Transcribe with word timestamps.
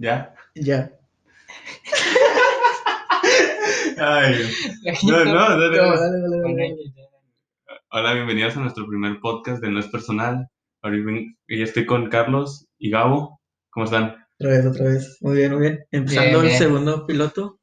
¿Ya? 0.00 0.34
Ya. 0.54 0.90
Ay, 3.98 4.34
no, 5.02 5.24
no, 5.26 5.34
dale, 5.34 5.76
No, 5.76 6.00
dale. 6.00 6.74
Hola, 7.90 8.14
bienvenidos 8.14 8.56
a 8.56 8.60
nuestro 8.60 8.86
primer 8.86 9.20
podcast 9.20 9.60
de 9.62 9.70
No 9.70 9.78
es 9.78 9.88
Personal. 9.88 10.48
Yo 10.82 11.64
estoy 11.64 11.84
con 11.84 12.08
Carlos 12.08 12.66
y 12.78 12.88
Gabo. 12.90 13.42
¿Cómo 13.68 13.84
están? 13.84 14.16
Otra 14.38 14.50
vez, 14.52 14.64
otra 14.66 14.84
vez. 14.86 15.18
Muy 15.20 15.36
bien, 15.36 15.52
muy 15.52 15.60
bien. 15.60 15.84
Empezando 15.90 16.40
Bien, 16.40 16.52
el 16.54 16.58
segundo 16.58 17.06
piloto 17.06 17.60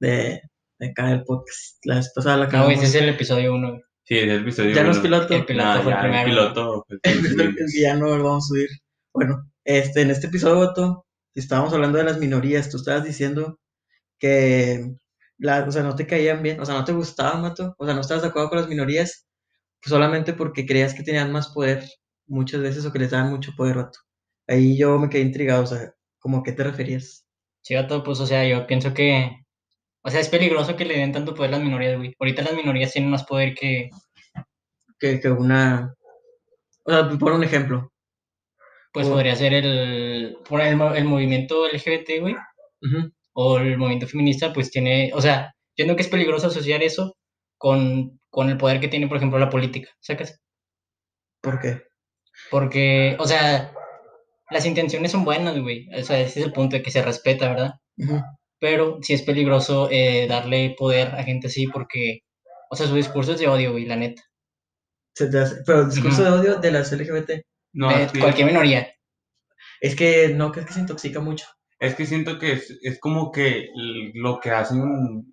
de, 0.00 0.42
de 0.78 0.86
acá 0.90 1.06
del 1.06 1.24
podcast. 1.24 1.78
La 1.84 1.94
vez 1.96 2.12
pasada 2.14 2.36
la 2.36 2.42
No, 2.42 2.48
acabamos. 2.48 2.74
güey, 2.74 2.84
ese 2.86 2.98
es 2.98 3.02
el 3.02 3.08
episodio 3.08 3.54
1. 3.54 3.80
Sí, 4.04 4.18
es 4.18 4.24
el 4.24 4.40
episodio 4.42 4.72
ya 4.74 4.82
no 4.84 4.90
es 4.90 4.96
uno. 4.98 5.02
piloto. 5.04 5.34
El 5.34 5.46
piloto 5.46 5.74
No, 5.76 5.82
fue 5.82 5.92
el 5.94 6.12
ya, 6.12 6.24
piloto. 6.26 6.86
el 6.90 7.00
El, 7.04 7.20
piloto. 7.22 7.42
el 7.42 7.54
que 7.56 7.80
ya 7.80 7.96
no 7.96 8.16
lo 8.18 8.22
vamos 8.24 8.44
a 8.44 8.48
subir. 8.48 8.68
Bueno, 9.14 9.50
este, 9.64 10.02
en 10.02 10.10
este 10.10 10.26
episodio, 10.26 11.00
Estábamos 11.34 11.72
hablando 11.72 11.98
de 11.98 12.04
las 12.04 12.18
minorías. 12.18 12.70
Tú 12.70 12.78
estabas 12.78 13.04
diciendo 13.04 13.58
que, 14.18 14.94
la, 15.38 15.64
o 15.64 15.72
sea, 15.72 15.82
no 15.82 15.96
te 15.96 16.06
caían 16.06 16.42
bien, 16.42 16.60
o 16.60 16.66
sea, 16.66 16.74
no 16.76 16.84
te 16.84 16.92
gustaban, 16.92 17.42
Mato, 17.42 17.74
o 17.78 17.84
sea, 17.86 17.94
no 17.94 18.02
estabas 18.02 18.22
de 18.22 18.28
acuerdo 18.28 18.50
con 18.50 18.58
las 18.58 18.68
minorías, 18.68 19.26
pues 19.82 19.90
solamente 19.90 20.34
porque 20.34 20.66
creías 20.66 20.94
que 20.94 21.02
tenían 21.02 21.32
más 21.32 21.48
poder 21.50 21.84
muchas 22.26 22.60
veces 22.62 22.84
o 22.86 22.92
que 22.92 22.98
les 23.00 23.10
daban 23.12 23.30
mucho 23.30 23.52
poder, 23.56 23.76
Vato. 23.76 23.98
Ahí 24.48 24.76
yo 24.76 24.98
me 24.98 25.08
quedé 25.08 25.22
intrigado, 25.22 25.64
o 25.64 25.66
sea, 25.66 25.94
¿cómo 26.18 26.38
a 26.38 26.42
qué 26.42 26.52
te 26.52 26.64
referías? 26.64 27.26
Sí, 27.62 27.74
vato, 27.74 28.02
pues, 28.02 28.20
o 28.20 28.26
sea, 28.26 28.46
yo 28.46 28.66
pienso 28.66 28.94
que. 28.94 29.30
O 30.02 30.10
sea, 30.10 30.20
es 30.20 30.28
peligroso 30.28 30.76
que 30.76 30.84
le 30.84 30.98
den 30.98 31.12
tanto 31.12 31.34
poder 31.34 31.50
a 31.50 31.58
las 31.58 31.64
minorías, 31.64 31.96
güey. 31.96 32.14
Ahorita 32.18 32.42
las 32.42 32.54
minorías 32.54 32.92
tienen 32.92 33.10
más 33.10 33.24
poder 33.24 33.54
que. 33.54 33.90
Que, 34.98 35.20
que 35.20 35.30
una, 35.30 35.94
o 36.84 36.90
sea, 36.90 37.08
por 37.18 37.32
un 37.32 37.44
ejemplo. 37.44 37.92
Pues 38.92 39.06
Oh. 39.06 39.12
podría 39.12 39.36
ser 39.36 39.54
el. 39.54 40.36
Por 40.48 40.60
el, 40.60 40.80
el 40.80 41.04
movimiento 41.04 41.66
LGBT, 41.68 42.20
güey. 42.20 42.34
O 43.32 43.58
el 43.58 43.78
movimiento 43.78 44.06
feminista, 44.08 44.52
pues 44.52 44.70
tiene. 44.70 45.12
O 45.14 45.20
sea, 45.20 45.52
yo 45.76 45.84
creo 45.84 45.96
que 45.96 46.02
es 46.02 46.08
peligroso 46.08 46.48
asociar 46.48 46.82
eso 46.82 47.16
con, 47.58 48.18
con 48.30 48.48
el 48.50 48.56
poder 48.56 48.80
que 48.80 48.88
tiene, 48.88 49.06
por 49.08 49.16
ejemplo, 49.18 49.38
la 49.38 49.48
política. 49.50 49.88
¿Sacas? 50.00 50.40
¿Por 51.42 51.60
qué? 51.60 51.82
Porque, 52.50 53.16
o 53.18 53.26
sea, 53.26 53.72
las 54.50 54.66
intenciones 54.66 55.12
son 55.12 55.24
buenas, 55.24 55.58
güey. 55.60 55.88
O 55.94 56.02
sea, 56.02 56.18
ese 56.20 56.40
es 56.40 56.46
el 56.46 56.52
punto 56.52 56.76
de 56.76 56.82
que 56.82 56.90
se 56.90 57.02
respeta, 57.02 57.48
¿verdad? 57.48 57.72
Pero 58.58 58.98
sí 59.02 59.14
es 59.14 59.22
peligroso 59.22 59.88
eh, 59.90 60.26
darle 60.28 60.74
poder 60.76 61.08
a 61.14 61.22
gente 61.22 61.46
así 61.46 61.66
porque, 61.66 62.20
o 62.70 62.76
sea, 62.76 62.86
su 62.86 62.94
discurso 62.96 63.32
es 63.32 63.38
de 63.40 63.48
odio, 63.48 63.72
güey, 63.72 63.86
la 63.86 63.96
neta. 63.96 64.22
Se 65.14 65.28
te 65.30 65.38
hace- 65.38 65.62
pero 65.66 65.82
el 65.82 65.90
discurso 65.90 66.22
de 66.24 66.30
odio 66.30 66.56
de 66.56 66.70
las 66.72 66.92
LGBT 66.92 67.42
No, 67.72 67.88
De 67.88 68.04
es 68.04 68.12
que, 68.12 68.20
cualquier 68.20 68.46
minoría. 68.46 68.88
es 69.80 69.94
que 69.96 70.28
no, 70.34 70.52
que 70.52 70.60
es 70.60 70.66
que 70.66 70.72
se 70.72 70.80
intoxica 70.80 71.20
mucho. 71.20 71.46
es 71.78 71.94
que 71.94 72.04
siento 72.04 72.38
que 72.38 72.52
es, 72.52 72.78
es 72.82 73.00
como 73.00 73.32
que 73.32 73.68
lo 74.14 74.38
que 74.40 74.50
hacen 74.50 74.82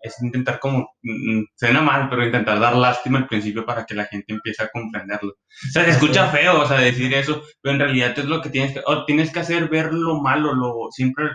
es 0.02 0.22
intentar 0.22 0.60
como, 0.60 0.96
mm, 1.02 1.44
suena 1.56 1.82
mal, 1.82 2.10
pero 2.10 2.26
intentar 2.26 2.60
dar 2.60 2.76
lástima 2.76 3.20
al 3.20 3.28
principio 3.28 3.66
para 3.66 3.86
que 3.86 3.96
la 3.96 4.06
gente 4.06 4.34
empiece 4.34 4.64
a 4.64 4.70
comprenderlo. 4.70 5.32
O 5.32 5.72
sea, 5.72 5.84
se 5.84 5.92
escucha 5.92 6.30
feo, 6.30 6.62
o 6.62 6.66
sea, 6.66 6.80
decir 6.80 7.14
eso, 7.14 7.44
pero 7.62 7.74
en 7.74 7.82
realidad 7.82 8.18
es 8.18 8.26
lo 8.26 8.42
que 8.42 8.50
tienes 8.50 8.74
que, 8.74 8.82
o 8.86 9.06
tienes 9.06 9.32
que 9.32 9.40
hacer 9.40 9.68
ver 9.70 9.94
lo 9.94 10.22
malo, 10.22 10.54
lo, 10.54 10.90
siempre 10.92 11.26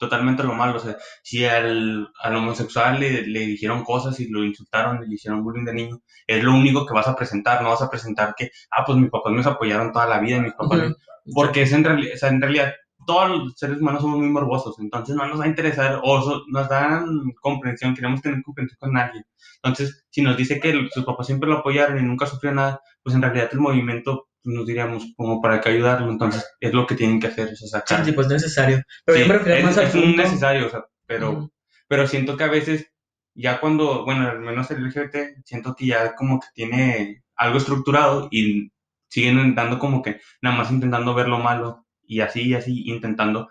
totalmente 0.00 0.42
lo 0.42 0.54
malo, 0.54 0.78
o 0.78 0.80
sea, 0.80 0.96
si 1.22 1.44
al, 1.44 2.08
al 2.22 2.36
homosexual 2.36 2.98
le, 3.00 3.26
le 3.28 3.40
dijeron 3.40 3.84
cosas 3.84 4.18
y 4.20 4.28
lo 4.28 4.44
insultaron, 4.44 5.00
le 5.08 5.14
hicieron 5.14 5.44
bullying 5.44 5.64
de 5.66 5.74
niño, 5.74 6.00
es 6.26 6.42
lo 6.42 6.52
único 6.54 6.86
que 6.86 6.94
vas 6.94 7.08
a 7.08 7.14
presentar, 7.16 7.62
no 7.62 7.70
vas 7.70 7.82
a 7.82 7.90
presentar 7.90 8.34
que, 8.36 8.50
ah, 8.72 8.84
pues 8.86 8.98
mis 8.98 9.10
papás 9.10 9.32
me 9.32 9.42
apoyaron 9.42 9.92
toda 9.92 10.06
la 10.08 10.20
vida, 10.20 10.40
mis 10.40 10.54
papás, 10.54 10.80
Ujú. 10.80 10.96
porque 11.34 11.62
es 11.62 11.72
en, 11.72 11.84
realidad, 11.84 12.14
o 12.14 12.18
sea, 12.18 12.30
en 12.30 12.40
realidad 12.40 12.72
todos 13.06 13.28
los 13.30 13.54
seres 13.56 13.78
humanos 13.80 14.02
somos 14.02 14.18
muy 14.18 14.28
morbosos, 14.28 14.78
entonces 14.78 15.16
no 15.16 15.26
nos 15.26 15.40
va 15.40 15.44
a 15.44 15.48
interesar 15.48 16.00
o 16.02 16.22
so- 16.22 16.42
nos 16.48 16.68
dan 16.68 17.06
comprensión, 17.40 17.94
queremos 17.94 18.20
tener 18.22 18.42
comprensión 18.42 18.76
con 18.80 18.92
nadie. 18.92 19.24
Entonces, 19.62 20.04
si 20.10 20.22
nos 20.22 20.36
dice 20.36 20.60
que 20.60 20.88
sus 20.92 21.04
papás 21.04 21.26
siempre 21.26 21.48
lo 21.48 21.58
apoyaron 21.58 21.98
y 21.98 22.02
nunca 22.02 22.26
sufrió 22.26 22.52
nada, 22.52 22.80
pues 23.02 23.14
en 23.14 23.22
realidad 23.22 23.48
el 23.52 23.60
movimiento 23.60 24.28
nos 24.44 24.66
diríamos 24.66 25.12
como 25.16 25.40
para 25.40 25.60
que 25.60 25.68
ayudarlo, 25.70 26.10
entonces 26.10 26.44
es 26.60 26.72
lo 26.72 26.86
que 26.86 26.94
tienen 26.94 27.20
que 27.20 27.26
hacer, 27.28 27.48
o 27.52 27.56
sea, 27.56 27.56
Sí, 27.56 27.68
sacar. 27.68 28.04
sí, 28.04 28.12
pues 28.12 28.26
no 28.28 28.36
es 28.36 28.42
necesario. 28.42 28.82
Pero 29.04 29.16
Sí, 29.18 29.22
yo 29.24 29.28
me 29.28 29.34
refería 29.38 29.58
es, 29.58 29.64
más 29.64 29.78
al 29.78 29.84
es 29.86 29.94
un 29.94 30.02
punto- 30.02 30.22
necesario, 30.22 30.66
o 30.66 30.70
sea, 30.70 30.84
pero, 31.06 31.50
pero 31.88 32.06
siento 32.06 32.36
que 32.36 32.44
a 32.44 32.48
veces, 32.48 32.86
ya 33.34 33.60
cuando, 33.60 34.04
bueno, 34.04 34.28
al 34.28 34.40
menos 34.40 34.70
el 34.70 34.82
LGBT, 34.84 35.42
siento 35.44 35.74
que 35.76 35.86
ya 35.86 36.14
como 36.14 36.40
que 36.40 36.46
tiene 36.54 37.22
algo 37.36 37.58
estructurado 37.58 38.28
y 38.30 38.70
siguen 39.08 39.54
dando 39.54 39.78
como 39.78 40.02
que 40.02 40.20
nada 40.42 40.56
más 40.56 40.70
intentando 40.70 41.14
ver 41.14 41.28
lo 41.28 41.38
malo 41.38 41.86
y 42.02 42.20
así 42.20 42.42
y 42.48 42.54
así, 42.54 42.82
intentando 42.86 43.48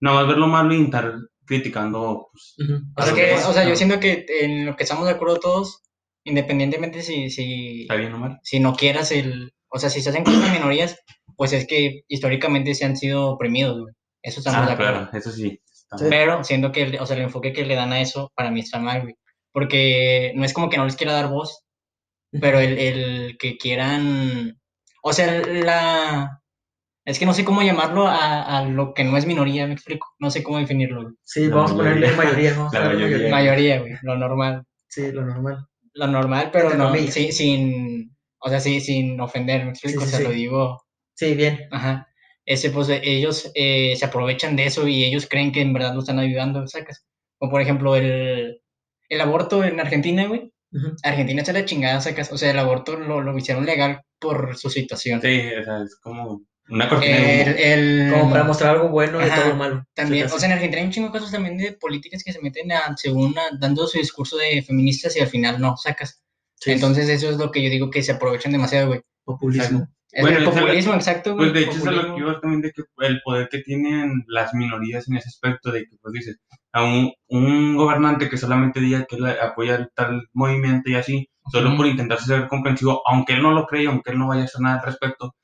nada 0.00 0.16
más 0.20 0.28
ver 0.28 0.38
lo 0.38 0.46
malo 0.46 0.74
y 0.74 0.82
estar 0.84 1.14
criticando. 1.44 2.28
Pues. 2.32 2.56
O 2.96 3.02
sea, 3.02 3.14
que, 3.14 3.34
o 3.34 3.52
sea, 3.52 3.68
yo 3.68 3.76
siento 3.76 3.98
que 4.00 4.24
en 4.40 4.66
lo 4.66 4.76
que 4.76 4.84
estamos 4.84 5.04
de 5.06 5.12
acuerdo 5.12 5.38
todos, 5.40 5.82
independientemente 6.24 7.02
si, 7.02 7.30
si, 7.30 7.82
¿Está 7.82 7.96
bien 7.96 8.12
o 8.14 8.18
mal? 8.18 8.38
si 8.42 8.60
no 8.60 8.74
quieras 8.74 9.10
el, 9.12 9.52
o 9.70 9.78
sea, 9.78 9.90
si 9.90 10.00
se 10.02 10.10
hacen 10.10 10.24
cosas 10.24 10.52
minorías, 10.52 10.98
pues 11.36 11.52
es 11.52 11.66
que 11.66 12.02
históricamente 12.08 12.74
se 12.74 12.84
han 12.84 12.96
sido 12.96 13.28
oprimidos, 13.30 13.80
güey. 13.80 13.94
Eso 14.22 14.42
de 14.42 14.50
Ah, 14.50 14.64
acuerdo. 14.64 14.76
claro, 14.76 15.08
eso 15.12 15.30
sí. 15.32 15.60
está 15.64 15.96
Sí. 15.98 16.04
Pero 16.10 16.44
siento 16.44 16.70
que, 16.72 16.98
o 17.00 17.06
sea, 17.06 17.16
el 17.16 17.22
enfoque 17.22 17.52
que 17.52 17.64
le 17.64 17.74
dan 17.74 17.92
a 17.92 18.00
eso, 18.00 18.30
para 18.36 18.50
mí 18.50 18.60
está 18.60 18.78
mal, 18.78 19.02
güey. 19.02 19.14
Porque 19.52 20.32
no 20.36 20.44
es 20.44 20.52
como 20.52 20.68
que 20.68 20.76
no 20.76 20.84
les 20.84 20.96
quiera 20.96 21.12
dar 21.14 21.28
voz, 21.28 21.64
pero 22.40 22.60
el, 22.60 22.78
el 22.78 23.36
que 23.38 23.56
quieran, 23.56 24.60
o 25.02 25.12
sea, 25.12 25.32
la, 25.46 26.40
es 27.04 27.18
que 27.18 27.26
no 27.26 27.34
sé 27.34 27.44
cómo 27.44 27.62
llamarlo 27.62 28.06
a, 28.06 28.58
a 28.58 28.64
lo 28.64 28.94
que 28.94 29.02
no 29.04 29.16
es 29.16 29.26
minoría, 29.26 29.66
me 29.66 29.72
explico, 29.72 30.06
no 30.20 30.30
sé 30.30 30.42
cómo 30.44 30.58
definirlo, 30.58 31.02
güey. 31.02 31.14
Sí, 31.24 31.46
La 31.48 31.56
vamos 31.56 31.72
a 31.72 31.74
ponerle 31.76 32.12
mayoría. 32.12 32.54
mayoría. 32.54 32.54
Vamos 32.56 32.74
a 32.74 32.78
La 32.78 32.84
ponerle 32.84 33.06
mayoría. 33.08 33.30
Mayoría, 33.30 33.80
güey, 33.80 33.92
lo 34.02 34.16
normal, 34.16 34.62
Sí, 34.88 35.10
lo 35.12 35.24
normal. 35.24 35.66
lo 35.94 36.06
normal, 36.06 36.50
pero 36.52 36.74
no, 36.74 36.94
sin, 36.94 38.14
o 38.40 38.48
sea, 38.48 38.60
sí, 38.60 38.80
sin 38.80 39.20
ofender, 39.20 39.64
me 39.64 39.70
explico, 39.70 40.00
Sí, 40.00 40.06
sí, 40.06 40.14
o 40.14 40.18
sea, 40.18 40.18
sí. 40.18 40.24
lo 40.24 40.30
digo, 40.32 40.82
Sí, 41.14 41.34
bien. 41.34 41.68
ajá, 41.70 42.08
ese, 42.44 42.70
pues, 42.70 42.88
ellos 42.90 43.50
eh, 43.54 43.94
se 43.96 44.04
aprovechan 44.04 44.56
de 44.56 44.66
eso 44.66 44.88
y 44.88 45.04
ellos 45.04 45.26
creen 45.28 45.52
que 45.52 45.60
en 45.60 45.72
verdad 45.72 45.94
lo 45.94 46.00
están 46.00 46.18
ayudando, 46.18 46.66
sacas, 46.66 47.04
como 47.38 47.50
por 47.52 47.60
ejemplo 47.62 47.96
el, 47.96 48.60
el 49.08 49.20
aborto 49.20 49.64
en 49.64 49.80
Argentina, 49.80 50.26
güey. 50.26 50.52
Argentina 51.02 51.40
está 51.42 51.52
la 51.52 51.64
chingada, 51.64 52.00
sacas. 52.00 52.30
O 52.32 52.38
sea, 52.38 52.50
el 52.52 52.58
aborto 52.58 52.96
lo, 52.96 53.20
lo 53.20 53.36
hicieron 53.36 53.66
legal 53.66 54.02
por 54.20 54.56
su 54.56 54.70
situación. 54.70 55.20
Sí, 55.20 55.50
o 55.60 55.64
sea, 55.64 55.82
es 55.82 55.96
como 56.00 56.42
una 56.68 56.88
cortina 56.88 57.16
de 57.16 57.42
El, 57.42 57.48
humo. 57.48 57.56
el- 57.58 58.10
Como 58.12 58.30
para 58.30 58.44
mostrar 58.44 58.76
algo 58.76 58.88
bueno 58.88 59.18
de 59.18 59.24
Ajá, 59.24 59.36
todo 59.36 59.48
lo 59.50 59.56
malo. 59.56 59.84
también, 59.94 60.26
o 60.26 60.38
sea, 60.38 60.46
en 60.48 60.52
Argentina 60.52 60.80
hay 60.80 60.86
un 60.86 60.92
chingo 60.92 61.08
de 61.08 61.12
cosas 61.12 61.32
también 61.32 61.56
de 61.58 61.72
políticas 61.72 62.22
que 62.22 62.32
se 62.32 62.40
meten 62.40 62.70
a, 62.72 62.96
según 62.96 63.36
a- 63.38 63.50
dando 63.58 63.86
su 63.86 63.98
discurso 63.98 64.36
de 64.36 64.62
feministas 64.62 65.16
y 65.16 65.20
al 65.20 65.26
final 65.28 65.60
no, 65.60 65.76
sacas. 65.76 66.22
Sí, 66.60 66.72
Entonces 66.72 67.08
eso 67.08 67.30
es 67.30 67.36
lo 67.38 67.50
que 67.50 67.62
yo 67.62 67.70
digo 67.70 67.90
que 67.90 68.02
se 68.02 68.12
aprovechan 68.12 68.52
demasiado, 68.52 68.88
güey. 68.88 69.00
populismo. 69.24 69.88
Es 70.12 70.22
Bueno, 70.22 70.38
el 70.38 70.42
es 70.44 70.50
populismo, 70.50 70.94
exacto, 70.94 71.34
güey. 71.34 71.50
Pues 71.50 71.54
de 71.54 71.70
hecho 71.70 71.78
es 71.78 71.84
lo 71.96 72.14
que 72.14 72.20
iba 72.20 72.40
también 72.40 72.62
de 72.62 72.72
que 72.72 72.82
el 72.98 73.20
poder 73.22 73.48
que 73.48 73.58
tienen 73.60 74.24
las 74.26 74.52
minorías 74.54 75.08
en 75.08 75.16
ese 75.16 75.28
aspecto 75.28 75.70
de 75.70 75.84
que 75.84 75.96
pues 76.02 76.12
dices 76.12 76.38
a 76.72 76.84
un, 76.84 77.12
un 77.28 77.76
gobernante 77.76 78.28
que 78.28 78.36
solamente 78.36 78.80
diga 78.80 79.04
que 79.06 79.16
él 79.16 79.26
apoya 79.26 79.88
tal 79.94 80.28
movimiento 80.32 80.90
y 80.90 80.94
así 80.96 81.28
solo 81.50 81.68
Ujú. 81.68 81.78
por 81.78 81.86
intentar 81.86 82.20
ser 82.20 82.46
comprensivo 82.48 83.02
aunque 83.06 83.32
él 83.34 83.42
no 83.42 83.52
lo 83.52 83.66
cree 83.66 83.86
aunque 83.86 84.10
él 84.12 84.18
no 84.18 84.28
vaya 84.28 84.42
a 84.42 84.44
hacer 84.44 84.60
nada 84.60 84.78
al 84.80 84.86
respecto 84.86 85.34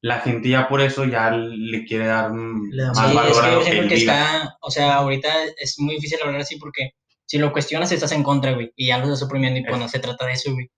la 0.00 0.20
gente 0.20 0.48
ya 0.48 0.68
por 0.68 0.80
eso 0.80 1.04
ya 1.04 1.30
le 1.32 1.84
quiere 1.84 2.06
dar 2.06 2.32
más 2.32 3.10
Sí, 3.10 3.14
valor 3.14 3.30
es 3.30 3.38
a 3.38 3.48
que 3.48 3.54
lo 3.54 3.58
que 3.58 3.64
siento 3.64 3.82
él 3.82 3.88
que 3.88 3.94
diga 3.96 4.14
está, 4.14 4.56
o 4.60 4.70
sea, 4.70 4.94
ahorita 4.96 5.28
es 5.58 5.78
muy 5.78 5.94
difícil 5.96 6.18
hablar 6.22 6.40
así 6.40 6.56
porque 6.56 6.90
si 7.26 7.38
lo 7.38 7.52
cuestionas 7.52 7.92
estás 7.92 8.12
en 8.12 8.22
contra, 8.22 8.52
güey, 8.52 8.72
y 8.76 8.88
ya 8.88 8.98
lo 8.98 9.04
estás 9.04 9.22
oprimiendo 9.22 9.58
y 9.60 9.62
pues 9.64 9.74
Es- 9.74 9.80
no 9.80 9.88
se 9.88 9.98
trata 9.98 10.26
de 10.26 10.32
eso, 10.32 10.52
güey. 10.52 10.70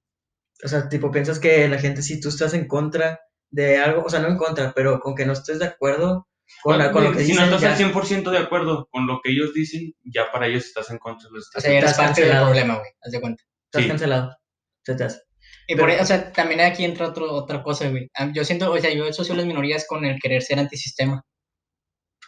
O 0.64 0.68
sea, 0.68 0.88
tipo, 0.88 1.10
piensas 1.10 1.38
que 1.38 1.68
la 1.68 1.78
gente, 1.78 2.02
si 2.02 2.20
tú 2.20 2.28
estás 2.30 2.52
en 2.54 2.66
contra 2.66 3.20
de 3.50 3.78
algo, 3.78 4.02
o 4.04 4.10
sea, 4.10 4.20
no 4.20 4.28
en 4.28 4.36
contra, 4.36 4.72
pero 4.74 4.98
con 5.00 5.14
que 5.14 5.24
no 5.26 5.32
estés 5.34 5.58
de 5.58 5.66
acuerdo 5.66 6.26
con, 6.62 6.78
la- 6.78 6.90
con 6.90 7.04
lo 7.04 7.12
que 7.12 7.18
si 7.20 7.26
dicen, 7.32 7.36
no 7.36 7.44
estás 7.56 7.60
ya, 7.60 7.70
al 7.72 7.92
100% 7.92 8.30
de 8.30 8.38
acuerdo 8.38 8.88
con 8.90 9.06
lo 9.06 9.20
que 9.22 9.30
ellos 9.30 9.52
dicen 9.54 9.94
ya 10.02 10.32
para 10.32 10.46
ellos 10.46 10.64
estás 10.64 10.90
en 10.90 10.98
contra 10.98 11.28
los 11.30 11.44
O 11.44 11.46
estás 11.48 11.62
sea, 11.62 11.72
ya 11.72 11.78
eres 11.78 11.92
parte 11.94 12.22
del 12.22 12.30
cancelado. 12.30 12.46
problema, 12.46 12.78
güey, 12.78 12.90
haz 13.02 13.12
de 13.12 13.20
cuenta. 13.20 13.44
estás 13.66 13.82
sí. 13.82 13.88
cancelado. 13.88 14.36
Se 14.84 14.94
te 14.94 15.04
hace. 15.04 15.20
Y 15.66 15.74
Pero- 15.74 15.80
por 15.80 15.90
eso, 15.90 16.02
o 16.02 16.06
sea, 16.06 16.32
también 16.32 16.60
aquí 16.62 16.84
entra 16.86 17.06
otro, 17.08 17.30
otra 17.32 17.62
cosa, 17.62 17.88
güey. 17.90 18.10
Ah, 18.14 18.30
Yo 18.34 18.42
siento, 18.44 18.72
o 18.72 18.78
sea, 18.78 18.92
yo 18.92 19.06
asocio 19.06 19.34
las 19.34 19.44
minorías 19.44 19.86
con 19.86 20.04
el 20.06 20.18
querer 20.18 20.40
ser 20.42 20.58
antisistema. 20.58 21.22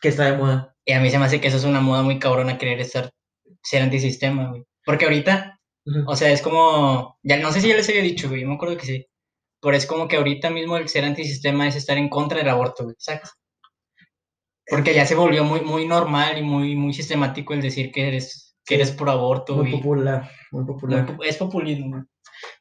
Que 0.02 0.08
está 0.08 0.24
de 0.26 0.36
moda. 0.36 0.74
Y 0.84 0.92
a 0.92 1.00
mí 1.00 1.10
se 1.10 1.18
me 1.18 1.24
hace 1.24 1.40
que 1.40 1.48
eso 1.48 1.56
es 1.56 1.64
una 1.64 1.80
moda 1.80 2.02
muy 2.02 2.18
cabrona, 2.18 2.58
querer 2.58 2.80
estar, 2.80 3.10
ser 3.62 3.82
antisistema, 3.82 4.48
güey. 4.50 4.64
Porque 4.84 5.04
ahorita, 5.06 5.58
Ujú. 5.86 6.04
o 6.10 6.16
sea, 6.16 6.30
es 6.32 6.42
como, 6.42 7.18
ya 7.22 7.36
no 7.38 7.52
sé 7.52 7.60
si 7.60 7.68
ya 7.68 7.76
les 7.76 7.88
había 7.88 8.02
dicho, 8.02 8.28
güey, 8.28 8.42
yo 8.42 8.48
me 8.48 8.54
acuerdo 8.54 8.76
que 8.76 8.86
sí. 8.86 9.06
Pero 9.62 9.76
es 9.76 9.86
como 9.86 10.08
que 10.08 10.16
ahorita 10.16 10.50
mismo 10.50 10.76
el 10.76 10.88
ser 10.88 11.04
antisistema 11.04 11.68
es 11.68 11.76
estar 11.76 11.98
en 11.98 12.08
contra 12.08 12.38
del 12.38 12.48
aborto, 12.48 12.84
güey, 12.84 12.96
¿sabes? 12.98 13.30
Porque 14.68 14.94
ya 14.94 15.04
se 15.04 15.14
volvió 15.16 15.44
muy, 15.44 15.60
muy 15.62 15.86
normal 15.86 16.38
y 16.38 16.42
muy, 16.42 16.76
muy 16.76 16.94
sistemático 16.94 17.54
el 17.54 17.60
decir 17.62 17.90
que 17.90 18.06
eres, 18.08 18.56
que 18.64 18.76
eres 18.76 18.92
por 18.92 19.10
aborto. 19.10 19.56
Muy 19.56 19.72
popular, 19.72 20.30
muy 20.52 20.62
muy 20.62 20.72
popular. 20.74 21.06
po- 21.16 21.24
es 21.24 21.36
populismo, 21.36 21.88
güey. 21.90 22.02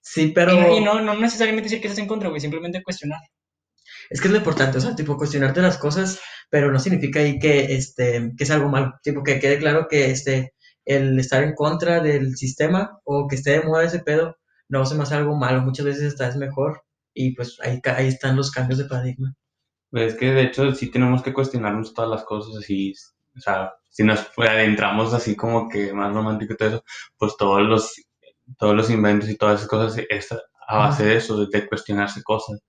Sí, 0.02 0.32
pero 0.34 0.54
Y, 0.74 0.78
y 0.78 0.82
no, 0.82 1.02
no 1.02 1.16
necesariamente 1.16 1.66
decir 1.70 1.82
que 1.82 1.88
estás 1.88 2.00
en 2.00 2.08
contra, 2.08 2.30
güey, 2.30 2.42
simplemente 2.42 2.82
cuestionar. 2.84 3.20
Es 4.10 4.20
que 4.20 4.28
es 4.28 4.32
lo 4.32 4.38
importante, 4.40 4.78
o 4.80 4.82
sea, 4.82 4.96
tipo, 4.96 5.18
cuestionarte 5.18 5.62
las 5.62 5.78
cosas, 5.78 6.20
pero 6.50 6.72
no 6.72 6.80
significa 6.80 7.20
ahí 7.20 7.38
que, 7.38 7.76
este, 7.76 8.32
que 8.36 8.44
es 8.44 8.52
algo 8.52 8.70
malo. 8.70 8.94
Tipo, 9.04 9.24
que 9.24 9.40
quede 9.40 9.60
claro 9.60 9.88
que, 9.88 10.10
este, 10.10 10.54
el 10.90 11.20
estar 11.20 11.44
en 11.44 11.54
contra 11.54 12.02
del 12.02 12.36
sistema 12.36 13.00
o 13.04 13.28
que 13.28 13.36
esté 13.36 13.52
de 13.52 13.62
moda 13.62 13.84
ese 13.84 14.00
pedo, 14.00 14.38
no 14.70 14.86
se 14.88 14.96
me 14.96 15.04
hace 15.04 15.14
algo 15.14 15.36
malo. 15.36 15.62
Muchas 15.62 15.86
veces 15.86 16.04
está 16.04 16.28
es 16.28 16.36
mejor 16.36 16.82
y 17.14 17.36
pues 17.36 17.58
ahí, 17.62 17.80
ahí 17.96 18.08
están 18.08 18.36
los 18.36 18.50
cambios 18.50 18.80
de 18.80 18.86
paradigma. 18.86 19.36
Pues 19.92 20.14
es 20.14 20.20
que 20.20 20.32
de 20.32 20.42
hecho 20.42 20.74
sí 20.74 20.90
tenemos 20.90 21.22
que 21.22 21.34
cuestionarnos 21.34 21.94
todas 21.94 22.10
las 22.10 22.24
cosas 22.24 22.56
así, 22.58 22.94
o 23.38 23.40
sea, 23.40 23.72
si 23.88 24.04
nos 24.04 24.28
adentramos 24.38 25.14
así 25.14 25.36
como 25.36 25.70
que 25.70 25.94
más 25.94 26.12
romántico 26.12 26.54
y 26.54 26.58
todo 26.58 26.70
eso, 26.70 26.84
pues 27.18 27.38
todos 27.38 27.62
los, 27.62 27.94
todos 28.58 28.76
los 28.76 28.90
inventos 28.90 29.30
y 29.30 29.38
todas 29.38 29.60
esas 29.60 29.70
cosas 29.70 30.04
es 30.10 30.32
a 30.32 30.78
base 30.78 31.06
de 31.06 31.18
eso, 31.18 31.46
de 31.46 31.68
cuestionarse 31.68 32.24
cosas. 32.24 32.60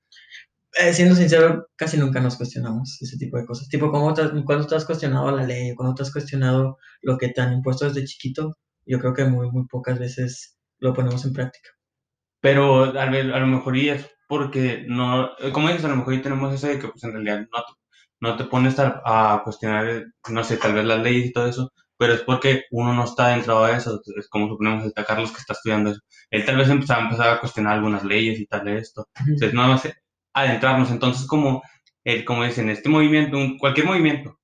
Eh, 0.79 0.93
siendo 0.93 1.17
sincero, 1.17 1.67
casi 1.77 1.97
nunca 1.97 2.21
nos 2.21 2.37
cuestionamos 2.37 3.01
ese 3.03 3.19
tipo 3.19 3.37
de 3.37 3.47
cosas. 3.47 3.69
Tipo, 3.69 3.91
¿cómo 3.91 4.15
te, 4.15 4.23
cuando 4.45 4.67
te 4.67 4.77
has 4.77 4.85
cuestionado 4.85 5.31
la 5.37 5.45
ley, 5.45 5.75
cuando 5.75 5.95
te 5.95 6.03
has 6.03 6.13
cuestionado 6.13 6.79
lo 7.03 7.19
que 7.19 7.29
te 7.29 7.41
han 7.41 7.53
impuesto 7.53 7.87
desde 7.87 8.05
chiquito, 8.05 8.57
yo 8.87 8.99
creo 9.01 9.15
que 9.15 9.25
muy, 9.25 9.51
muy 9.51 9.67
pocas 9.67 9.99
veces 9.99 10.59
lo 10.79 10.95
ponemos 10.95 11.25
en 11.25 11.33
práctica. 11.33 11.71
Pero 12.41 12.85
a, 12.99 13.11
ver, 13.11 13.33
a 13.33 13.41
lo 13.41 13.47
mejor 13.47 13.77
y 13.77 13.91
es 13.91 14.09
porque 14.29 14.85
no, 14.89 15.31
como 15.53 15.69
dices, 15.69 15.85
a 15.85 15.89
lo 15.89 15.97
mejor 15.97 16.15
y 16.15 16.23
tenemos 16.23 16.55
eso 16.55 16.69
de 16.69 16.79
que 16.79 16.89
pues 16.89 17.03
en 17.05 17.13
realidad 17.13 17.41
no 17.53 17.59
te, 17.65 17.73
no 18.21 18.37
te 18.37 18.45
pones 18.45 18.79
a, 18.79 19.03
a 19.05 19.43
cuestionar, 19.43 20.07
no 20.31 20.45
sé, 20.45 20.57
tal 20.57 20.75
vez 20.75 20.85
las 20.85 21.03
leyes 21.03 21.27
y 21.27 21.33
todo 21.33 21.47
eso, 21.49 21.73
pero 21.99 22.15
es 22.15 22.23
porque 22.23 22.65
uno 22.71 22.95
no 22.95 23.05
está 23.05 23.29
dentro 23.29 23.63
de 23.65 23.77
eso, 23.77 24.01
es 24.17 24.29
como 24.29 24.49
suponemos 24.49 24.87
está 24.87 25.05
Carlos 25.05 25.33
que 25.33 25.39
está 25.39 25.53
estudiando 25.53 25.91
eso. 25.91 26.01
Él 26.31 26.45
tal 26.47 26.57
vez 26.57 26.71
empezaba, 26.71 27.03
empezaba 27.03 27.33
a 27.35 27.41
cuestionar 27.41 27.75
algunas 27.75 28.05
leyes 28.05 28.41
y 28.41 28.47
tal 28.47 28.65
de 28.65 28.79
esto. 28.79 29.09
Entonces, 29.19 29.53
no 29.53 29.69
más 29.69 29.85
adentrarnos. 30.35 30.91
Entonces, 30.91 31.27
como, 31.27 31.63
el, 32.05 32.25
como 32.25 32.45
dicen, 32.45 32.71
este 32.71 32.89
movimiento, 32.89 33.37
un- 33.37 33.59
cualquier 33.59 33.87
movimiento, 33.87 34.39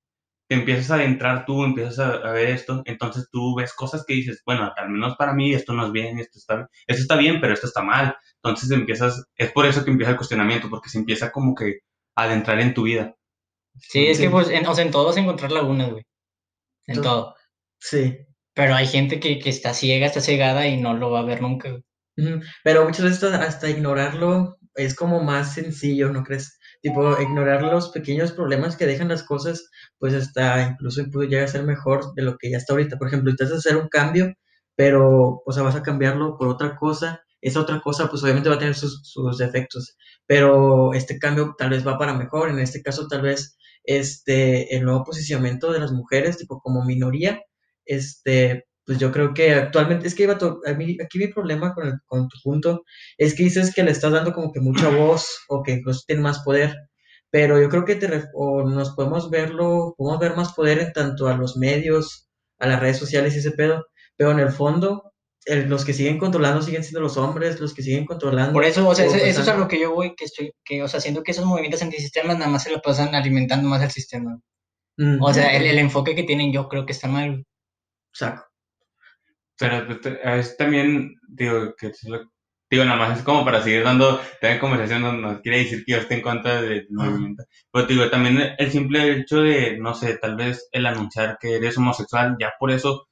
te 0.49 0.55
empiezas 0.57 0.91
a 0.91 0.95
adentrar 0.97 1.45
tú, 1.45 1.65
empiezas 1.65 1.99
a, 1.99 2.11
a 2.29 2.31
ver 2.33 2.51
esto, 2.51 2.83
entonces 2.85 3.29
tú 3.33 3.57
ves 3.57 3.73
cosas 3.75 4.05
que 4.07 4.15
dices, 4.15 4.43
bueno, 4.47 4.73
al 4.77 4.91
menos 4.91 5.17
para 5.17 5.33
mí 5.35 5.53
esto 5.53 5.73
no 5.73 5.87
es 5.87 5.93
bien, 5.93 6.19
esto 6.21 6.39
está 6.39 6.55
bien, 6.57 6.69
esto 6.87 7.03
está 7.03 7.17
bien, 7.17 7.41
pero 7.41 7.53
esto 7.55 7.67
está 7.67 7.83
mal. 7.83 8.17
Entonces 8.43 8.71
empiezas, 8.71 9.25
es 9.37 9.51
por 9.53 9.67
eso 9.67 9.85
que 9.85 9.91
empieza 9.91 10.13
el 10.13 10.17
cuestionamiento, 10.19 10.71
porque 10.71 10.89
se 10.89 10.99
empieza 10.99 11.33
como 11.33 11.55
que 11.55 11.81
a 12.17 12.25
adentrar 12.25 12.61
en 12.61 12.75
tu 12.75 12.85
vida. 12.85 13.15
Sí, 13.79 14.07
es 14.07 14.19
Sí. 14.19 14.25
que 14.25 14.31
pues, 14.31 14.49
en, 14.51 14.67
o 14.67 14.75
sea, 14.75 14.85
en 14.85 14.91
todo 14.93 15.07
vas 15.07 15.17
a 15.17 15.21
encontrar 15.21 15.51
lagunas, 15.53 15.91
güey. 15.91 16.05
En 16.87 16.97
Tú- 16.97 17.03
todo. 17.03 17.35
Sí. 17.81 18.17
Pero 18.55 18.75
hay 18.75 18.87
gente 18.87 19.21
que, 19.21 19.39
que 19.39 19.51
está 19.51 19.75
ciega, 19.75 20.07
está 20.07 20.21
cegada 20.21 20.67
y 20.69 20.81
no 20.81 20.95
lo 20.95 21.11
va 21.11 21.21
a 21.21 21.25
ver 21.25 21.43
nunca, 21.43 21.71
güey. 21.71 21.83
Pero 22.65 22.85
muchas 22.85 23.05
veces 23.05 23.23
hasta 23.25 23.69
ignorarlo 23.69 24.57
es 24.77 24.95
como 24.95 25.23
más 25.23 25.55
sencillo, 25.55 26.11
¿no 26.11 26.23
crees? 26.25 26.59
Tipo, 26.83 27.21
ignorar 27.21 27.63
los 27.63 27.91
pequeños 27.91 28.33
problemas 28.33 28.77
que 28.77 28.87
dejan 28.87 29.09
las 29.09 29.23
cosas, 29.23 29.71
pues 29.99 30.15
hasta 30.15 30.63
incluso 30.71 31.03
puede 31.11 31.29
llegar 31.29 31.45
a 31.45 31.49
ser 31.49 31.65
mejor 31.65 32.15
de 32.15 32.23
lo 32.23 32.37
que 32.39 32.51
ya 32.51 32.59
está 32.59 32.75
ahorita. 32.75 32.97
Por 32.99 33.09
ejemplo, 33.09 33.31
intentas 33.31 33.59
hacer 33.59 33.77
un 33.77 33.89
cambio, 33.89 34.35
pero, 34.77 35.43
o 35.45 35.53
sea, 35.53 35.63
vas 35.63 35.77
a 35.77 35.83
cambiarlo 35.83 36.37
por 36.39 36.49
otra 36.49 36.77
cosa. 36.77 37.23
Esa 37.41 37.61
otra 37.61 37.81
cosa, 37.81 38.09
pues 38.09 38.23
obviamente 38.23 38.49
va 38.49 38.57
a 38.57 38.59
tener 38.59 38.75
sus, 38.75 39.01
sus 39.05 39.39
defectos, 39.39 39.97
pero 40.27 40.95
este 40.95 41.19
cambio 41.19 41.55
tal 41.59 41.71
vez 41.71 41.87
va 41.87 41.99
para 41.99 42.15
mejor. 42.15 42.51
En 42.51 42.59
este 42.59 42.83
caso, 42.83 43.09
tal 43.09 43.23
vez, 43.23 43.57
este, 43.85 44.75
el 44.77 44.85
nuevo 44.85 45.05
posicionamiento 45.05 45.73
de 45.73 45.81
las 45.81 45.93
mujeres, 45.93 46.39
tipo, 46.39 46.61
como 46.61 46.85
minoría, 46.85 47.41
este, 47.85 48.67
pues 48.87 48.99
yo 48.99 49.11
creo 49.13 49.35
que 49.35 49.53
actualmente, 49.55 50.07
es 50.07 50.15
que 50.15 50.27
Vato, 50.27 50.61
a 50.67 50.73
mí, 50.75 50.97
aquí 51.05 51.19
mi 51.19 51.29
problema 51.29 51.75
con, 51.75 51.89
el- 51.89 52.01
con 52.07 52.29
tu 52.29 52.39
punto 52.43 52.85
es 53.19 53.35
que 53.35 53.45
dices 53.45 53.75
que 53.75 53.83
le 53.83 53.91
estás 53.91 54.13
dando 54.13 54.33
como 54.33 54.53
que 54.53 54.61
mucha 54.61 54.89
voz 54.89 55.27
o 55.49 55.63
que 55.63 55.73
incluso 55.73 56.03
tiene 56.07 56.23
más 56.23 56.41
poder, 56.41 56.75
pero 57.31 57.61
yo 57.61 57.69
creo 57.69 57.85
que 57.85 57.97
te, 57.97 58.25
o 58.35 58.63
nos 58.69 58.91
podemos 58.95 59.29
verlo, 59.31 59.95
podemos 59.99 60.21
ver 60.21 60.37
más 60.37 60.53
poder 60.55 60.79
en 60.79 60.93
tanto 60.93 61.29
a 61.29 61.37
los 61.37 61.57
medios, 61.57 62.29
a 62.59 62.67
las 62.69 62.81
redes 62.81 62.99
sociales 62.99 63.35
y 63.35 63.39
ese 63.41 63.51
pedo, 63.53 63.85
pero 64.17 64.31
en 64.31 64.39
el 64.41 64.51
fondo, 64.51 65.13
el- 65.47 65.69
los 65.69 65.85
que 65.85 65.93
siguen 65.93 66.19
controlando 66.19 66.63
siguen 66.63 66.83
siendo 66.85 67.01
los 67.01 67.17
hombres, 67.17 67.61
los 67.61 67.75
que 67.75 67.83
siguen 67.83 68.05
controlando. 68.07 68.53
Por 68.53 68.65
eso, 68.65 68.89
o 68.89 68.95
sea, 68.95 69.05
eso, 69.07 69.17
eso 69.17 69.43
es 69.43 69.49
a 69.49 69.57
lo 69.57 69.69
que 69.69 69.81
yo 69.81 69.93
voy, 69.95 70.15
que 70.17 70.25
estoy, 70.25 70.53
que, 70.65 70.83
o 70.83 70.89
sea, 70.89 71.01
siento 71.01 71.23
que 71.23 71.33
esos 71.33 71.45
movimientos 71.45 71.83
antisistemas 71.83 72.39
nada 72.39 72.51
más 72.51 72.63
se 72.65 72.71
lo 72.71 72.81
pasan 72.81 73.15
alimentando 73.15 73.69
más 73.69 73.83
al 73.83 73.91
sistema. 73.91 74.39
Mm, 74.99 75.23
O 75.23 75.33
sea, 75.35 75.55
el, 75.57 75.67
el 75.67 75.79
enfoque 75.79 76.15
que 76.15 76.23
tienen 76.25 76.53
yo 76.53 76.69
creo 76.69 76.87
que 76.87 76.93
está 76.93 77.09
mal. 77.09 77.31
güey. 77.31 77.45
Pero 79.59 79.87
veces 80.37 80.57
también, 80.57 81.17
digo, 81.29 81.75
que 81.79 81.89
es 81.89 82.05
lo- 82.05 82.31
digo, 82.71 82.85
nada 82.85 82.97
más 82.99 83.19
es 83.19 83.25
como 83.25 83.45
para 83.45 83.63
seguir 83.63 83.85
dando, 83.85 84.21
tener 84.41 84.59
conversación, 84.61 85.03
no, 85.03 85.13
no 85.13 85.41
quiere 85.41 85.59
decir 85.59 85.85
que 85.85 85.93
yo 85.93 85.99
esté 85.99 86.15
en 86.17 86.23
contra 86.23 86.61
del 86.63 86.87
movimiento. 86.91 87.45
Pero 87.73 87.87
digo, 87.87 88.11
también 88.11 88.39
el 88.59 88.71
simple 88.71 89.13
hecho 89.13 89.41
de, 89.43 89.79
no 89.79 89.95
sé, 89.95 90.19
tal 90.19 90.37
vez 90.37 90.69
el 90.73 90.87
anunciar 90.87 91.39
que 91.41 91.57
eres 91.57 91.79
homosexual, 91.79 92.37
ya 92.41 92.53
por 92.59 92.71
eso 92.71 93.09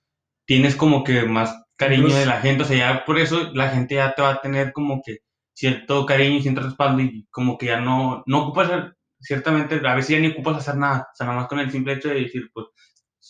tienes 0.46 0.76
como 0.76 1.05
que 1.05 1.25
más 1.25 1.55
cariño 1.76 2.17
de 2.17 2.26
la 2.26 2.41
gente, 2.41 2.62
o 2.64 2.67
sea, 2.67 2.76
ya 2.79 3.05
por 3.05 3.19
eso 3.19 3.50
la 3.55 3.70
gente 3.70 3.97
ya 3.97 4.14
te 4.14 4.23
va 4.23 4.31
a 4.35 4.40
tener 4.40 4.73
como 4.73 5.00
que 5.05 5.19
cierto 5.55 6.06
cariño 6.06 6.37
y 6.38 6.43
cierto 6.43 6.62
respaldo 6.62 7.00
y 7.02 7.26
como 7.31 7.58
que 7.58 7.67
ya 7.67 7.81
no, 7.81 8.23
no 8.26 8.44
ocupas, 8.44 8.93
ciertamente, 9.20 9.76
a 9.87 9.94
veces 9.94 10.11
ya 10.12 10.20
ni 10.20 10.29
ocupas 10.29 10.56
hacer 10.58 10.76
nada, 10.76 11.08
o 11.12 11.17
sea, 11.17 11.26
nada 11.26 11.38
más 11.40 11.49
con 11.49 11.58
el 11.61 11.70
simple 11.70 11.94
hecho 11.94 12.08
de 12.08 12.17
decir, 12.23 12.50
pues, 12.52 12.67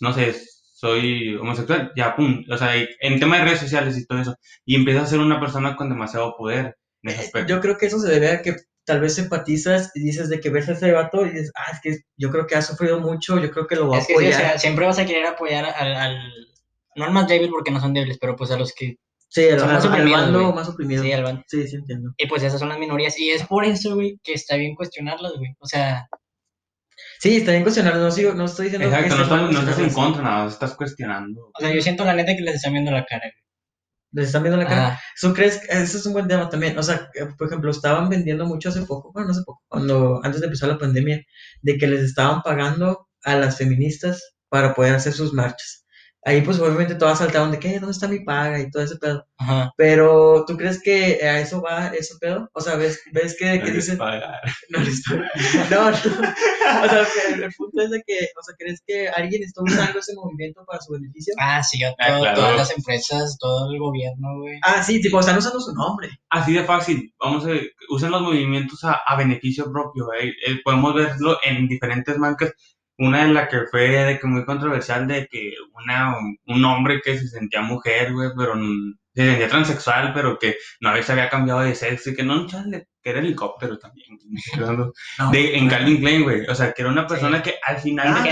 no 0.01 0.13
sé, 0.13 0.35
soy 0.89 1.35
homosexual, 1.37 1.93
ya, 1.97 2.15
pum, 2.15 2.45
o 2.51 2.57
sea, 2.59 2.73
en 2.77 3.19
tema 3.21 3.39
de 3.39 3.45
redes 3.45 3.61
sociales 3.61 3.97
y 3.97 4.07
todo 4.07 4.21
eso, 4.21 4.37
y 4.67 4.77
empiezas 4.77 5.05
a 5.05 5.07
ser 5.07 5.19
una 5.21 5.41
persona 5.41 5.77
con 5.77 5.89
demasiado 5.89 6.37
poder 6.37 6.77
en 7.03 7.11
ese 7.11 7.21
aspecto. 7.23 7.49
Yo 7.49 7.61
creo 7.61 7.79
que 7.79 7.87
eso 7.87 7.99
se 7.99 8.09
debe 8.11 8.29
a 8.31 8.43
que 8.43 8.55
tal 8.85 9.01
vez 9.01 9.19
empatizas 9.19 9.91
y 9.95 10.01
dices 10.01 10.29
de 10.29 10.41
que 10.41 10.51
ves 10.51 10.69
a 10.69 10.73
ese 10.73 10.93
vato 10.93 11.25
y 11.25 11.31
dices, 11.31 11.51
ah, 11.57 11.71
es 11.73 11.81
que 11.81 12.01
yo 12.19 12.31
creo 12.31 12.47
que 12.47 12.55
ha 12.57 12.61
sufrido 12.63 13.01
mucho, 13.01 13.39
yo 13.39 13.51
creo 13.51 13.67
que 13.67 13.77
lo 13.77 13.87
voy 13.87 13.97
a 13.97 14.01
Es 14.01 14.07
que 14.07 14.13
o 14.15 14.17
apoyar. 14.19 14.35
sea, 14.41 14.59
siempre 14.59 14.85
vas 14.85 14.99
a 14.99 15.07
querer 15.07 15.25
apoyar 15.27 15.65
al, 15.65 15.95
al- 15.97 16.33
no 16.97 17.05
al 17.07 17.11
más 17.13 17.27
débil 17.27 17.49
porque 17.51 17.71
no 17.71 17.81
son 17.81 17.95
débiles, 17.95 18.19
pero 18.21 18.37
pues 18.37 18.51
a 18.51 18.59
los 18.59 18.73
que, 18.75 18.97
Sí, 19.29 19.49
al, 19.49 19.59
son 19.59 19.73
más 19.73 19.85
al 19.85 19.91
oprimidos, 19.91 20.21
bando 20.21 20.53
más 20.53 20.69
oprimido. 20.69 21.03
sí, 21.03 21.13
al 21.13 21.23
van- 21.25 21.45
Sí, 21.49 21.67
sí, 21.67 21.77
entiendo. 21.77 22.13
Y 22.19 22.27
pues 22.29 22.43
esas 22.43 22.61
son 22.61 22.69
las 22.69 22.79
minorías. 22.79 23.19
Y 23.19 23.31
es 23.31 23.45
por 23.47 23.65
eso, 23.65 23.95
güey, 23.97 24.21
que 24.23 24.35
está 24.35 24.55
bien 24.57 24.75
cuestionarlas, 24.77 25.33
güey. 25.39 25.51
O 25.59 25.67
sea, 25.67 26.07
Sí, 27.25 27.39
está 27.39 27.53
bien 27.53 27.63
cuestionarlo, 27.63 28.03
no, 28.03 28.11
sigo, 28.11 28.35
no 28.35 28.45
estoy 28.45 28.67
diciendo 28.67 28.87
Exacto, 28.87 29.09
que 29.09 29.17
no 29.17 29.23
estás, 29.23 29.51
no 29.51 29.61
estás 29.61 29.79
en 29.79 29.93
contra, 29.95 30.23
nada 30.23 30.45
más 30.45 30.53
estás 30.53 30.75
cuestionando. 30.75 31.53
o 31.55 31.59
sea, 31.59 31.73
yo 31.75 31.81
siento 31.81 32.05
la 32.05 32.13
neta 32.13 32.37
que 32.37 32.43
les 32.43 32.57
están 32.57 32.75
viendo 32.75 32.91
la 32.91 33.07
cara. 33.07 33.33
Les 34.13 34.27
están 34.27 34.43
viendo 34.43 34.59
la 34.59 34.67
cara. 34.67 34.87
Ajá. 34.89 35.01
¿Tú 35.19 35.33
crees 35.33 35.57
que 35.57 35.73
ese 35.73 35.97
es 35.97 36.05
un 36.05 36.13
buen 36.13 36.29
tema 36.29 36.51
también? 36.51 36.79
O 36.79 36.83
sea, 36.83 37.09
que, 37.15 37.25
por 37.25 37.47
ejemplo, 37.47 37.71
estaban 37.71 38.11
vendiendo 38.11 38.45
mucho 38.45 38.69
hace 38.69 38.83
poco, 38.83 39.11
bueno, 39.15 39.29
no 39.29 39.33
hace 39.33 39.43
poco, 39.43 39.63
cuando 39.69 40.21
antes 40.23 40.43
de 40.43 40.49
empezar 40.49 40.69
la 40.69 40.77
pandemia, 40.77 41.23
de 41.63 41.79
que 41.79 41.87
les 41.87 42.03
estaban 42.03 42.43
pagando 42.43 43.09
a 43.23 43.37
las 43.37 43.57
feministas 43.57 44.35
para 44.51 44.75
poder 44.75 44.95
hacer 44.95 45.15
sus 45.15 45.33
marchas. 45.33 45.84
Ahí 46.27 46.41
pues 46.41 46.59
obviamente 46.59 46.95
todas 46.95 47.19
saltaron 47.19 47.51
de 47.51 47.59
que, 47.59 47.75
¿dónde 47.79 47.91
está 47.93 48.09
mi 48.09 48.21
paga? 48.21 48.59
y 48.59 48.71
todo 48.71 48.83
ese 48.83 48.97
pedo. 48.97 49.27
Ajá. 49.37 49.73
Pero, 49.77 50.45
¿tú 50.47 50.57
crees 50.57 50.81
que 50.83 51.21
a 51.23 51.41
eso 51.41 51.61
va 51.61 51.89
ese 51.89 52.15
pedo? 52.21 52.49
O 52.55 52.61
sea, 52.61 52.77
¿ves, 52.77 53.01
ves 53.13 53.37
que, 53.39 53.45
que 53.45 53.59
No 53.59 53.65
les 53.67 53.75
dicen... 53.75 53.99
pagar. 53.99 54.41
No, 54.71 54.79
les 54.81 55.03
pagan. 55.07 55.29
no, 55.71 55.91
no. 55.91 55.97
O 55.97 56.89
sea, 56.89 57.07
el, 57.35 57.43
el 57.43 57.53
punto 57.57 57.83
es 57.83 57.91
de 57.91 58.03
que, 58.07 58.15
o 58.15 58.43
sea, 58.43 58.55
¿crees 58.59 58.83
que 58.87 59.09
alguien 59.09 59.43
está 59.43 59.63
usando 59.63 59.99
ese 59.99 60.15
movimiento 60.15 60.65
para 60.67 60.81
su 60.81 60.93
beneficio? 60.95 61.35
Ah, 61.39 61.63
sí, 61.63 61.79
yo- 61.81 61.89
Ah, 61.99 62.19
claro. 62.19 62.35
todas 62.37 62.57
las 62.57 62.77
empresas, 62.77 63.37
todo 63.39 63.71
el 63.73 63.79
gobierno, 63.79 64.29
güey. 64.41 64.59
Ah, 64.65 64.83
sí, 64.83 65.01
tipo, 65.01 65.21
están 65.21 65.37
usando 65.39 65.61
su 65.61 65.73
nombre. 65.75 66.09
Así 66.31 66.55
de 66.55 66.65
fácil, 66.65 67.13
vamos 67.21 67.45
a 67.47 67.51
usen 67.91 68.11
los 68.11 68.23
movimientos 68.23 68.83
a, 68.85 69.01
a 69.07 69.17
beneficio 69.17 69.71
propio. 69.71 70.09
¿eh? 70.19 70.29
Eh, 70.47 70.61
podemos 70.65 70.95
verlo 70.95 71.39
en 71.45 71.69
diferentes 71.69 72.17
marcas. 72.19 72.53
Una 72.99 73.23
en 73.25 73.35
la 73.35 73.49
que 73.49 73.63
fue 73.71 73.89
de 73.89 74.19
que 74.21 74.27
muy 74.27 74.45
controversial 74.45 75.07
de 75.09 75.27
que 75.27 75.55
una 75.75 76.17
un 76.47 76.65
hombre 76.65 77.01
que 77.03 77.19
se 77.19 77.27
sentía 77.29 77.61
mujer, 77.61 78.13
güey, 78.13 78.31
pero 78.37 78.55
se 79.15 79.27
sentía 79.27 79.49
transexual, 79.49 80.13
pero 80.15 80.39
que 80.39 80.57
no 80.81 80.91
había, 80.91 81.03
se 81.03 81.13
había 81.13 81.29
cambiado 81.29 81.61
de 81.61 81.75
sexo 81.75 82.11
y 82.11 82.15
que 82.15 82.23
no, 82.23 82.47
chale, 82.47 82.89
que 83.03 83.11
era 83.11 83.21
helicóptero 83.21 83.79
también. 83.79 84.17
No. 85.19 85.31
De, 85.33 85.57
en 85.57 85.69
Calvin 85.69 85.99
Klein, 85.99 86.23
güey. 86.23 86.47
O 86.47 86.55
sea, 86.55 86.73
que 86.73 86.83
era 86.83 86.91
una 86.91 87.07
persona 87.07 87.43
que 87.43 87.55
al 87.67 87.79
final 87.79 88.15
Ah, 88.17 88.23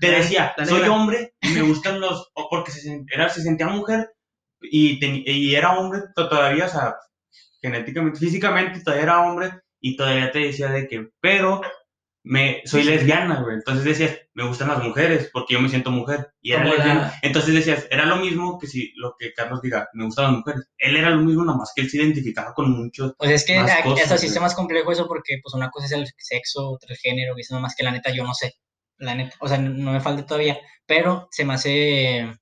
de 0.00 0.06
te 0.06 0.12
decía, 0.16 0.54
la 0.56 0.66
soy 0.66 0.80
negra. 0.80 0.92
hombre 0.94 1.34
y 1.40 1.48
me 1.48 1.62
gustan 1.62 2.00
los, 2.00 2.30
o 2.34 2.48
porque 2.50 2.70
se, 2.72 3.04
era, 3.12 3.28
se 3.28 3.42
sentía 3.42 3.68
mujer 3.68 4.10
y, 4.60 4.98
ten- 5.00 5.22
y 5.26 5.54
era 5.54 5.78
hombre 5.78 6.00
to- 6.14 6.28
todavía, 6.28 6.66
o 6.66 6.68
sea, 6.68 6.94
genéticamente, 7.62 8.18
físicamente 8.18 8.80
todavía 8.80 9.04
era 9.04 9.20
hombre 9.22 9.52
y 9.80 9.96
todavía 9.96 10.30
te 10.30 10.38
decía 10.40 10.68
de 10.68 10.86
que, 10.88 11.08
pero 11.20 11.60
me, 12.24 12.62
soy 12.64 12.84
lesbiana, 12.84 13.42
güey. 13.42 13.56
Entonces 13.56 13.84
decías, 13.84 14.18
me 14.32 14.46
gustan 14.48 14.68
las 14.68 14.82
mujeres 14.82 15.28
porque 15.30 15.54
yo 15.54 15.60
me 15.60 15.68
siento 15.68 15.90
mujer 15.90 16.32
y 16.40 16.52
era 16.52 16.64
lesbiana. 16.64 17.12
Entonces 17.22 17.54
decías, 17.54 17.86
era 17.90 18.06
lo 18.06 18.16
mismo 18.16 18.58
que 18.58 18.66
si 18.66 18.92
lo 18.96 19.14
que 19.18 19.34
Carlos 19.34 19.60
diga, 19.60 19.88
me 19.92 20.06
gustan 20.06 20.24
las 20.24 20.34
mujeres. 20.38 20.68
Él 20.78 20.96
era 20.96 21.10
lo 21.10 21.22
mismo, 21.22 21.44
nada 21.44 21.58
más 21.58 21.72
que 21.76 21.82
él 21.82 21.90
se 21.90 21.98
identificaba 21.98 22.54
con 22.54 22.70
muchos. 22.70 23.14
Pues 23.18 23.30
es 23.30 23.44
que 23.44 23.60
Más 23.60 23.82
cosas, 23.82 24.04
hasta 24.04 24.18
sí 24.18 24.26
está 24.26 24.40
güey. 24.40 24.46
más 24.46 24.54
complejo 24.54 24.90
eso 24.90 25.06
porque, 25.06 25.38
pues, 25.42 25.54
una 25.54 25.70
cosa 25.70 25.86
es 25.86 25.92
el 25.92 26.06
sexo, 26.16 26.70
otra 26.70 26.88
el 26.90 26.96
género, 26.96 27.34
y 27.36 27.42
eso 27.42 27.54
nomás 27.54 27.76
que 27.76 27.84
la 27.84 27.92
neta 27.92 28.10
yo 28.10 28.24
no 28.24 28.32
sé. 28.32 28.54
La 28.96 29.14
neta, 29.14 29.36
o 29.40 29.46
sea, 29.46 29.58
no 29.58 29.92
me 29.92 30.00
falta 30.00 30.24
todavía, 30.24 30.58
pero 30.86 31.28
se 31.30 31.44
me 31.44 31.54
hace. 31.54 32.38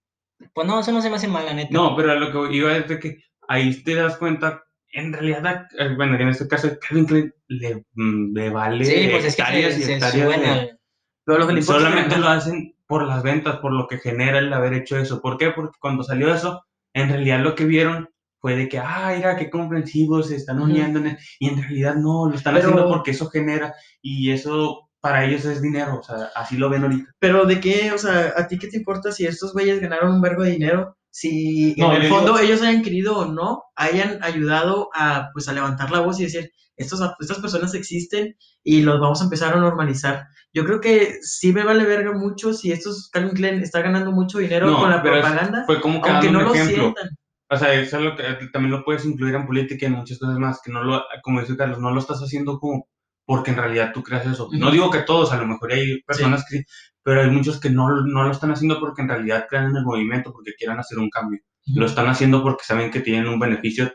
Pues 0.55 0.67
no, 0.67 0.79
eso 0.81 0.93
no 0.93 1.03
se 1.03 1.11
me 1.11 1.17
hace 1.17 1.29
mal, 1.29 1.45
la 1.45 1.55
neta. 1.55 1.71
No, 1.73 1.97
pero 1.97 2.13
a 2.13 2.15
lo 2.15 2.31
que 2.31 2.55
iba 2.55 2.77
es 2.77 2.87
de 2.89 3.01
que 3.01 3.19
ahí 3.49 3.83
te 3.83 3.95
das 3.95 4.17
cuenta 4.17 4.63
en 4.93 5.13
realidad, 5.13 5.67
eh, 5.79 5.95
bueno, 5.97 6.17
en 6.19 6.29
este 6.29 6.47
caso, 6.47 6.69
Calvin 6.87 7.07
Klein 7.07 7.35
le, 7.49 7.85
mm, 7.95 8.35
le 8.37 8.51
vale 8.51 8.85
Sí, 8.85 9.09
pues 9.11 9.25
es 9.25 9.37
que 9.37 9.43
hectáreas 9.43 9.75
se, 9.75 9.81
y 9.91 9.95
hectáreas 9.95 10.41
de- 10.41 10.77
Pero 11.25 11.39
lo 11.39 11.47
que 11.47 11.53
le 11.55 11.61
importa 11.61 11.81
es 11.83 11.89
Solamente 11.89 12.19
lo 12.19 12.29
hacen 12.29 12.75
por 12.87 13.07
las 13.07 13.23
ventas, 13.23 13.57
por 13.59 13.73
lo 13.73 13.87
que 13.89 13.99
genera 13.99 14.39
el 14.39 14.53
haber 14.53 14.75
hecho 14.75 14.99
eso. 14.99 15.21
¿Por 15.23 15.39
qué? 15.39 15.51
Porque 15.51 15.79
cuando 15.81 16.03
salió 16.03 16.33
eso, 16.35 16.63
en 16.95 17.09
realidad 17.09 17.41
lo 17.41 17.55
que 17.55 17.65
vieron 17.65 18.11
fue 18.39 18.57
de 18.57 18.69
que, 18.69 18.79
ah, 18.79 19.13
mira, 19.17 19.37
qué 19.37 19.49
comprensivos, 19.49 20.29
se 20.29 20.37
están 20.37 20.61
uniendo. 20.61 20.99
en 20.99 21.07
el-". 21.09 21.19
Y 21.39 21.49
en 21.49 21.63
realidad 21.63 21.95
no, 21.95 22.29
lo 22.29 22.35
están 22.35 22.55
Pero- 22.55 22.69
haciendo 22.69 22.89
porque 22.89 23.13
eso 23.13 23.31
genera 23.31 23.75
y 24.03 24.31
eso 24.33 24.91
para 25.01 25.25
ellos 25.25 25.45
es 25.47 25.63
dinero. 25.63 25.99
O 26.01 26.03
sea, 26.03 26.29
así 26.37 26.57
lo 26.57 26.69
ven 26.69 26.83
ahorita. 26.83 27.11
Pero 27.19 27.45
de 27.47 27.61
qué, 27.61 27.93
o 27.93 27.99
sea, 27.99 28.35
¿a 28.37 28.47
ti 28.47 28.59
qué 28.59 28.69
te 28.69 28.77
importa 28.77 29.11
si 29.11 29.27
estos 29.27 29.53
güeyes 29.53 29.81
ganaron 29.81 30.15
un 30.15 30.21
vergo 30.21 30.43
de 30.43 30.51
dinero? 30.51 30.97
Si 31.15 31.75
No, 31.77 31.95
en 31.95 32.03
el 32.03 32.09
fondo 32.09 32.33
digo- 32.33 32.39
ellos 32.39 32.63
hayan 32.63 32.83
querido 32.83 33.19
o 33.19 33.25
no, 33.27 33.65
hayan 33.77 34.19
ayudado 34.25 34.89
a, 34.95 35.29
pues, 35.35 35.47
a 35.47 35.53
levantar 35.53 35.91
la 35.91 36.01
voz 36.01 36.19
y 36.19 36.25
decir, 36.25 36.51
estos, 36.77 37.01
estas 37.21 37.39
personas 37.39 37.75
existen 37.75 38.35
y 38.65 38.81
los 38.81 38.99
vamos 38.99 39.21
a 39.21 39.25
empezar 39.25 39.55
a 39.55 39.61
normalizar. 39.61 40.25
Yo 40.55 40.65
creo 40.65 40.81
que 40.81 41.19
sí 41.21 41.53
me 41.53 41.65
vale 41.65 41.85
verga 41.85 42.13
mucho 42.13 42.55
si 42.55 42.73
estos 42.73 43.11
Calvin 43.11 43.35
Klein 43.35 43.63
está 43.63 43.83
ganando 43.83 44.11
mucho 44.11 44.39
dinero 44.39 44.67
No, 44.71 44.81
con 44.81 44.91
la 44.91 45.03
propaganda, 45.03 45.65
Fue 45.67 45.83
como 45.83 46.01
que 46.01 46.09
aunque 46.11 46.31
no 46.31 46.41
lo 46.43 46.55
sientan. 46.55 47.11
O 47.51 47.57
sea, 47.59 47.75
eso 47.75 47.99
es 47.99 48.03
lo 48.03 48.17
que 48.17 48.23
también 48.51 48.73
lo 48.73 48.83
puedes 48.83 49.05
incluir 49.05 49.35
en 49.35 49.47
política 49.47 49.85
y 49.85 49.89
en 49.89 49.97
muchas 49.97 50.19
cosas 50.19 50.39
más, 50.39 50.63
que 50.65 50.73
no 50.73 50.83
lo, 50.83 51.03
como 51.23 51.41
dice 51.43 51.55
Carlos, 51.59 51.79
no 51.79 51.91
lo 51.91 52.01
estás 52.01 52.21
haciendo 52.21 52.59
como 52.59 52.89
porque 53.27 53.51
en 53.51 53.59
realidad 53.59 53.93
tú 53.93 54.03
creas 54.03 54.27
eso. 54.27 54.49
No 54.53 54.71
digo 54.71 54.91
que 54.91 55.01
todos, 55.01 55.31
a 55.33 55.37
lo 55.37 55.47
mejor 55.47 55.73
hay 55.73 56.01
personas 56.03 56.45
que, 56.49 56.65
pero 57.03 57.23
hay 57.23 57.31
muchos 57.31 57.61
que 57.61 57.71
no, 57.71 57.89
no 58.03 58.25
lo 58.25 58.31
están 58.31 58.53
haciendo 58.53 58.79
porque 58.81 59.03
en 59.03 59.09
realidad 59.09 59.47
crean 59.49 59.71
en 59.71 59.77
el 59.77 59.85
movimiento, 59.85 60.33
porque 60.33 60.55
quieran 60.55 60.79
hacer 60.79 60.99
un 60.99 61.11
cambio. 61.11 61.41
Lo 61.75 61.87
están 61.87 62.09
haciendo 62.09 62.43
porque 62.43 62.65
saben 62.65 62.91
que 62.91 63.01
tienen 63.01 63.29
un 63.29 63.39
beneficio 63.39 63.93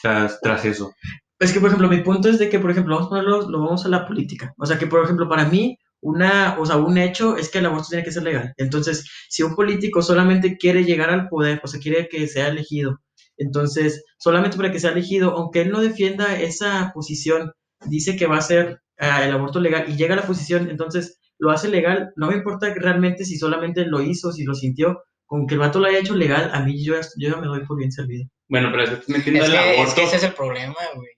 tras, 0.00 0.40
tras 0.40 0.64
eso. 0.64 0.92
Es 1.38 1.52
que, 1.52 1.60
por 1.60 1.68
ejemplo, 1.68 1.88
mi 1.88 2.02
punto 2.02 2.28
es 2.28 2.38
de 2.38 2.48
que, 2.48 2.58
por 2.58 2.70
ejemplo, 2.70 2.94
vamos 2.94 3.06
a 3.06 3.10
ponerlo, 3.10 3.48
lo 3.48 3.60
vamos 3.60 3.84
a 3.84 3.88
la 3.88 4.06
política. 4.06 4.54
O 4.58 4.66
sea, 4.66 4.78
que, 4.78 4.86
por 4.86 5.02
ejemplo, 5.02 5.28
para 5.28 5.46
mí, 5.46 5.78
una, 6.02 6.58
o 6.58 6.66
sea, 6.66 6.76
un 6.76 6.98
hecho 6.98 7.36
es 7.36 7.50
que 7.50 7.58
el 7.58 7.66
aborto 7.66 7.88
tiene 7.88 8.04
que 8.04 8.12
ser 8.12 8.22
legal. 8.22 8.52
Entonces, 8.56 9.06
si 9.28 9.42
un 9.42 9.54
político 9.54 10.02
solamente 10.02 10.56
quiere 10.58 10.84
llegar 10.84 11.10
al 11.10 11.28
poder, 11.28 11.60
o 11.62 11.66
sea, 11.66 11.80
quiere 11.80 12.08
que 12.08 12.26
sea 12.26 12.48
elegido, 12.48 13.00
entonces, 13.40 14.04
solamente 14.18 14.58
para 14.58 14.70
que 14.70 14.78
sea 14.78 14.92
elegido, 14.92 15.30
aunque 15.32 15.62
él 15.62 15.70
no 15.70 15.80
defienda 15.80 16.38
esa 16.38 16.92
posición, 16.94 17.52
dice 17.86 18.14
que 18.16 18.26
va 18.26 18.36
a 18.36 18.42
ser 18.42 18.82
ah, 18.98 19.24
el 19.24 19.32
aborto 19.32 19.60
legal 19.60 19.86
y 19.88 19.96
llega 19.96 20.12
a 20.12 20.18
la 20.18 20.26
posición, 20.26 20.68
entonces 20.68 21.19
lo 21.40 21.50
hace 21.50 21.68
legal, 21.68 22.12
no 22.16 22.28
me 22.28 22.36
importa 22.36 22.72
realmente 22.74 23.24
si 23.24 23.36
solamente 23.36 23.84
lo 23.86 24.00
hizo, 24.02 24.30
si 24.32 24.44
lo 24.44 24.54
sintió, 24.54 25.02
con 25.26 25.46
que 25.46 25.54
el 25.54 25.60
vato 25.60 25.80
lo 25.80 25.86
haya 25.86 25.98
hecho 25.98 26.14
legal, 26.14 26.50
a 26.52 26.60
mí 26.60 26.84
yo, 26.84 26.94
ya- 26.94 27.08
yo 27.18 27.30
ya 27.30 27.36
me 27.36 27.46
doy 27.48 27.64
por 27.66 27.76
bien 27.78 27.90
servido. 27.90 28.26
Bueno, 28.48 28.68
pero 28.70 28.84
estás 28.84 29.08
metiendo 29.08 29.42
Es 29.42 29.48
el 29.50 29.56
que, 29.56 29.82
es 29.82 29.94
que 29.94 30.02
ese 30.04 30.16
es 30.16 30.24
el 30.24 30.34
problema, 30.34 30.74
güey. 30.94 31.08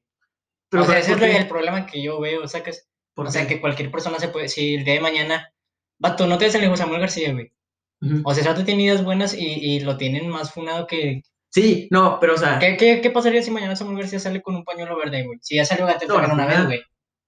Pero, 0.71 0.83
o 0.85 0.87
sea, 0.87 0.95
¿por 0.95 1.03
ese 1.03 1.31
es 1.31 1.41
el 1.41 1.49
problema 1.49 1.87
que 1.87 2.03
yo 2.03 2.21
veo, 2.21 2.49
sacas. 2.49 2.89
¿Por 3.15 3.27
O 3.27 3.31
sea, 3.31 3.47
que 3.47 3.61
cualquier 3.61 3.91
persona 3.91 4.19
se 4.19 4.29
puede, 4.29 4.49
si 4.49 4.75
el 4.75 4.85
día 4.85 4.95
de 4.95 5.01
mañana, 5.01 5.53
vato, 5.99 6.27
no 6.27 6.39
te 6.39 6.47
des 6.47 6.55
el 6.55 6.65
hijo 6.65 6.77
Samuel 6.77 7.01
García, 7.01 7.33
güey. 7.33 7.53
O 8.25 8.35
sea, 8.35 8.43
ya 8.43 8.65
tiene 8.65 8.83
ideas 8.83 9.05
buenas 9.05 9.33
y, 9.35 9.47
y 9.47 9.81
lo 9.81 9.97
tienen 9.97 10.29
más 10.29 10.53
funado 10.53 10.87
que... 10.87 11.23
Sí, 11.51 11.89
no, 11.91 12.19
pero 12.21 12.35
o 12.35 12.37
sea, 12.39 12.59
¿Qué, 12.59 12.77
qué, 12.77 13.01
qué 13.01 13.11
pasaría 13.11 13.43
si 13.43 13.51
mañana 13.51 13.77
Samuel 13.77 13.99
García 13.99 14.19
sale 14.19 14.41
con 14.43 14.57
un 14.57 14.65
pañuelo 14.65 14.97
verde, 14.97 15.25
güey? 15.25 15.39
Si 15.43 15.57
ya 15.57 15.65
salió 15.65 15.87
Gatel 15.87 16.09
también 16.09 16.33
una 16.33 16.47
vez, 16.47 16.65
güey. 16.65 16.83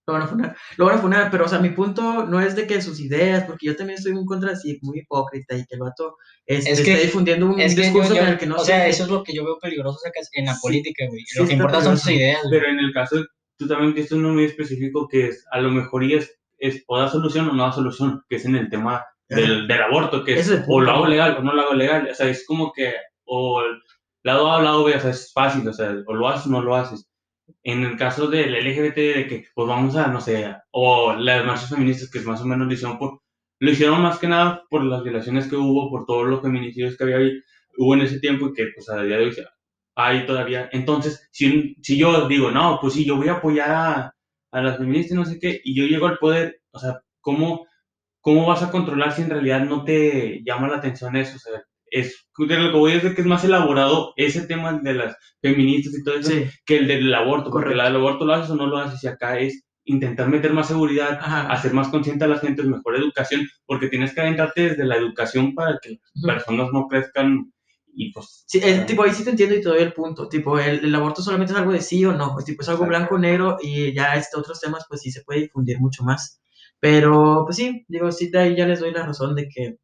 Lo 0.06 0.12
van 0.14 0.22
a 0.22 0.26
funar, 0.26 0.56
lo 0.76 0.84
van 0.86 0.98
a 0.98 1.00
funar, 1.00 1.30
pero 1.30 1.44
o 1.46 1.48
sea, 1.48 1.58
mi 1.60 1.70
punto 1.70 2.26
no 2.26 2.40
es 2.40 2.54
de 2.54 2.66
que 2.66 2.82
sus 2.82 3.00
ideas, 3.00 3.44
porque 3.44 3.66
yo 3.66 3.76
también 3.76 3.96
estoy 3.98 4.12
en 4.12 4.26
contra 4.26 4.52
así, 4.52 4.78
muy 4.82 4.98
hipócrita 4.98 5.56
y 5.56 5.64
que 5.64 5.74
el 5.76 5.80
vato 5.80 6.16
este, 6.46 6.72
Es 6.72 6.80
que- 6.82 6.92
está 6.92 7.04
difundiendo 7.04 7.46
un 7.46 7.58
Es 7.58 7.74
que 7.74 7.80
yo, 7.80 7.82
discurso 7.84 8.14
yo- 8.14 8.20
con 8.20 8.28
el 8.28 8.38
que 8.38 8.46
no 8.46 8.56
o 8.56 8.64
sea, 8.64 8.86
eso 8.86 9.04
es 9.04 9.08
lo 9.10 9.22
que 9.22 9.34
yo 9.34 9.44
veo 9.44 9.58
peligroso 9.58 9.98
en 10.34 10.44
la 10.44 10.54
Sí. 10.54 10.60
política, 10.62 11.04
güey. 11.08 11.22
Sí, 11.26 11.38
lo 11.38 11.46
que 11.46 11.54
importa 11.54 11.80
son 11.80 11.96
sus 11.96 12.10
ideas, 12.10 12.40
güey. 12.42 12.60
Pero 12.60 12.70
en 12.72 12.78
el 12.80 12.92
caso, 12.92 13.24
tú 13.56 13.66
también 13.66 13.94
diste 13.94 14.14
uno 14.14 14.30
muy 14.32 14.44
específico 14.44 15.08
que 15.08 15.28
es, 15.28 15.44
a 15.50 15.60
lo 15.60 15.70
mejor 15.70 16.04
y 16.04 16.14
es, 16.14 16.36
es 16.58 16.84
o 16.86 16.98
da 16.98 17.08
solución 17.08 17.48
o 17.48 17.52
no 17.54 17.62
da 17.64 17.72
solución, 17.72 18.22
que 18.28 18.36
es 18.36 18.44
en 18.44 18.56
el 18.56 18.68
tema 18.68 19.04
del, 19.28 19.66
del 19.66 19.82
aborto, 19.82 20.22
que 20.22 20.38
es, 20.38 20.48
es 20.48 20.64
o 20.68 20.80
lo 20.82 20.90
hago 20.90 21.06
legal 21.06 21.36
o 21.38 21.42
no 21.42 21.54
lo 21.54 21.62
hago 21.62 21.74
legal. 21.74 22.06
O 22.10 22.14
sea, 22.14 22.28
es 22.28 22.44
como 22.46 22.72
que, 22.74 22.92
o 23.24 23.62
lado 24.22 24.50
A 24.50 24.58
o 24.58 24.62
lado 24.62 24.84
B, 24.84 24.94
o 24.94 25.00
sea, 25.00 25.10
es 25.10 25.32
fácil, 25.32 25.66
o 25.66 25.72
sea, 25.72 25.94
o 26.06 26.12
lo 26.14 26.28
haces 26.28 26.46
o 26.46 26.50
no 26.50 26.60
lo 26.62 26.76
haces. 26.76 27.08
En 27.64 27.82
el 27.84 27.96
caso 27.96 28.28
del 28.28 28.52
LGBT, 28.54 28.96
de 28.96 29.26
que, 29.28 29.44
pues 29.54 29.68
vamos 29.68 29.96
a, 29.96 30.08
no 30.08 30.20
sé, 30.20 30.54
o 30.70 31.14
las 31.14 31.44
marchas 31.46 31.70
feministas 31.70 32.10
que 32.10 32.20
más 32.20 32.40
o 32.42 32.46
menos 32.46 32.66
lo 32.68 32.74
hicieron 32.74 32.98
por, 32.98 33.20
lo 33.60 33.70
hicieron 33.70 34.02
más 34.02 34.18
que 34.18 34.28
nada 34.28 34.64
por 34.70 34.84
las 34.84 35.02
violaciones 35.02 35.48
que 35.48 35.56
hubo, 35.56 35.90
por 35.90 36.06
todos 36.06 36.26
los 36.26 36.42
feminicidios 36.42 36.96
que 36.96 37.04
había 37.04 37.18
hubo 37.78 37.94
en 37.94 38.02
ese 38.02 38.20
tiempo 38.20 38.48
y 38.48 38.52
que, 38.54 38.66
pues, 38.74 38.88
a 38.90 39.02
día 39.02 39.16
de 39.18 39.24
hoy 39.26 39.36
hay 39.96 40.26
todavía. 40.26 40.68
Entonces, 40.72 41.28
si, 41.32 41.76
si 41.82 41.98
yo 41.98 42.28
digo, 42.28 42.50
no, 42.50 42.78
pues 42.80 42.94
sí, 42.94 43.04
yo 43.04 43.16
voy 43.16 43.28
a 43.28 43.34
apoyar 43.34 43.70
a, 43.70 44.14
a 44.52 44.62
las 44.62 44.78
feministas, 44.78 45.16
no 45.16 45.24
sé 45.24 45.38
qué, 45.40 45.60
y 45.64 45.74
yo 45.76 45.84
llego 45.86 46.06
al 46.06 46.18
poder, 46.18 46.60
o 46.72 46.78
sea, 46.78 47.00
¿cómo, 47.20 47.66
¿cómo 48.20 48.46
vas 48.46 48.62
a 48.62 48.70
controlar 48.70 49.12
si 49.12 49.22
en 49.22 49.30
realidad 49.30 49.64
no 49.64 49.84
te 49.84 50.42
llama 50.44 50.68
la 50.68 50.76
atención 50.78 51.16
eso? 51.16 51.36
O 51.36 51.38
sea, 51.38 51.62
es, 51.94 52.26
de 52.36 52.58
lo 52.58 52.72
que 52.72 52.76
voy 52.78 52.92
a 52.92 52.94
decir 52.96 53.14
que 53.14 53.20
es 53.20 53.26
más 53.26 53.44
elaborado 53.44 54.12
ese 54.16 54.46
tema 54.46 54.72
de 54.82 54.94
las 54.94 55.16
feministas 55.40 55.94
y 55.94 56.02
todo 56.02 56.16
eso 56.16 56.30
Sí, 56.30 56.44
que 56.66 56.78
el 56.78 56.88
del 56.88 57.14
aborto, 57.14 57.50
porque 57.50 57.66
Correcto. 57.66 57.76
la 57.76 57.84
del 57.84 57.96
aborto 57.96 58.24
lo 58.24 58.34
haces 58.34 58.50
o 58.50 58.56
no 58.56 58.66
lo 58.66 58.78
haces, 58.78 59.02
y 59.04 59.06
acá 59.06 59.38
es 59.38 59.64
intentar 59.84 60.28
meter 60.28 60.52
más 60.52 60.68
seguridad, 60.68 61.18
ajá. 61.20 61.52
hacer 61.52 61.72
más 61.72 61.88
consciente 61.88 62.24
a 62.24 62.28
la 62.28 62.38
gente, 62.38 62.62
mejor 62.64 62.96
educación, 62.96 63.46
porque 63.66 63.88
tienes 63.88 64.12
que 64.12 64.22
adentrarte 64.22 64.70
desde 64.70 64.84
la 64.84 64.96
educación 64.96 65.54
para 65.54 65.78
que 65.80 66.00
las 66.14 66.42
personas 66.44 66.68
no 66.72 66.88
crezcan 66.88 67.52
y 67.96 68.12
pues... 68.12 68.44
Sí, 68.48 68.60
el, 68.62 68.86
tipo, 68.86 69.04
ahí 69.04 69.12
sí 69.12 69.22
te 69.22 69.30
entiendo 69.30 69.54
y 69.54 69.60
te 69.60 69.68
doy 69.68 69.82
el 69.82 69.92
punto. 69.92 70.28
Tipo, 70.28 70.58
el, 70.58 70.84
el 70.84 70.94
aborto 70.96 71.22
solamente 71.22 71.52
es 71.52 71.58
algo 71.58 71.70
de 71.72 71.80
sí 71.80 72.04
o 72.04 72.12
no. 72.12 72.32
Pues, 72.32 72.44
tipo, 72.44 72.62
es 72.62 72.68
algo 72.68 72.84
Exacto. 72.84 72.98
blanco 72.98 73.18
negro 73.20 73.56
y 73.62 73.92
ya 73.94 74.14
este 74.16 74.36
otros 74.36 74.60
temas, 74.60 74.84
pues 74.88 75.00
sí 75.02 75.12
se 75.12 75.22
puede 75.22 75.42
difundir 75.42 75.78
mucho 75.78 76.02
más. 76.02 76.40
Pero, 76.80 77.44
pues 77.44 77.56
sí, 77.56 77.84
digo, 77.88 78.10
sí, 78.10 78.30
de 78.30 78.38
ahí 78.40 78.56
ya 78.56 78.66
les 78.66 78.80
doy 78.80 78.90
la 78.90 79.06
razón 79.06 79.34
de 79.36 79.48
que 79.48 79.76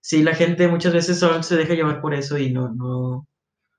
sí, 0.00 0.22
la 0.22 0.34
gente 0.34 0.68
muchas 0.68 0.92
veces 0.92 1.18
solo 1.18 1.42
se 1.42 1.56
deja 1.56 1.74
llevar 1.74 2.00
por 2.00 2.14
eso 2.14 2.38
y 2.38 2.52
no, 2.52 2.72
no, 2.74 3.26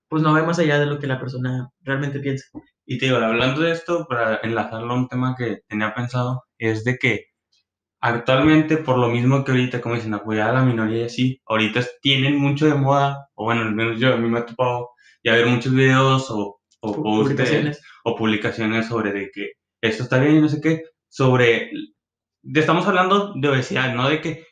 pues 0.09 0.23
no 0.23 0.33
ve 0.33 0.43
más 0.43 0.59
allá 0.59 0.79
de 0.79 0.85
lo 0.85 0.99
que 0.99 1.07
la 1.07 1.19
persona 1.19 1.69
realmente 1.81 2.19
piensa. 2.19 2.45
Y 2.85 2.97
te 2.97 3.05
digo, 3.05 3.17
hablando 3.17 3.61
de 3.61 3.71
esto, 3.71 4.05
para 4.09 4.39
enlazarlo 4.43 4.93
a 4.93 4.97
un 4.97 5.07
tema 5.07 5.35
que 5.37 5.59
tenía 5.67 5.93
pensado, 5.93 6.43
es 6.57 6.83
de 6.83 6.97
que 6.97 7.27
actualmente, 8.01 8.77
por 8.77 8.97
lo 8.97 9.09
mismo 9.09 9.43
que 9.43 9.51
ahorita, 9.51 9.81
como 9.81 9.95
dicen, 9.95 10.13
apoyar 10.13 10.49
a 10.49 10.53
la 10.53 10.63
minoría 10.63 11.03
y 11.03 11.05
así, 11.05 11.41
ahorita 11.45 11.81
tienen 12.01 12.37
mucho 12.37 12.65
de 12.65 12.75
moda, 12.75 13.29
o 13.35 13.45
bueno, 13.45 13.61
al 13.61 13.75
menos 13.75 13.99
yo, 13.99 14.13
a 14.13 14.17
mí 14.17 14.27
me 14.29 14.39
ha 14.39 14.45
topado 14.45 14.89
ya 15.23 15.33
ver 15.33 15.45
muchos 15.47 15.73
videos 15.73 16.29
o, 16.31 16.59
o 16.81 16.93
Publicaciones. 16.93 17.81
o 18.03 18.15
publicaciones 18.15 18.87
sobre 18.87 19.13
de 19.13 19.29
que 19.31 19.51
esto 19.81 20.03
está 20.03 20.19
bien 20.19 20.37
y 20.37 20.41
no 20.41 20.49
sé 20.49 20.61
qué, 20.61 20.83
sobre, 21.09 21.71
estamos 22.43 22.87
hablando 22.87 23.33
de 23.35 23.49
obesidad, 23.49 23.93
¿no? 23.95 24.09
De 24.09 24.21
que, 24.21 24.45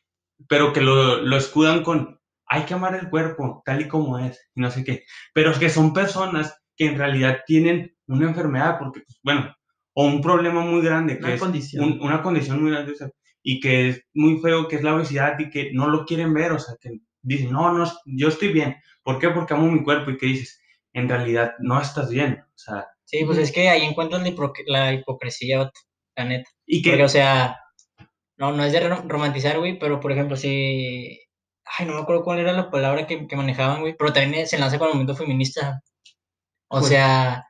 pero 0.48 0.74
que 0.74 0.82
lo, 0.82 1.22
lo 1.22 1.38
escudan 1.38 1.84
con, 1.84 2.20
hay 2.48 2.64
que 2.64 2.74
amar 2.74 2.96
el 2.96 3.10
cuerpo 3.10 3.62
tal 3.66 3.82
y 3.82 3.88
como 3.88 4.18
es, 4.20 4.40
y 4.56 4.62
no 4.62 4.72
sé 4.72 4.84
qué, 4.84 5.04
pero 5.34 5.58
que 5.58 5.70
son 5.70 5.94
personas 5.94 6.56
que 6.76 6.86
en 6.88 6.98
realidad 6.98 7.40
tienen 7.46 7.96
una 8.08 8.28
enfermedad, 8.28 8.78
porque, 8.80 9.02
pues, 9.02 9.20
bueno, 9.24 9.56
o 9.94 10.06
un 10.06 10.22
problema 10.22 10.62
muy 10.62 10.82
grande, 10.82 11.18
que 11.20 11.26
Una 11.26 11.34
es 11.34 11.40
condición. 11.42 11.84
un- 11.86 12.02
una 12.02 12.22
condición 12.22 12.62
muy 12.62 12.72
grande, 12.72 12.94
o 12.94 12.96
sea, 12.96 13.10
y 13.44 13.60
que 13.60 13.90
es 13.90 14.04
muy 14.14 14.40
feo, 14.40 14.68
que 14.68 14.78
es 14.78 14.84
la 14.84 14.96
obesidad, 14.96 15.38
y 15.40 15.50
que 15.50 15.72
no 15.74 15.88
lo 15.90 16.06
quieren 16.06 16.34
ver, 16.34 16.52
o 16.54 16.60
sea, 16.60 16.76
que 16.80 16.92
dicen, 17.22 17.52
no, 17.52 17.72
no, 17.74 17.92
yo 18.06 18.28
estoy 18.30 18.52
bien, 18.54 18.78
¿por 19.04 19.20
qué? 19.20 19.30
Porque 19.30 19.54
amo 19.54 19.70
mi 19.72 19.84
cuerpo, 19.84 20.12
y 20.12 20.18
que 20.18 20.26
dices, 20.28 20.62
en 20.94 21.08
realidad 21.10 21.54
no 21.60 21.80
estás 21.82 22.10
bien, 22.10 22.40
o 22.42 22.58
sea, 22.58 22.88
Sí, 23.06 23.24
pues 23.26 23.40
es 23.40 23.52
que 23.52 23.68
ahí 23.70 23.84
encuentras 23.84 24.22
la, 24.22 24.30
hipoc- 24.30 24.64
la 24.68 24.94
hipocresía, 24.94 25.72
la 26.16 26.26
neta. 26.26 26.50
y 26.66 26.82
que... 26.82 26.92
Porque, 26.92 27.04
o 27.06 27.10
sea, 27.10 27.58
no, 28.40 28.52
no 28.54 28.64
es 28.66 28.74
de 28.74 28.82
ro- 28.82 29.04
romantizar, 29.08 29.60
güey, 29.60 29.80
pero 29.80 30.00
por 30.00 30.12
ejemplo, 30.12 30.36
si. 30.38 31.20
Ay, 31.78 31.86
no 31.86 31.94
me 31.96 32.02
acuerdo 32.02 32.24
cuál 32.24 32.40
era 32.40 32.54
la 32.54 32.72
palabra 32.72 33.06
que, 33.08 33.28
que 33.28 33.36
manejaban, 33.36 33.82
güey, 33.82 33.96
pero 33.98 34.12
también 34.14 34.48
se 34.48 34.56
enlaza 34.58 34.80
con 34.80 34.88
el 34.90 34.94
movimiento 34.96 35.16
feminista. 35.22 35.82
O 36.70 36.80
¿Cuál? 36.80 36.90
sea, 36.92 37.46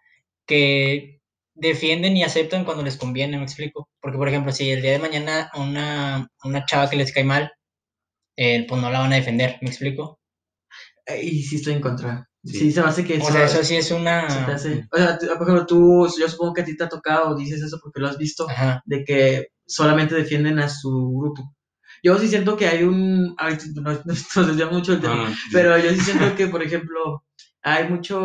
que 0.47 1.21
defienden 1.55 2.17
y 2.17 2.23
aceptan 2.23 2.65
cuando 2.65 2.83
les 2.83 2.97
conviene, 2.97 3.37
me 3.37 3.43
explico. 3.43 3.89
Porque, 4.01 4.17
por 4.17 4.29
ejemplo, 4.29 4.51
si 4.53 4.69
el 4.71 4.81
día 4.81 4.91
de 4.93 4.99
mañana 4.99 5.49
a 5.53 5.61
una, 5.61 6.29
una 6.43 6.65
chava 6.65 6.89
que 6.89 6.97
les 6.97 7.13
cae 7.13 7.23
mal, 7.25 7.51
eh, 8.37 8.65
pues 8.67 8.81
no 8.81 8.89
la 8.91 8.99
van 8.99 9.13
a 9.13 9.17
defender, 9.17 9.57
me 9.61 9.69
explico. 9.69 10.19
Eh, 11.05 11.23
Y 11.25 11.43
sí 11.43 11.57
estoy 11.57 11.73
en 11.73 11.81
contra. 11.81 12.27
Sí. 12.43 12.57
Sí, 12.59 12.71
se 12.71 12.81
me 12.81 12.87
hace 12.87 13.03
que 13.03 13.17
O 13.19 13.25
sea, 13.25 13.45
eso 13.45 13.63
sí 13.63 13.75
es 13.77 13.87
se 13.87 13.95
te 13.95 13.99
una. 14.01 14.25
hace- 14.47 14.87
O 14.91 14.97
sea, 14.97 15.17
tú- 15.17 15.27
por 15.27 15.43
ejemplo, 15.43 15.65
tú, 15.65 16.07
yo 16.19 16.29
supongo 16.29 16.53
que 16.53 16.61
a 16.61 16.65
ti 16.65 16.77
te 16.77 16.83
ha 16.85 16.89
tocado, 16.89 17.35
dices 17.35 17.61
eso 17.61 17.79
porque 17.83 17.99
lo 17.99 18.07
has 18.07 18.17
visto, 18.17 18.49
Ajá. 18.49 18.81
de 18.85 19.03
que 19.03 19.47
solamente 19.69 20.15
defienden 20.15 20.59
a 20.59 20.67
su 20.67 20.89
grupo. 21.17 21.55
Yo 22.03 22.17
sí 22.17 22.27
siento 22.27 22.57
que 22.57 22.67
hay 22.67 22.83
un... 22.83 23.35
Ay, 23.37 23.57
no, 23.75 23.81
no, 23.93 24.03
nos 24.05 24.47
desviamos 24.47 24.75
mucho 24.75 24.93
del 24.93 25.01
tema. 25.01 25.15
no, 25.15 25.29
no, 25.29 25.35
Pero 25.51 25.77
yo 25.77 25.91
sí 25.91 25.99
siento 26.01 26.35
que, 26.35 26.47
por 26.47 26.63
ejemplo, 26.63 27.23
hay 27.61 27.89
mucho. 27.89 28.19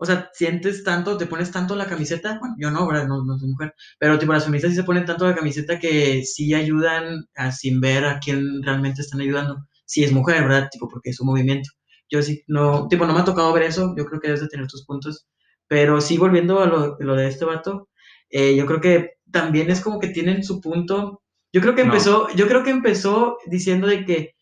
O 0.00 0.06
sea, 0.06 0.30
sientes 0.32 0.84
tanto, 0.84 1.16
te 1.16 1.26
pones 1.26 1.50
tanto 1.50 1.74
la 1.74 1.86
camiseta. 1.86 2.38
Bueno, 2.38 2.54
yo 2.58 2.70
no, 2.70 2.86
¿verdad? 2.86 3.08
No, 3.08 3.24
no 3.24 3.38
soy 3.38 3.48
mujer. 3.48 3.74
Pero, 3.98 4.18
tipo, 4.18 4.32
las 4.32 4.44
feministas 4.44 4.70
sí 4.70 4.76
se 4.76 4.84
ponen 4.84 5.04
tanto 5.04 5.26
la 5.26 5.34
camiseta 5.34 5.78
que 5.78 6.22
sí 6.24 6.54
ayudan 6.54 7.26
a, 7.34 7.50
sin 7.52 7.80
ver 7.80 8.04
a 8.04 8.18
quién 8.20 8.62
realmente 8.62 9.02
están 9.02 9.20
ayudando. 9.20 9.66
Si 9.86 10.04
es 10.04 10.12
mujer, 10.12 10.42
¿verdad? 10.42 10.68
Tipo, 10.70 10.88
porque 10.88 11.10
es 11.10 11.20
un 11.20 11.28
movimiento. 11.28 11.70
Yo 12.10 12.22
sí, 12.22 12.42
no, 12.46 12.88
tipo, 12.88 13.06
no 13.06 13.14
me 13.14 13.20
ha 13.20 13.24
tocado 13.24 13.52
ver 13.52 13.64
eso. 13.64 13.94
Yo 13.96 14.04
creo 14.06 14.20
que 14.20 14.28
debes 14.28 14.42
de 14.42 14.48
tener 14.48 14.66
tus 14.68 14.84
puntos. 14.84 15.26
Pero 15.66 16.00
sí, 16.00 16.16
volviendo 16.18 16.60
a 16.60 16.66
lo, 16.66 16.96
lo 17.00 17.16
de 17.16 17.28
este 17.28 17.44
vato, 17.44 17.88
eh, 18.30 18.56
yo 18.56 18.66
creo 18.66 18.80
que 18.80 19.17
también 19.30 19.70
es 19.70 19.80
como 19.80 19.98
que 19.98 20.08
tienen 20.08 20.44
su 20.44 20.60
punto. 20.60 21.22
Yo 21.52 21.60
creo 21.60 21.74
que 21.74 21.84
No. 21.84 21.92
empezó, 21.92 22.28
yo 22.34 22.46
creo 22.48 22.62
que 22.62 22.70
empezó 22.70 23.38
diciendo 23.46 23.86
de 23.86 24.04
que, 24.04 24.34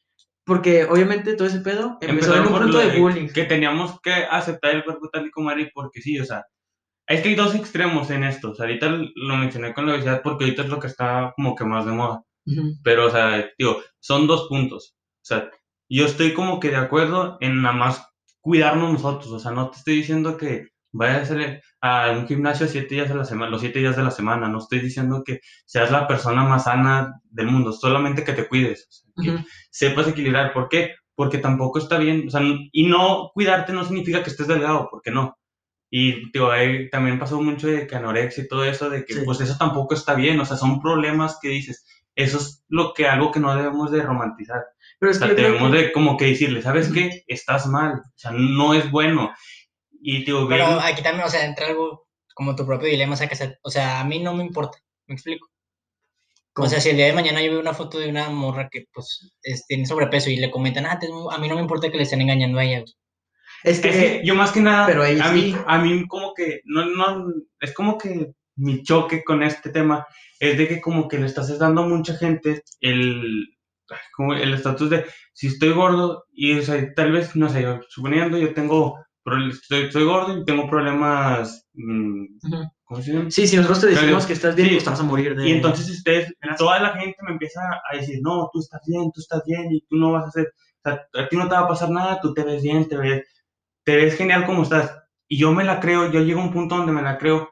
porque 0.44 0.84
obviamente 0.84 1.34
todo 1.34 1.48
ese 1.48 1.60
pedo 1.60 1.98
empezó 2.00 2.34
en 2.34 2.38
Empezaron 2.40 2.46
un 2.46 2.52
por 2.52 2.62
punto 2.62 2.78
lo 2.78 2.88
de 2.88 2.98
bullying. 3.00 3.28
Que 3.28 3.44
teníamos 3.44 4.00
que 4.00 4.12
aceptar 4.12 4.74
el 4.74 4.84
cuerpo 4.84 5.08
tal 5.10 5.26
y 5.26 5.30
como 5.30 5.50
era 5.50 5.60
y 5.60 5.70
porque 5.72 6.00
sí, 6.00 6.18
o 6.18 6.24
sea, 6.24 6.44
es 7.08 7.20
que 7.20 7.28
hay 7.30 7.34
dos 7.34 7.54
extremos 7.54 8.10
en 8.10 8.24
esto. 8.24 8.50
O 8.50 8.54
sea, 8.54 8.66
ahorita 8.66 8.88
lo 8.88 9.36
mencioné 9.36 9.72
con 9.74 9.86
la 9.86 9.92
obesidad 9.94 10.22
porque 10.22 10.44
ahorita 10.44 10.62
es 10.62 10.68
lo 10.68 10.80
que 10.80 10.88
está 10.88 11.32
como 11.36 11.54
que 11.54 11.64
más 11.64 11.86
de 11.86 11.92
moda. 11.92 12.22
Ujú. 12.46 12.74
Pero, 12.82 13.06
o 13.06 13.10
sea, 13.10 13.48
digo, 13.58 13.80
son 14.00 14.26
dos 14.26 14.46
puntos. 14.48 14.96
O 14.96 15.24
sea, 15.24 15.50
yo 15.88 16.06
estoy 16.06 16.32
como 16.34 16.58
que 16.60 16.70
de 16.70 16.76
acuerdo 16.76 17.38
en 17.40 17.62
nada 17.62 17.74
más 17.74 18.06
cuidarnos 18.40 18.92
nosotros. 18.92 19.30
O 19.32 19.38
sea, 19.38 19.52
no 19.52 19.70
te 19.70 19.78
estoy 19.78 19.96
diciendo 19.96 20.36
que 20.36 20.68
vayas 20.92 21.18
a 21.18 21.22
hacer 21.34 21.62
a 21.80 22.10
un 22.12 22.26
gimnasio 22.26 22.66
siete 22.68 22.94
días 22.94 23.10
a 23.10 23.14
la 23.14 23.24
semana, 23.24 23.50
los 23.50 23.60
siete 23.60 23.78
días 23.80 23.96
de 23.96 24.02
la 24.02 24.10
semana. 24.10 24.48
No 24.48 24.58
estoy 24.58 24.80
diciendo 24.80 25.22
que 25.24 25.40
seas 25.64 25.90
la 25.90 26.06
persona 26.08 26.44
más 26.44 26.64
sana 26.64 27.20
del 27.30 27.46
mundo, 27.46 27.72
solamente 27.72 28.24
que 28.24 28.32
te 28.32 28.48
cuides. 28.48 28.86
O 28.88 28.92
sea, 28.92 29.24
que 29.24 29.30
Ujú. 29.36 29.44
sepas 29.70 30.08
equilibrar. 30.08 30.52
¿Por 30.52 30.68
qué? 30.68 30.94
Porque 31.14 31.38
tampoco 31.38 31.78
está 31.78 31.98
bien. 31.98 32.28
O 32.28 32.30
sea, 32.30 32.40
y 32.72 32.86
no 32.86 33.30
cuidarte 33.34 33.72
no 33.72 33.84
significa 33.84 34.22
que 34.22 34.30
estés 34.30 34.46
delgado, 34.48 34.88
porque 34.90 35.10
no. 35.10 35.36
Y 35.90 36.30
digo, 36.32 36.50
ahí 36.50 36.90
también 36.90 37.18
pasó 37.18 37.40
mucho 37.40 37.68
de 37.68 37.86
que 37.86 37.94
anorexia 37.96 38.44
y 38.44 38.48
todo 38.48 38.64
eso, 38.64 38.90
de 38.90 39.04
que 39.04 39.14
Sí. 39.14 39.20
pues 39.24 39.40
eso 39.40 39.56
tampoco 39.58 39.94
está 39.94 40.14
bien. 40.14 40.38
O 40.40 40.44
sea, 40.44 40.56
son 40.56 40.80
problemas 40.80 41.38
que 41.40 41.48
dices. 41.48 41.84
Eso 42.16 42.38
es 42.38 42.64
lo 42.68 42.92
que 42.94 43.06
algo 43.06 43.30
que 43.30 43.40
no 43.40 43.54
debemos 43.54 43.90
de 43.92 44.02
romantizar. 44.02 44.62
Pero 44.98 45.10
O 45.10 45.12
es 45.12 45.18
que 45.18 45.26
sea, 45.26 45.34
creo 45.34 45.48
debemos 45.48 45.70
que- 45.72 45.76
de 45.78 45.92
como 45.92 46.16
que 46.16 46.24
decirle, 46.26 46.62
¿sabes 46.62 46.90
qué? 46.92 47.22
Estás 47.26 47.66
mal. 47.66 47.92
O 48.04 48.12
sea, 48.18 48.30
no 48.32 48.72
es 48.74 48.90
bueno. 48.90 49.32
Y 50.08 50.24
digo, 50.24 50.46
Pero 50.48 50.66
bien- 50.68 50.78
aquí 50.82 51.02
también, 51.02 51.26
o 51.26 51.30
sea, 51.30 51.44
entra 51.44 51.66
algo 51.66 52.06
como 52.32 52.54
tu 52.54 52.64
propio 52.64 52.86
dilema, 52.88 53.14
o 53.14 53.16
sea, 53.16 53.26
que 53.28 53.36
o 53.62 53.70
sea, 53.70 53.98
a 54.00 54.04
mí 54.04 54.20
no 54.20 54.34
me 54.34 54.44
importa, 54.44 54.78
me 55.08 55.14
explico. 55.14 55.48
¿Cómo? 56.52 56.66
O 56.66 56.70
sea, 56.70 56.80
si 56.80 56.90
el 56.90 56.96
día 56.96 57.06
de 57.06 57.12
mañana 57.12 57.42
yo 57.42 57.50
veo 57.50 57.60
una 57.60 57.74
foto 57.74 57.98
de 57.98 58.08
una 58.08 58.30
morra 58.30 58.68
que, 58.70 58.84
pues, 58.92 59.32
es- 59.42 59.66
tiene 59.66 59.84
sobrepeso 59.84 60.30
y 60.30 60.36
le 60.36 60.50
comentan, 60.52 60.86
ah, 60.86 60.98
te- 61.00 61.08
a 61.08 61.38
mí 61.38 61.48
no 61.48 61.56
me 61.56 61.60
importa 61.60 61.90
que 61.90 61.96
le 61.96 62.04
estén 62.04 62.20
engañando 62.20 62.58
a 62.58 62.64
ella. 62.64 62.80
güey". 62.82 62.94
es 63.64 63.80
que, 63.80 63.88
Es 63.88 63.96
que 63.96 64.22
yo 64.24 64.34
más 64.36 64.52
que 64.52 64.60
nada, 64.60 64.86
pero 64.86 65.02
a, 65.02 65.08
mí, 65.32 65.50
sí. 65.52 65.56
a 65.66 65.78
mí 65.78 66.06
como 66.06 66.34
que, 66.34 66.60
no, 66.66 66.84
no, 66.84 67.32
es 67.58 67.74
como 67.74 67.98
que 67.98 68.32
mi 68.54 68.84
choque 68.84 69.24
con 69.24 69.42
este 69.42 69.70
tema 69.70 70.06
es 70.38 70.56
de 70.56 70.68
que 70.68 70.80
como 70.80 71.08
que 71.08 71.18
le 71.18 71.26
estás 71.26 71.58
dando 71.58 71.82
a 71.82 71.88
mucha 71.88 72.16
gente 72.16 72.62
el, 72.80 73.48
como 74.14 74.34
el 74.34 74.54
estatus 74.54 74.88
de 74.90 75.04
si 75.32 75.48
estoy 75.48 75.72
gordo 75.72 76.26
y 76.32 76.56
o 76.58 76.62
sea, 76.62 76.94
tal 76.94 77.10
vez, 77.12 77.34
no 77.34 77.48
sé, 77.48 77.64
suponiendo 77.88 78.38
yo 78.38 78.54
tengo, 78.54 78.98
estoy, 79.50 79.82
estoy 79.84 80.04
gordo 80.04 80.38
y 80.38 80.44
tengo 80.44 80.68
problemas, 80.68 81.66
mm, 81.74 82.22
Ujú. 82.44 82.56
¿cómo 82.84 83.02
se 83.02 83.12
llama? 83.12 83.30
sí, 83.30 83.46
si 83.46 83.56
nosotros 83.56 83.80
te 83.80 83.86
decimos 83.88 84.10
Pero- 84.14 84.26
que 84.26 84.32
estás 84.32 84.54
bien, 84.56 84.68
sí. 84.68 84.74
pues 84.74 84.84
te 84.84 84.90
vas 84.90 85.00
a 85.00 85.04
morir 85.04 85.36
de... 85.36 85.48
Y 85.48 85.52
entonces 85.52 85.88
ustedes, 85.90 86.32
toda 86.58 86.78
la 86.80 86.92
gente 86.96 87.16
me 87.22 87.32
empieza 87.32 87.60
a 87.90 87.96
decir, 87.96 88.18
no, 88.22 88.48
tú 88.52 88.60
estás 88.60 88.80
bien, 88.86 89.10
tú 89.12 89.20
estás 89.20 89.42
bien 89.46 89.66
y 89.72 89.80
tú 89.86 89.96
no 89.96 90.12
vas 90.12 90.24
a 90.24 90.28
hacer, 90.28 90.52
o 90.84 90.88
sea, 90.90 91.06
a 91.22 91.28
ti 91.28 91.36
no 91.36 91.48
te 91.48 91.54
va 91.54 91.60
a 91.62 91.68
pasar 91.68 91.90
nada, 91.90 92.20
tú 92.20 92.32
te 92.34 92.44
ves 92.44 92.62
bien, 92.62 92.88
te 92.88 92.96
ves, 92.96 93.24
te 93.84 93.96
ves 93.96 94.16
genial 94.16 94.46
como 94.46 94.62
estás. 94.62 94.96
Y 95.28 95.38
yo 95.38 95.52
me 95.52 95.64
la 95.64 95.80
creo, 95.80 96.10
yo 96.12 96.20
llego 96.20 96.40
a 96.40 96.44
un 96.44 96.52
punto 96.52 96.76
donde 96.76 96.92
me 96.92 97.02
la 97.02 97.18
creo, 97.18 97.50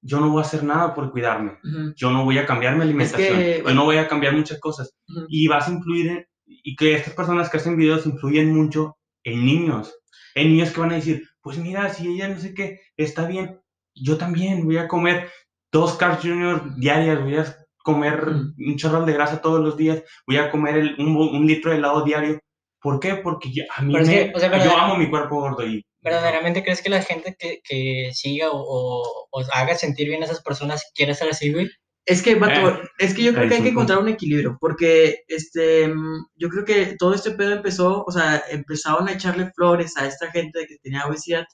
yo 0.00 0.20
no 0.20 0.30
voy 0.30 0.38
a 0.42 0.46
hacer 0.46 0.62
nada 0.62 0.94
por 0.94 1.10
cuidarme, 1.10 1.58
Ujú. 1.64 1.92
yo 1.96 2.10
no 2.10 2.24
voy 2.24 2.38
a 2.38 2.46
cambiar 2.46 2.76
mi 2.76 2.82
alimentación, 2.82 3.36
que, 3.38 3.56
yo 3.58 3.62
bueno. 3.64 3.80
no 3.80 3.84
voy 3.84 3.96
a 3.98 4.08
cambiar 4.08 4.34
muchas 4.34 4.58
cosas. 4.60 4.94
Ujú. 5.08 5.26
Y 5.28 5.48
vas 5.48 5.68
a 5.68 5.72
influir, 5.72 6.06
en- 6.10 6.26
y 6.46 6.76
que 6.76 6.94
estas 6.94 7.12
personas 7.14 7.50
que 7.50 7.58
hacen 7.58 7.76
videos 7.76 8.06
influyen 8.06 8.54
mucho 8.54 8.96
en 9.24 9.44
niños, 9.44 9.94
en 10.40 10.48
niños 10.52 10.70
que 10.70 10.80
van 10.80 10.92
a 10.92 10.96
decir, 10.96 11.22
pues 11.40 11.58
mira, 11.58 11.88
si 11.92 12.08
ella 12.08 12.28
no 12.28 12.38
sé 12.38 12.54
qué, 12.54 12.80
está 12.96 13.26
bien, 13.26 13.60
yo 13.94 14.16
también 14.18 14.64
voy 14.64 14.78
a 14.78 14.88
comer 14.88 15.30
dos 15.72 15.94
Carl 15.96 16.18
Jr. 16.20 16.76
diarias, 16.76 17.20
voy 17.22 17.36
a 17.36 17.56
comer 17.82 18.26
Mm. 18.26 18.54
un 18.70 18.76
chorro 18.76 19.04
de 19.04 19.12
grasa 19.12 19.40
todos 19.40 19.60
los 19.60 19.76
días, 19.76 20.02
voy 20.26 20.36
a 20.36 20.50
comer 20.50 20.76
el- 20.76 20.94
un, 20.98 21.46
litro 21.46 21.70
de 21.70 21.78
helado 21.78 22.04
diario. 22.04 22.38
¿Por 22.80 23.00
qué? 23.00 23.16
Porque 23.16 23.50
yo, 23.52 23.64
a 23.74 23.82
mí 23.82 23.92
Pero 23.92 24.06
me- 24.06 24.12
que, 24.12 24.32
o 24.34 24.38
sea, 24.38 24.64
yo 24.64 24.76
amo 24.76 24.96
mi 24.96 25.08
cuerpo 25.10 25.40
gordo 25.40 25.66
y 25.66 25.82
¿Verdaderamente 26.00 26.62
crees 26.62 26.80
que 26.80 26.90
la 26.90 27.02
gente 27.02 27.34
que, 27.38 27.60
que 27.64 28.10
siga 28.14 28.50
o, 28.50 28.58
o, 28.60 29.26
o 29.32 29.44
haga 29.52 29.74
sentir 29.74 30.08
bien 30.08 30.22
a 30.22 30.26
esas 30.26 30.40
personas 30.42 30.90
quiere 30.94 31.12
ser 31.14 31.28
así, 31.30 31.52
güey? 31.52 31.68
Es 32.04 32.22
que, 32.22 32.36
vato, 32.36 32.68
Eh, 32.70 32.88
es 32.98 33.14
que 33.14 33.22
yo 33.22 33.34
creo 33.34 33.48
que 33.48 33.56
hay 33.56 33.62
que 33.62 33.68
encontrar 33.68 33.98
un 33.98 34.08
equilibrio, 34.08 34.56
porque 34.60 35.24
este, 35.28 35.92
yo 36.36 36.48
creo 36.48 36.64
que 36.64 36.96
todo 36.98 37.14
este 37.14 37.32
pedo 37.32 37.52
empezó, 37.52 38.02
o 38.04 38.10
sea, 38.10 38.42
empezaron 38.50 39.08
a 39.08 39.12
echarle 39.12 39.52
flores 39.54 39.96
a 39.96 40.06
esta 40.06 40.30
gente 40.30 40.66
que 40.66 40.78
tenía 40.82 41.06
obesidad, 41.06 41.44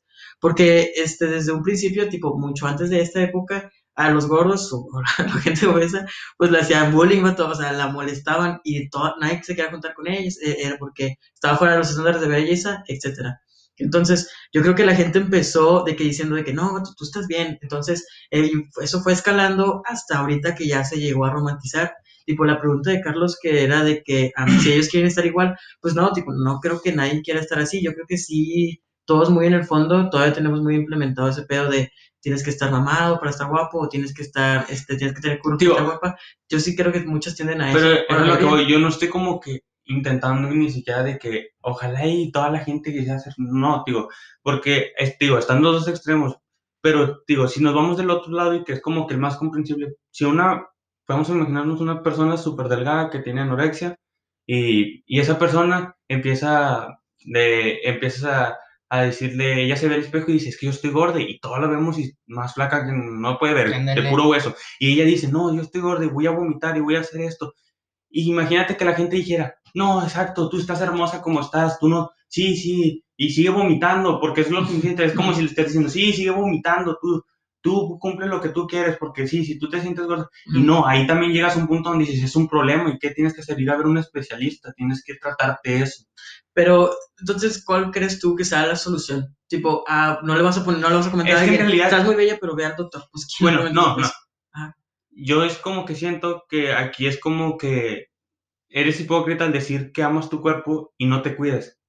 porque 0.41 0.93
este, 0.97 1.27
desde 1.27 1.53
un 1.53 1.63
principio, 1.63 2.09
tipo, 2.09 2.39
mucho 2.39 2.67
antes 2.67 2.91
de 2.91 3.01
esta 3.01 3.21
época, 3.23 3.71
a 3.97 4.11
los 4.11 4.27
gordos 4.27 4.73
o 4.73 4.89
a 5.19 5.23
la 5.23 5.33
gente 5.33 5.67
obesa, 5.67 6.07
pues 6.37 6.51
le 6.51 6.59
hacían 6.61 6.93
bullying, 6.93 7.23
vato, 7.23 7.49
o 7.49 7.55
sea, 7.55 7.73
la 7.73 7.89
molestaban 7.89 8.61
y 8.65 8.89
todo, 8.91 9.15
nadie 9.21 9.43
se 9.43 9.55
quería 9.55 9.71
juntar 9.71 9.95
con 9.95 10.07
ellos, 10.09 10.39
eh, 10.43 10.57
era 10.61 10.77
porque 10.79 11.17
estaba 11.35 11.57
fuera 11.59 11.75
de 11.75 11.79
los 11.81 11.91
estándares 11.91 12.21
de 12.21 12.29
belleza, 12.29 12.83
etcétera. 12.87 13.41
Entonces, 13.77 14.31
yo 14.53 14.63
creo 14.63 14.75
que 14.75 14.87
la 14.87 14.95
gente 14.95 15.19
empezó 15.19 15.83
de 15.85 15.97
que 15.97 16.05
diciendo 16.05 16.37
de 16.37 16.45
que 16.45 16.53
no, 16.53 16.83
tú 16.97 17.05
estás 17.05 17.27
bien. 17.27 17.59
Entonces, 17.61 18.07
eh, 18.31 18.51
eso 18.83 19.03
fue 19.03 19.13
escalando 19.13 19.83
hasta 19.87 20.19
ahorita 20.19 20.55
que 20.55 20.69
ya 20.69 20.85
se 20.85 20.99
llegó 20.99 21.25
a 21.25 21.31
romantizar. 21.31 21.95
Tipo, 22.25 22.45
la 22.45 22.61
pregunta 22.61 22.91
de 22.91 23.01
Carlos 23.01 23.39
que 23.41 23.65
era 23.65 23.85
de 23.85 24.03
que 24.03 24.33
ah, 24.37 24.47
si 24.61 24.73
ellos 24.73 24.89
quieren 24.89 25.09
estar 25.09 25.27
igual, 25.27 25.57
pues 25.81 25.95
no, 25.95 26.13
tipo, 26.13 26.33
no 26.33 26.59
creo 26.61 26.81
que 26.81 26.93
nadie 26.93 27.23
quiera 27.23 27.41
estar 27.41 27.59
así. 27.59 27.83
Yo 27.83 27.93
creo 27.93 28.07
que 28.09 28.17
sí, 28.17 28.81
todos 29.05 29.31
muy 29.31 29.47
en 29.47 29.55
el 29.55 29.65
fondo, 29.65 30.09
todavía 30.09 30.33
tenemos 30.33 30.63
muy 30.63 30.77
implementado 30.77 31.29
ese 31.29 31.43
pedo 31.43 31.71
de 31.71 31.93
tienes 32.21 32.43
que 32.43 32.51
estar 32.51 32.71
mamado 32.71 33.19
para 33.19 33.31
estar 33.31 33.49
guapo, 33.49 33.81
o 33.81 33.89
tienes 33.89 34.15
que 34.15 34.23
estar, 34.23 34.65
este, 34.71 34.97
tienes 34.97 35.15
que 35.15 35.21
tener 35.21 35.39
curva 35.41 35.59
para 35.59 35.71
estar 35.71 35.85
guapa. 35.85 36.19
Yo 36.49 36.59
sí 36.59 36.75
creo 36.75 36.91
que 36.91 37.01
muchos 37.01 37.35
tienden 37.35 37.61
a 37.61 37.71
eso. 37.71 38.03
Pero 38.09 38.25
lo 38.25 38.39
que 38.39 38.45
voy, 38.47 38.67
yo 38.67 38.79
no 38.79 38.89
estoy 38.89 39.09
como 39.09 39.39
que 39.41 39.61
intentando 39.87 40.49
ni 40.51 40.71
siquiera 40.71 41.03
de 41.03 41.19
que 41.19 41.51
ojalá 41.61 42.07
y 42.07 42.31
toda 42.33 42.51
la 42.51 42.61
gente 42.61 42.93
quisiera 42.93 43.17
hacer, 43.17 43.35
no, 43.39 43.83
digo, 43.87 44.09
porque, 44.43 44.93
es, 44.99 45.17
digo, 45.19 45.39
están 45.39 45.63
los 45.63 45.75
dos 45.75 45.89
extremos, 45.89 46.37
pero 46.81 47.23
digo, 47.27 47.49
si 47.49 47.63
nos 47.63 47.75
vamos 47.75 47.97
del 47.97 48.11
otro 48.11 48.33
lado 48.33 48.55
y 48.55 48.65
que 48.65 48.75
es 48.75 48.83
como 48.83 49.07
que 49.07 49.15
el 49.15 49.21
más 49.21 49.37
comprensible, 49.37 49.95
si 50.11 50.25
una, 50.25 50.67
vamos 51.09 51.31
a 51.31 51.33
imaginarnos 51.33 51.81
una 51.81 52.03
persona 52.03 52.37
súper 52.37 52.69
delgada 52.69 53.11
que 53.11 53.21
tiene 53.21 53.41
anorexia 53.41 53.99
y, 54.47 55.03
y 55.07 55.21
esa 55.21 55.39
persona 55.39 55.97
empieza, 56.09 56.99
de, 57.25 57.81
empieza 57.85 58.59
a, 58.91 59.03
decirle, 59.03 59.63
ella 59.63 59.77
se 59.77 59.89
ve 59.89 59.95
al 59.95 60.03
espejo 60.03 60.31
y 60.31 60.35
dice, 60.35 60.51
es 60.51 60.59
que 60.59 60.67
yo 60.67 60.73
estoy 60.73 60.91
gorda 60.91 61.21
y 61.21 61.39
toda 61.41 61.59
la 61.59 61.69
vemos 61.69 61.99
y 61.99 62.17
más 62.27 62.55
flaca 62.55 62.85
que 62.85 62.93
no 62.93 63.39
puede 63.39 63.55
ver, 63.55 63.71
de 63.71 63.77
Ándale. 63.77 64.11
puro 64.11 64.29
hueso. 64.29 64.55
Y 64.79 64.93
ella 64.93 65.05
dice, 65.05 65.29
no, 65.29 65.55
yo 65.55 65.63
estoy 65.63 65.81
gorda 65.81 66.05
y 66.05 66.09
voy 66.09 66.27
a 66.27 66.33
vomitar 66.33 66.77
y 66.77 66.81
voy 66.81 66.97
a 66.97 67.01
hacer 67.01 67.23
esto. 67.23 67.55
Y 68.11 68.31
imagínate 68.31 68.77
que 68.77 68.85
la 68.85 68.95
gente 68.95 69.17
dijera, 69.17 69.57
no, 69.75 70.03
exacto, 70.03 70.49
tú 70.49 70.59
estás 70.59 70.81
hermosa 70.81 71.21
como 71.21 71.41
estás, 71.41 71.79
tú 71.79 71.89
no, 71.89 72.11
sí, 72.29 72.57
sí, 72.57 73.05
y 73.17 73.31
sigue 73.31 73.51
vomitando, 73.51 74.19
porque 74.21 74.41
es 74.43 74.51
lo 74.51 74.67
que 74.67 74.81
sientes, 74.81 75.11
es 75.11 75.17
como 75.17 75.35
si 75.35 75.43
le 75.43 75.49
estés 75.49 75.67
diciendo, 75.67 75.89
sí, 75.91 76.13
sigue 76.13 76.31
vomitando, 76.31 76.97
tú, 77.01 77.23
tú 77.61 77.99
cumple 77.99 78.27
lo 78.27 78.41
que 78.41 78.51
tú 78.51 78.67
quieres, 78.67 78.97
porque 78.99 79.27
sí, 79.27 79.45
si 79.45 79.59
tú 79.59 79.69
te 79.69 79.81
sientes 79.81 80.07
gorda, 80.07 80.29
y 80.47 80.61
no, 80.61 80.87
ahí 80.87 81.07
también 81.07 81.33
llegas 81.33 81.57
a 81.57 81.61
un 81.61 81.67
punto 81.67 81.91
donde 81.91 82.05
dices, 82.05 82.25
es 82.25 82.37
un 82.37 82.49
problema, 82.49 82.91
¿y 82.91 82.99
qué 82.99 83.11
tienes 83.11 83.35
que 83.35 83.41
hacer? 83.41 83.61
Ir 83.61 83.71
a 83.71 83.77
ver 83.77 83.87
un 83.87 83.99
especialista, 83.99 84.73
tienes 84.73 85.03
que 85.05 85.15
tratarte 85.15 85.83
eso. 85.83 86.05
Pero, 86.53 86.91
entonces, 87.19 87.65
¿cuál 87.65 87.91
crees 87.91 88.21
tú 88.21 88.37
que 88.37 88.45
sea 88.45 88.67
la 88.67 88.77
solución? 88.77 89.35
Tipo, 89.49 89.85
ah, 89.89 90.21
no 90.23 90.37
le 90.37 90.43
vas 90.43 90.57
a 90.59 90.65
poner, 90.65 90.81
no 90.81 90.89
le 90.89 90.97
vas 90.97 91.07
a 91.09 91.11
comentar 91.11 91.37
Es 91.37 91.43
a 91.43 91.47
que 91.47 91.55
en 91.55 91.61
realidad- 91.61 91.87
estás 91.87 92.05
muy 92.05 92.15
bella, 92.15 92.39
pero 92.41 92.55
ve 92.55 92.65
al 92.65 92.77
doctor. 92.77 93.03
Pues, 93.11 93.27
¿quién 93.27 93.55
Bueno, 93.57 93.71
no, 93.73 93.97
no. 93.97 94.07
Ajá. 94.53 94.77
Yo 95.11 95.43
es 95.45 95.59
como 95.59 95.85
que 95.85 95.95
siento 95.95 96.45
que 96.49 96.73
aquí 96.73 97.07
es 97.07 97.19
como 97.19 97.57
que 97.59 98.07
eres 98.75 99.01
hipócrita 99.01 99.45
al 99.45 99.53
decir 99.53 99.93
que 99.93 100.03
amas 100.03 100.29
tu 100.29 100.43
cuerpo 100.43 100.93
y 100.99 101.07
no 101.07 101.23
te 101.23 101.37
cuides. 101.37 101.81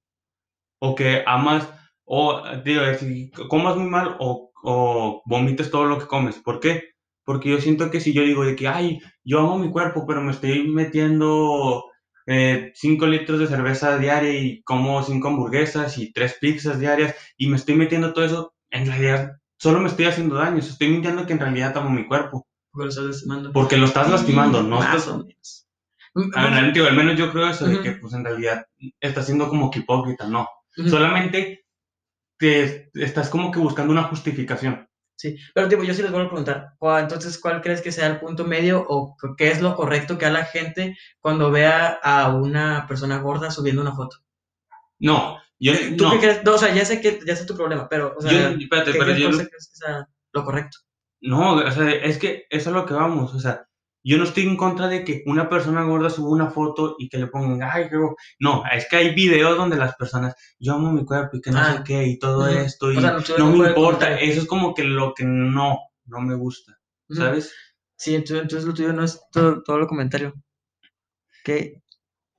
O 0.78 0.94
que 0.94 1.24
amas, 1.26 1.68
o 2.04 2.42
digo, 2.64 2.82
si 2.98 3.30
comas 3.48 3.76
muy 3.76 3.88
mal 3.90 4.16
o, 4.20 4.52
o 4.62 5.22
vomites 5.26 5.70
todo 5.70 5.86
lo 5.86 5.98
que 5.98 6.06
comes. 6.06 6.38
¿Por 6.38 6.60
qué? 6.60 6.90
Porque 7.24 7.50
yo 7.50 7.60
siento 7.60 7.90
que 7.90 8.00
si 8.00 8.12
yo 8.12 8.22
digo 8.22 8.44
de 8.44 8.54
que, 8.54 8.68
ay, 8.68 9.00
yo 9.24 9.40
amo 9.40 9.58
mi 9.58 9.70
cuerpo, 9.70 10.06
pero 10.06 10.22
me 10.22 10.30
estoy 10.30 10.68
metiendo 10.68 11.84
5 12.26 13.06
litros 13.06 13.40
de 13.40 13.48
cerveza 13.48 13.98
diaria 13.98 14.38
y 14.38 14.62
como 14.62 15.02
5 15.02 15.26
hamburguesas 15.26 15.98
y 15.98 16.12
3 16.12 16.38
pizzas 16.40 16.78
diarias 16.78 17.16
y 17.36 17.48
me 17.48 17.56
estoy 17.56 17.74
metiendo 17.74 18.12
todo 18.12 18.24
eso, 18.24 18.54
en 18.70 18.86
realidad 18.86 19.32
solo 19.58 19.80
me 19.80 19.88
estoy 19.88 20.04
haciendo 20.04 20.36
daño. 20.36 20.58
Estoy 20.58 20.88
mintiendo 20.88 21.26
que 21.26 21.32
en 21.32 21.40
realidad 21.40 21.76
amo 21.76 21.90
mi 21.90 22.06
cuerpo. 22.06 22.46
Porque 22.70 22.84
lo 22.84 22.90
estás 22.90 23.04
lastimando. 23.06 23.52
Porque 23.52 23.76
lo 23.76 23.86
estás 23.86 24.08
lastimando, 24.08 24.62
no 24.62 24.78
Más 24.78 24.94
estás... 24.94 25.08
o 25.08 25.18
menos. 25.18 25.65
Mm, 26.16 26.30
Ah, 26.34 26.46
al 26.58 26.96
menos 26.96 27.16
yo 27.18 27.30
creo 27.30 27.46
eso, 27.50 27.66
de 27.66 27.80
que 27.82 27.92
pues 27.92 28.14
en 28.14 28.24
realidad 28.24 28.66
estás 29.00 29.26
siendo 29.26 29.48
como 29.50 29.70
que 29.70 29.80
hipócrita, 29.80 30.26
no. 30.26 30.48
Solamente 30.88 31.66
te 32.38 32.90
estás 32.94 33.28
como 33.28 33.50
que 33.50 33.58
buscando 33.58 33.92
una 33.92 34.04
justificación. 34.04 34.88
Sí, 35.18 35.36
pero 35.54 35.68
tipo, 35.68 35.82
yo 35.82 35.94
sí 35.94 36.02
les 36.02 36.10
vuelvo 36.10 36.26
a 36.26 36.30
preguntar, 36.30 36.72
¿cuál- 36.78 37.02
entonces, 37.04 37.38
¿cuál 37.38 37.60
crees 37.62 37.80
que 37.82 37.92
sea 37.92 38.06
el 38.06 38.18
punto 38.20 38.44
medio 38.44 38.84
o 38.88 39.16
qué 39.36 39.50
es 39.50 39.62
lo 39.62 39.74
correcto 39.74 40.18
que 40.18 40.26
haga 40.26 40.40
la 40.40 40.44
gente 40.46 40.96
cuando 41.20 41.50
vea 41.50 41.98
a 42.02 42.34
una 42.34 42.86
persona 42.86 43.18
gorda 43.18 43.50
subiendo 43.50 43.80
una 43.82 43.94
foto? 43.94 44.16
No, 44.98 45.38
yo 45.58 45.72
¿Tú 45.96 46.04
no. 46.04 46.10
qué 46.12 46.18
crees? 46.18 46.44
No, 46.44 46.54
o 46.54 46.58
sea, 46.58 46.74
ya 46.74 46.84
sé 46.84 47.00
que 47.00 47.18
ya 47.26 47.36
sé 47.36 47.46
tu 47.46 47.56
problema, 47.56 47.88
pero, 47.88 48.14
o 48.16 48.20
sea, 48.22 48.30
Yo- 48.32 48.58
espérate, 48.58 48.92
¿qué 48.92 48.98
pero 48.98 49.04
crees 49.12 49.18
yo 49.18 49.30
tú 49.30 49.36
crees 49.36 49.50
que 49.50 49.60
sea 49.60 50.08
lo 50.32 50.44
correcto? 50.44 50.78
No, 51.20 51.54
o 51.56 51.70
sea, 51.70 51.90
es 51.90 52.18
que 52.18 52.46
eso 52.50 52.70
es 52.70 52.76
lo 52.76 52.84
que 52.86 52.94
vamos, 52.94 53.34
o 53.34 53.40
sea, 53.40 53.66
yo 54.08 54.18
no 54.18 54.24
estoy 54.24 54.44
en 54.44 54.56
contra 54.56 54.88
de 54.88 55.04
que 55.04 55.22
una 55.26 55.48
persona 55.48 55.82
gorda 55.82 56.10
suba 56.10 56.30
una 56.30 56.50
foto 56.50 56.94
y 56.98 57.08
que 57.08 57.18
le 57.18 57.26
pongan, 57.26 57.60
ay, 57.62 57.88
qué 57.90 57.96
go-". 57.96 58.16
No, 58.40 58.62
es 58.72 58.86
que 58.88 58.96
hay 58.96 59.14
videos 59.14 59.56
donde 59.56 59.76
las 59.76 59.96
personas, 59.96 60.34
yo 60.58 60.74
amo 60.74 60.92
mi 60.92 61.04
cuerpo 61.04 61.36
y 61.36 61.40
que 61.40 61.50
no 61.50 61.58
Ah. 61.58 61.76
sé 61.78 61.82
qué 61.84 62.06
y 62.06 62.18
todo 62.18 62.46
esto 62.48 62.92
y 62.92 62.98
O 62.98 63.00
sea, 63.00 63.18
no 63.38 63.50
me 63.52 63.68
importa, 63.68 64.18
el- 64.18 64.30
eso 64.30 64.40
es 64.42 64.46
como 64.46 64.74
que 64.74 64.84
lo 64.84 65.12
que 65.14 65.24
no, 65.24 65.78
no 66.06 66.20
me 66.20 66.34
gusta. 66.36 66.72
¿sabes? 67.10 67.52
Sí, 67.98 68.14
entonces, 68.14 68.42
entonces 68.42 68.66
lo 68.68 68.74
tuyo 68.74 68.92
no 68.92 69.04
es 69.04 69.20
todo, 69.32 69.62
todo 69.62 69.78
lo 69.78 69.86
comentario. 69.86 70.34
¿Qué? 71.44 71.82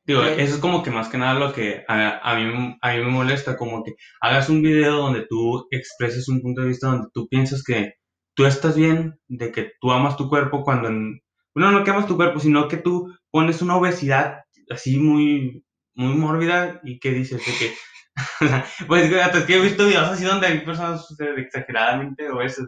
Digo, 0.06 0.22
¿Qué? 0.22 0.44
eso 0.44 0.56
es 0.56 0.62
como 0.62 0.84
que 0.84 0.92
más 0.92 1.10
que 1.10 1.18
nada 1.18 1.34
lo 1.40 1.54
que 1.54 1.84
a, 1.88 2.20
a 2.20 2.36
mí, 2.40 2.78
a 2.82 2.92
mí 2.94 2.98
me 3.04 3.10
molesta, 3.10 3.58
como 3.58 3.84
que 3.84 3.96
hagas 4.22 4.50
un 4.50 4.62
video 4.62 4.98
donde 4.98 5.26
tú 5.28 5.68
expreses 5.72 6.28
un 6.30 6.42
punto 6.42 6.62
de 6.62 6.68
vista 6.68 6.88
donde 6.88 7.08
tú 7.14 7.28
piensas 7.28 7.64
que 7.64 7.96
tú 8.36 8.46
estás 8.46 8.76
bien, 8.76 9.20
de 9.28 9.52
que 9.52 9.72
tú 9.82 9.92
amas 9.92 10.16
tu 10.16 10.30
cuerpo 10.30 10.64
cuando, 10.64 10.88
en- 10.90 11.20
no 11.60 11.84
que 11.84 11.92
amas 11.92 12.08
tu 12.08 12.16
cuerpo, 12.16 12.40
sino 12.40 12.68
que 12.68 12.78
tú 12.78 13.14
pones 13.32 13.62
una 13.62 13.78
obesidad 13.78 14.44
así 14.70 15.00
muy, 15.00 15.64
muy 15.96 16.14
mórbida 16.16 16.82
y 16.84 17.00
que 17.00 17.12
dices 17.12 17.42
de 17.46 17.52
que, 17.54 17.74
pues 18.88 19.12
es 19.12 19.44
que 19.46 19.56
he 19.56 19.62
visto 19.62 19.86
videos 19.86 20.10
así 20.10 20.24
donde 20.24 20.48
hay 20.48 20.60
personas 20.62 21.06
exageradamente 21.38 22.30
obesas 22.30 22.68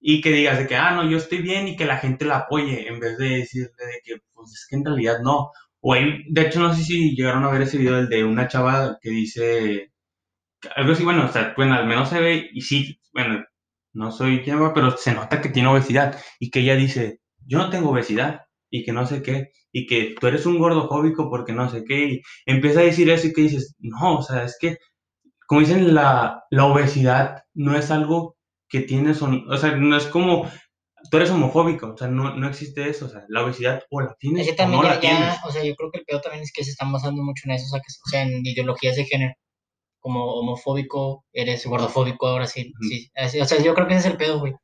y 0.00 0.20
que 0.20 0.32
digas 0.32 0.58
de 0.58 0.66
que, 0.66 0.76
ah, 0.76 0.92
no, 0.92 1.08
yo 1.08 1.18
estoy 1.18 1.42
bien 1.42 1.68
y 1.68 1.76
que 1.76 1.84
la 1.84 1.98
gente 1.98 2.24
la 2.24 2.38
apoye, 2.38 2.88
en 2.88 3.00
vez 3.00 3.18
de 3.18 3.28
decirle 3.38 3.70
de 3.78 4.00
que, 4.04 4.16
pues 4.32 4.50
es 4.52 4.66
que 4.68 4.76
en 4.76 4.84
realidad 4.84 5.18
no. 5.22 5.50
O 5.82 5.94
de 5.94 6.42
hecho, 6.42 6.60
no 6.60 6.74
sé 6.74 6.82
si 6.84 7.14
llegaron 7.16 7.44
a 7.44 7.50
ver 7.50 7.62
ese 7.62 7.78
video, 7.78 7.98
el 7.98 8.08
de 8.08 8.24
una 8.24 8.48
chava 8.48 8.98
que 9.00 9.10
dice, 9.10 9.92
algo 10.76 10.92
así, 10.92 11.04
bueno, 11.04 11.26
o 11.26 11.28
sea, 11.32 11.54
bueno, 11.56 11.74
al 11.74 11.86
menos 11.86 12.08
se 12.10 12.20
ve, 12.20 12.50
y 12.52 12.62
sí, 12.62 13.00
bueno, 13.12 13.44
no 13.94 14.12
soy 14.12 14.42
quien 14.42 14.62
va, 14.62 14.74
pero 14.74 14.96
se 14.96 15.12
nota 15.14 15.40
que 15.40 15.50
tiene 15.50 15.68
obesidad, 15.68 16.18
y 16.38 16.50
que 16.50 16.60
ella 16.60 16.76
dice, 16.76 17.20
yo 17.50 17.58
no 17.58 17.68
tengo 17.68 17.90
obesidad, 17.90 18.42
y 18.70 18.84
que 18.84 18.92
no 18.92 19.04
sé 19.06 19.22
qué, 19.22 19.50
y 19.72 19.86
que 19.86 20.14
tú 20.18 20.26
eres 20.28 20.46
un 20.46 20.58
gordofóbico 20.58 21.28
porque 21.28 21.52
no 21.52 21.68
sé 21.68 21.84
qué, 21.84 22.04
y 22.04 22.22
empieza 22.46 22.80
a 22.80 22.84
decir 22.84 23.10
eso 23.10 23.26
y 23.26 23.32
que 23.32 23.42
dices, 23.42 23.74
no, 23.80 24.18
o 24.18 24.22
sea, 24.22 24.44
es 24.44 24.56
que, 24.58 24.78
como 25.46 25.60
dicen, 25.60 25.92
la, 25.94 26.44
la 26.50 26.66
obesidad 26.66 27.42
no 27.54 27.76
es 27.76 27.90
algo 27.90 28.36
que 28.68 28.80
tienes, 28.80 29.20
o, 29.20 29.56
sea, 29.56 29.72
no 29.72 29.96
es 29.96 30.06
como, 30.06 30.48
tú 31.10 31.16
eres 31.16 31.30
homofóbico, 31.30 31.92
o 31.92 31.96
sea, 31.96 32.06
no, 32.06 32.36
no 32.36 32.48
existe 32.48 32.88
eso, 32.88 33.06
o 33.06 33.08
sea, 33.08 33.24
la 33.28 33.44
obesidad 33.44 33.82
o 33.90 34.00
la 34.00 34.14
tienes 34.18 34.46
Es 34.46 34.54
que 34.54 34.62
o 34.62 34.68
no 34.68 34.82
ya, 34.84 34.90
la 34.90 35.00
tienes. 35.00 35.18
ya, 35.18 35.40
o 35.44 35.50
sea, 35.50 35.64
yo 35.64 35.74
creo 35.74 35.90
que 35.90 35.98
el 35.98 36.04
peor 36.04 36.20
también 36.20 36.44
es 36.44 36.52
que 36.52 36.62
se 36.62 36.70
están 36.70 36.92
basando 36.92 37.22
mucho 37.22 37.42
en 37.46 37.52
eso, 37.52 37.66
o 37.66 37.70
sea, 37.70 37.80
que, 37.80 37.92
o 37.92 38.08
sea, 38.08 38.22
en 38.22 38.46
ideologías 38.46 38.96
de 38.96 39.04
género. 39.04 39.34
Como 40.02 40.24
homofóbico, 40.32 41.26
eres 41.30 41.66
gordofóbico, 41.66 42.26
ahora 42.26 42.46
sí. 42.46 42.72
Sí. 42.88 43.10
O 43.38 43.44
sea, 43.44 43.62
yo 43.62 43.74
creo 43.74 43.86
que 43.86 43.92
ese 43.96 44.06
es 44.08 44.12
el 44.12 44.16
pedo, 44.16 44.38
güey. 44.38 44.54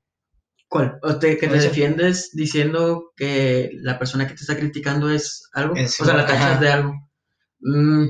¿Cuál? 0.69 0.99
O 1.03 1.19
te- 1.19 1.39
que 1.39 1.47
te 1.49 1.59
defiendes 1.59 2.31
diciendo 2.33 3.13
que 3.17 3.71
la 3.83 3.99
persona 3.99 4.27
que 4.27 4.35
te 4.35 4.41
está 4.41 4.57
criticando 4.57 5.11
es 5.11 5.49
algo. 5.53 5.77
Es 5.77 6.01
o 6.01 6.05
sea, 6.05 6.17
la 6.17 6.27
tachas 6.27 6.61
de 6.61 6.71
algo. 6.71 6.95
Mm, 7.61 8.07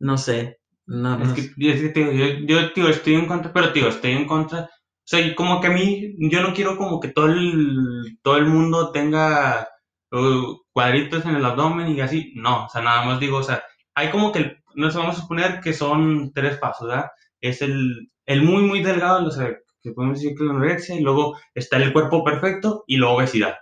no 0.00 0.16
sé. 0.18 0.58
No, 0.86 1.16
no 1.18 1.24
Es 1.24 1.32
que, 1.32 1.54
que, 1.54 1.88
tío, 1.90 2.12
yo, 2.12 2.26
yo, 2.46 2.72
tío, 2.72 2.88
estoy 2.88 3.14
en 3.14 3.26
contra, 3.26 3.52
pero, 3.52 3.72
tío, 3.72 3.88
estoy 3.88 4.12
en 4.12 4.26
contra. 4.26 4.62
O 4.62 4.68
sea, 5.04 5.34
como 5.34 5.60
que 5.60 5.68
a 5.68 5.70
mí, 5.70 6.14
yo 6.18 6.42
no 6.42 6.52
quiero 6.52 6.76
como 6.76 7.00
que 7.00 7.08
todo 7.08 7.26
el, 7.26 8.18
todo 8.22 8.36
el 8.36 8.46
mundo 8.46 8.90
tenga 8.92 9.68
uh, 10.12 10.56
cuadritos 10.72 11.24
en 11.24 11.36
el 11.36 11.44
abdomen 11.44 11.88
y 11.90 12.00
así. 12.00 12.32
No, 12.36 12.66
o 12.66 12.68
sea, 12.68 12.82
nada 12.82 13.04
más 13.04 13.20
digo, 13.20 13.38
o 13.38 13.42
sea, 13.42 13.62
hay 13.94 14.10
como 14.10 14.32
que, 14.32 14.56
nos 14.74 14.94
vamos 14.94 15.16
a 15.18 15.20
suponer 15.20 15.60
que 15.60 15.72
son 15.72 16.32
tres 16.32 16.58
pasos, 16.58 16.88
¿verdad? 16.88 17.06
Es 17.40 17.62
el, 17.62 18.08
el 18.26 18.42
muy, 18.42 18.62
muy 18.62 18.82
delgado, 18.82 19.26
o 19.26 19.30
sea, 19.30 19.48
que 19.82 19.92
podemos 19.92 20.18
decir 20.20 20.36
que 20.36 20.42
es 20.44 20.48
la 20.48 20.54
anorexia, 20.54 20.94
y 20.96 21.00
luego 21.00 21.36
está 21.54 21.76
el 21.78 21.92
cuerpo 21.92 22.22
perfecto 22.24 22.84
y 22.86 22.98
la 22.98 23.08
obesidad. 23.08 23.56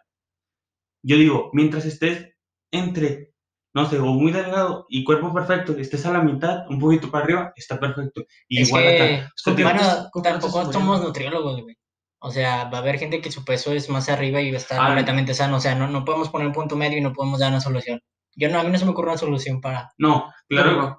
Yo 1.02 1.16
digo, 1.16 1.50
mientras 1.52 1.84
estés 1.84 2.34
entre, 2.72 3.32
no 3.74 3.86
sé, 3.88 3.98
o 3.98 4.06
muy 4.06 4.32
delgado 4.32 4.86
y 4.88 5.04
cuerpo 5.04 5.32
perfecto, 5.32 5.72
estés 5.78 6.04
a 6.06 6.12
la 6.12 6.20
mitad, 6.22 6.68
un 6.68 6.78
poquito 6.80 7.10
para 7.10 7.24
arriba, 7.24 7.52
está 7.56 7.78
perfecto. 7.78 8.24
Y 8.48 8.62
Es 8.62 8.68
igual 8.68 8.82
que, 8.84 9.02
acá. 9.02 9.26
O 9.26 9.30
sea, 9.36 9.54
tío, 9.56 9.64
bueno, 9.66 9.80
¿cómo 10.12 10.22
te 10.22 10.30
tampoco 10.30 10.72
somos 10.72 11.00
nutriólogos, 11.02 11.62
güey. 11.62 11.76
O 12.20 12.30
sea, 12.32 12.64
va 12.68 12.78
a 12.78 12.80
haber 12.80 12.98
gente 12.98 13.20
que 13.20 13.30
su 13.30 13.44
peso 13.44 13.72
es 13.72 13.88
más 13.88 14.08
arriba 14.08 14.40
y 14.40 14.50
va 14.50 14.56
a 14.56 14.60
estar 14.60 14.80
Ah. 14.80 14.86
completamente 14.86 15.34
sano. 15.34 15.56
O 15.56 15.60
sea, 15.60 15.76
no, 15.76 15.86
no 15.86 16.04
podemos 16.04 16.28
poner 16.30 16.48
un 16.48 16.52
punto 16.52 16.74
medio 16.74 16.98
y 16.98 17.00
no 17.00 17.12
podemos 17.12 17.38
dar 17.38 17.50
una 17.50 17.60
solución. 17.60 18.00
Yo 18.34 18.48
no, 18.50 18.58
a 18.58 18.64
mí 18.64 18.70
no 18.70 18.78
se 18.78 18.84
me 18.84 18.90
ocurre 18.90 19.10
una 19.10 19.18
solución 19.18 19.60
para... 19.60 19.92
No, 19.98 20.32
claro, 20.48 20.98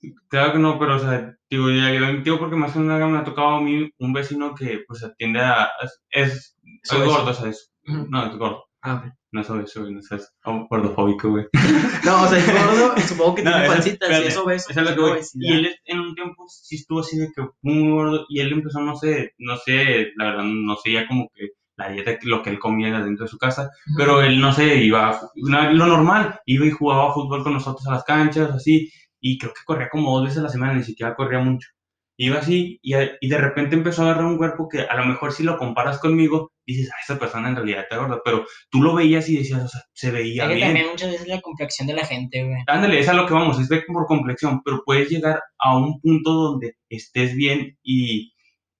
Pero- 0.00 0.14
claro 0.28 0.52
que 0.54 0.58
no, 0.58 0.78
pero, 0.78 0.96
o 0.96 0.98
sea, 0.98 1.36
digo, 1.56 1.70
ya, 1.70 1.92
yo 1.92 2.04
entiendo 2.06 2.38
porque 2.38 2.56
más 2.56 2.72
que 2.72 2.78
nada 2.80 3.06
me 3.06 3.18
ha 3.18 3.24
tocado 3.24 3.48
a 3.56 3.60
mí 3.60 3.90
un 3.98 4.12
vecino 4.12 4.54
que, 4.54 4.80
pues, 4.86 5.02
atiende 5.04 5.40
a, 5.40 5.68
es, 5.82 6.00
es, 6.10 6.56
gordo, 6.90 7.30
o 7.30 7.34
sea, 7.34 7.50
es, 7.50 7.72
no, 7.84 8.26
es 8.26 8.36
gordo, 8.36 8.64
Ah, 8.82 8.96
ok. 8.96 9.12
no 9.32 9.40
es 9.40 9.48
obeso, 9.50 9.80
güey, 9.80 9.94
no 9.94 10.00
es 10.00 10.32
oh, 10.44 10.66
gordofóbico, 10.68 11.30
güey. 11.30 11.46
No, 12.04 12.22
o 12.22 12.26
sea, 12.28 12.38
es 12.38 12.52
gordo 12.52 12.94
supongo 12.98 13.34
que 13.36 13.42
No, 13.42 13.52
tiene 13.52 13.68
pancita. 13.68 14.06
Si 14.06 14.26
es 14.26 14.36
obeso, 14.36 14.70
eso 14.70 14.80
es 14.80 14.90
lo 14.90 14.94
que 14.94 15.00
voy. 15.00 15.20
Y 15.34 15.52
él 15.54 15.74
en 15.86 16.00
un 16.00 16.14
tiempo 16.14 16.44
sí 16.48 16.76
estuvo 16.76 17.00
así 17.00 17.16
de 17.16 17.32
que 17.34 17.46
muy 17.62 17.90
gordo 17.90 18.26
y 18.28 18.40
él 18.40 18.52
empezó, 18.52 18.80
no 18.80 18.94
sé, 18.94 19.32
no 19.38 19.56
sé, 19.56 20.12
la 20.16 20.26
verdad, 20.26 20.44
no 20.44 20.76
sé 20.76 20.92
ya 20.92 21.06
como 21.06 21.28
que 21.34 21.48
la 21.76 21.88
dieta, 21.88 22.18
lo 22.22 22.42
que 22.42 22.50
él 22.50 22.58
comía 22.58 22.92
dentro 23.00 23.24
de 23.24 23.30
su 23.30 23.38
casa, 23.38 23.70
pero 23.96 24.22
él, 24.22 24.40
no 24.40 24.52
sé, 24.52 24.76
iba, 24.84 25.18
una- 25.36 25.72
lo 25.72 25.86
normal, 25.86 26.38
iba 26.46 26.66
y 26.66 26.70
jugaba 26.70 27.12
fútbol 27.12 27.42
con 27.42 27.54
nosotros 27.54 27.86
a 27.88 27.92
las 27.92 28.04
canchas, 28.04 28.50
así, 28.50 28.90
y 29.24 29.38
creo 29.38 29.52
que 29.54 29.62
corría 29.64 29.88
como 29.90 30.12
dos 30.16 30.24
veces 30.26 30.38
a 30.40 30.42
la 30.42 30.48
semana, 30.50 30.74
ni 30.74 30.82
siquiera 30.84 31.14
corría 31.16 31.40
mucho. 31.40 31.68
Iba 32.16 32.38
así, 32.38 32.78
y, 32.82 32.94
a- 32.94 33.12
y 33.20 33.28
de 33.28 33.38
repente 33.38 33.74
empezó 33.74 34.02
a 34.02 34.06
agarrar 34.06 34.26
un 34.26 34.36
cuerpo 34.38 34.68
que 34.68 34.82
a 34.82 34.96
lo 34.96 35.04
mejor 35.06 35.32
si 35.32 35.42
lo 35.44 35.58
comparas 35.58 35.98
conmigo, 35.98 36.52
dices, 36.66 36.90
ah, 36.92 36.96
esa 37.02 37.18
persona 37.18 37.48
en 37.48 37.56
realidad 37.56 37.82
está 37.82 37.96
gorda, 37.98 38.20
pero 38.24 38.46
tú 38.70 38.82
lo 38.82 38.94
veías 38.94 39.28
y 39.28 39.36
decías, 39.38 39.64
o 39.64 39.68
sea, 39.68 39.80
se 39.94 40.10
veía 40.12 40.44
Es 40.44 40.48
que 40.50 40.54
bien. 40.56 40.68
también 40.68 40.86
muchas 40.90 41.10
veces 41.10 41.26
la 41.28 41.40
complexión 41.40 41.88
de 41.88 41.94
la 41.94 42.06
gente, 42.06 42.44
güey. 42.44 42.62
Ándale, 42.68 43.00
es 43.00 43.08
a 43.08 43.14
lo 43.14 43.26
que 43.26 43.34
vamos, 43.34 43.58
es 43.60 43.68
ver 43.68 43.84
por 43.86 44.06
complexión, 44.06 44.62
pero 44.64 44.82
puedes 44.86 45.08
llegar 45.10 45.42
a 45.58 45.76
un 45.76 46.00
punto 46.00 46.32
donde 46.34 46.76
estés 46.88 47.34
bien 47.34 47.76
y 47.82 48.32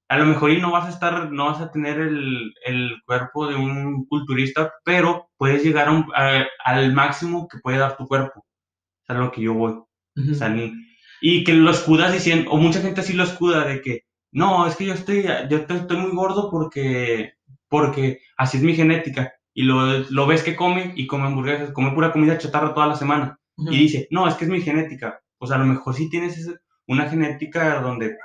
a 0.09 0.19
lo 0.19 0.27
mejor 0.27 0.51
y 0.53 0.61
no 0.61 0.71
vas 0.73 0.87
a 0.87 0.91
estar, 0.91 1.33
no 1.33 1.47
vas 1.47 1.61
a 1.61 1.71
tener 1.73 1.99
el, 2.01 2.53
el 2.67 2.93
cuerpo 3.07 3.47
de 3.49 3.57
un 3.57 4.07
culturista, 4.07 4.73
pero 4.85 5.29
puedes 5.39 5.65
llegar 5.65 5.89
a 5.89 5.93
un- 5.93 6.07
a- 6.15 6.47
al 6.65 6.93
máximo 6.93 7.49
que 7.49 7.59
puede 7.59 7.79
dar 7.79 7.97
tu 7.97 8.07
cuerpo. 8.07 8.45
Es 9.05 9.11
a 9.17 9.19
lo 9.19 9.33
que 9.33 9.43
yo 9.43 9.55
voy. 9.55 9.75
O 10.31 10.35
sea, 10.35 10.49
ni- 10.49 10.73
y 11.21 11.45
que 11.45 11.53
lo 11.55 11.71
escudas 11.71 12.13
diciendo, 12.13 12.51
o 12.51 12.57
mucha 12.59 12.81
gente 12.81 13.01
así 13.01 13.13
lo 13.15 13.25
escuda 13.25 13.65
de 13.67 13.81
que, 13.83 14.03
no, 14.33 14.67
es 14.67 14.77
que 14.77 14.87
yo 14.87 14.95
estoy, 14.95 15.25
yo 15.49 15.59
estoy, 15.59 15.97
muy 15.97 16.11
gordo 16.13 16.51
porque, 16.51 17.35
porque 17.69 18.21
así 18.37 18.59
es 18.59 18.63
mi 18.63 18.75
genética. 18.75 19.33
Y 19.55 19.63
lo, 19.65 19.99
lo 20.11 20.27
ves 20.27 20.43
que 20.43 20.57
come 20.57 20.93
y 20.97 21.07
come 21.07 21.25
hamburguesas, 21.27 21.73
come 21.73 21.93
pura 21.93 22.13
comida 22.13 22.39
chatarra 22.39 22.75
toda 22.75 22.89
la 22.89 22.97
semana 22.97 23.39
y 23.71 23.79
dice, 23.79 24.09
no, 24.11 24.27
es 24.29 24.35
que 24.35 24.45
es 24.45 24.51
mi 24.51 24.61
genética. 24.63 25.21
Pues 25.39 25.53
a 25.53 25.59
lo 25.59 25.65
mejor 25.65 25.95
sí 25.95 26.11
tienes 26.11 26.51
una 26.87 27.09
genética 27.09 27.81
donde 27.81 28.17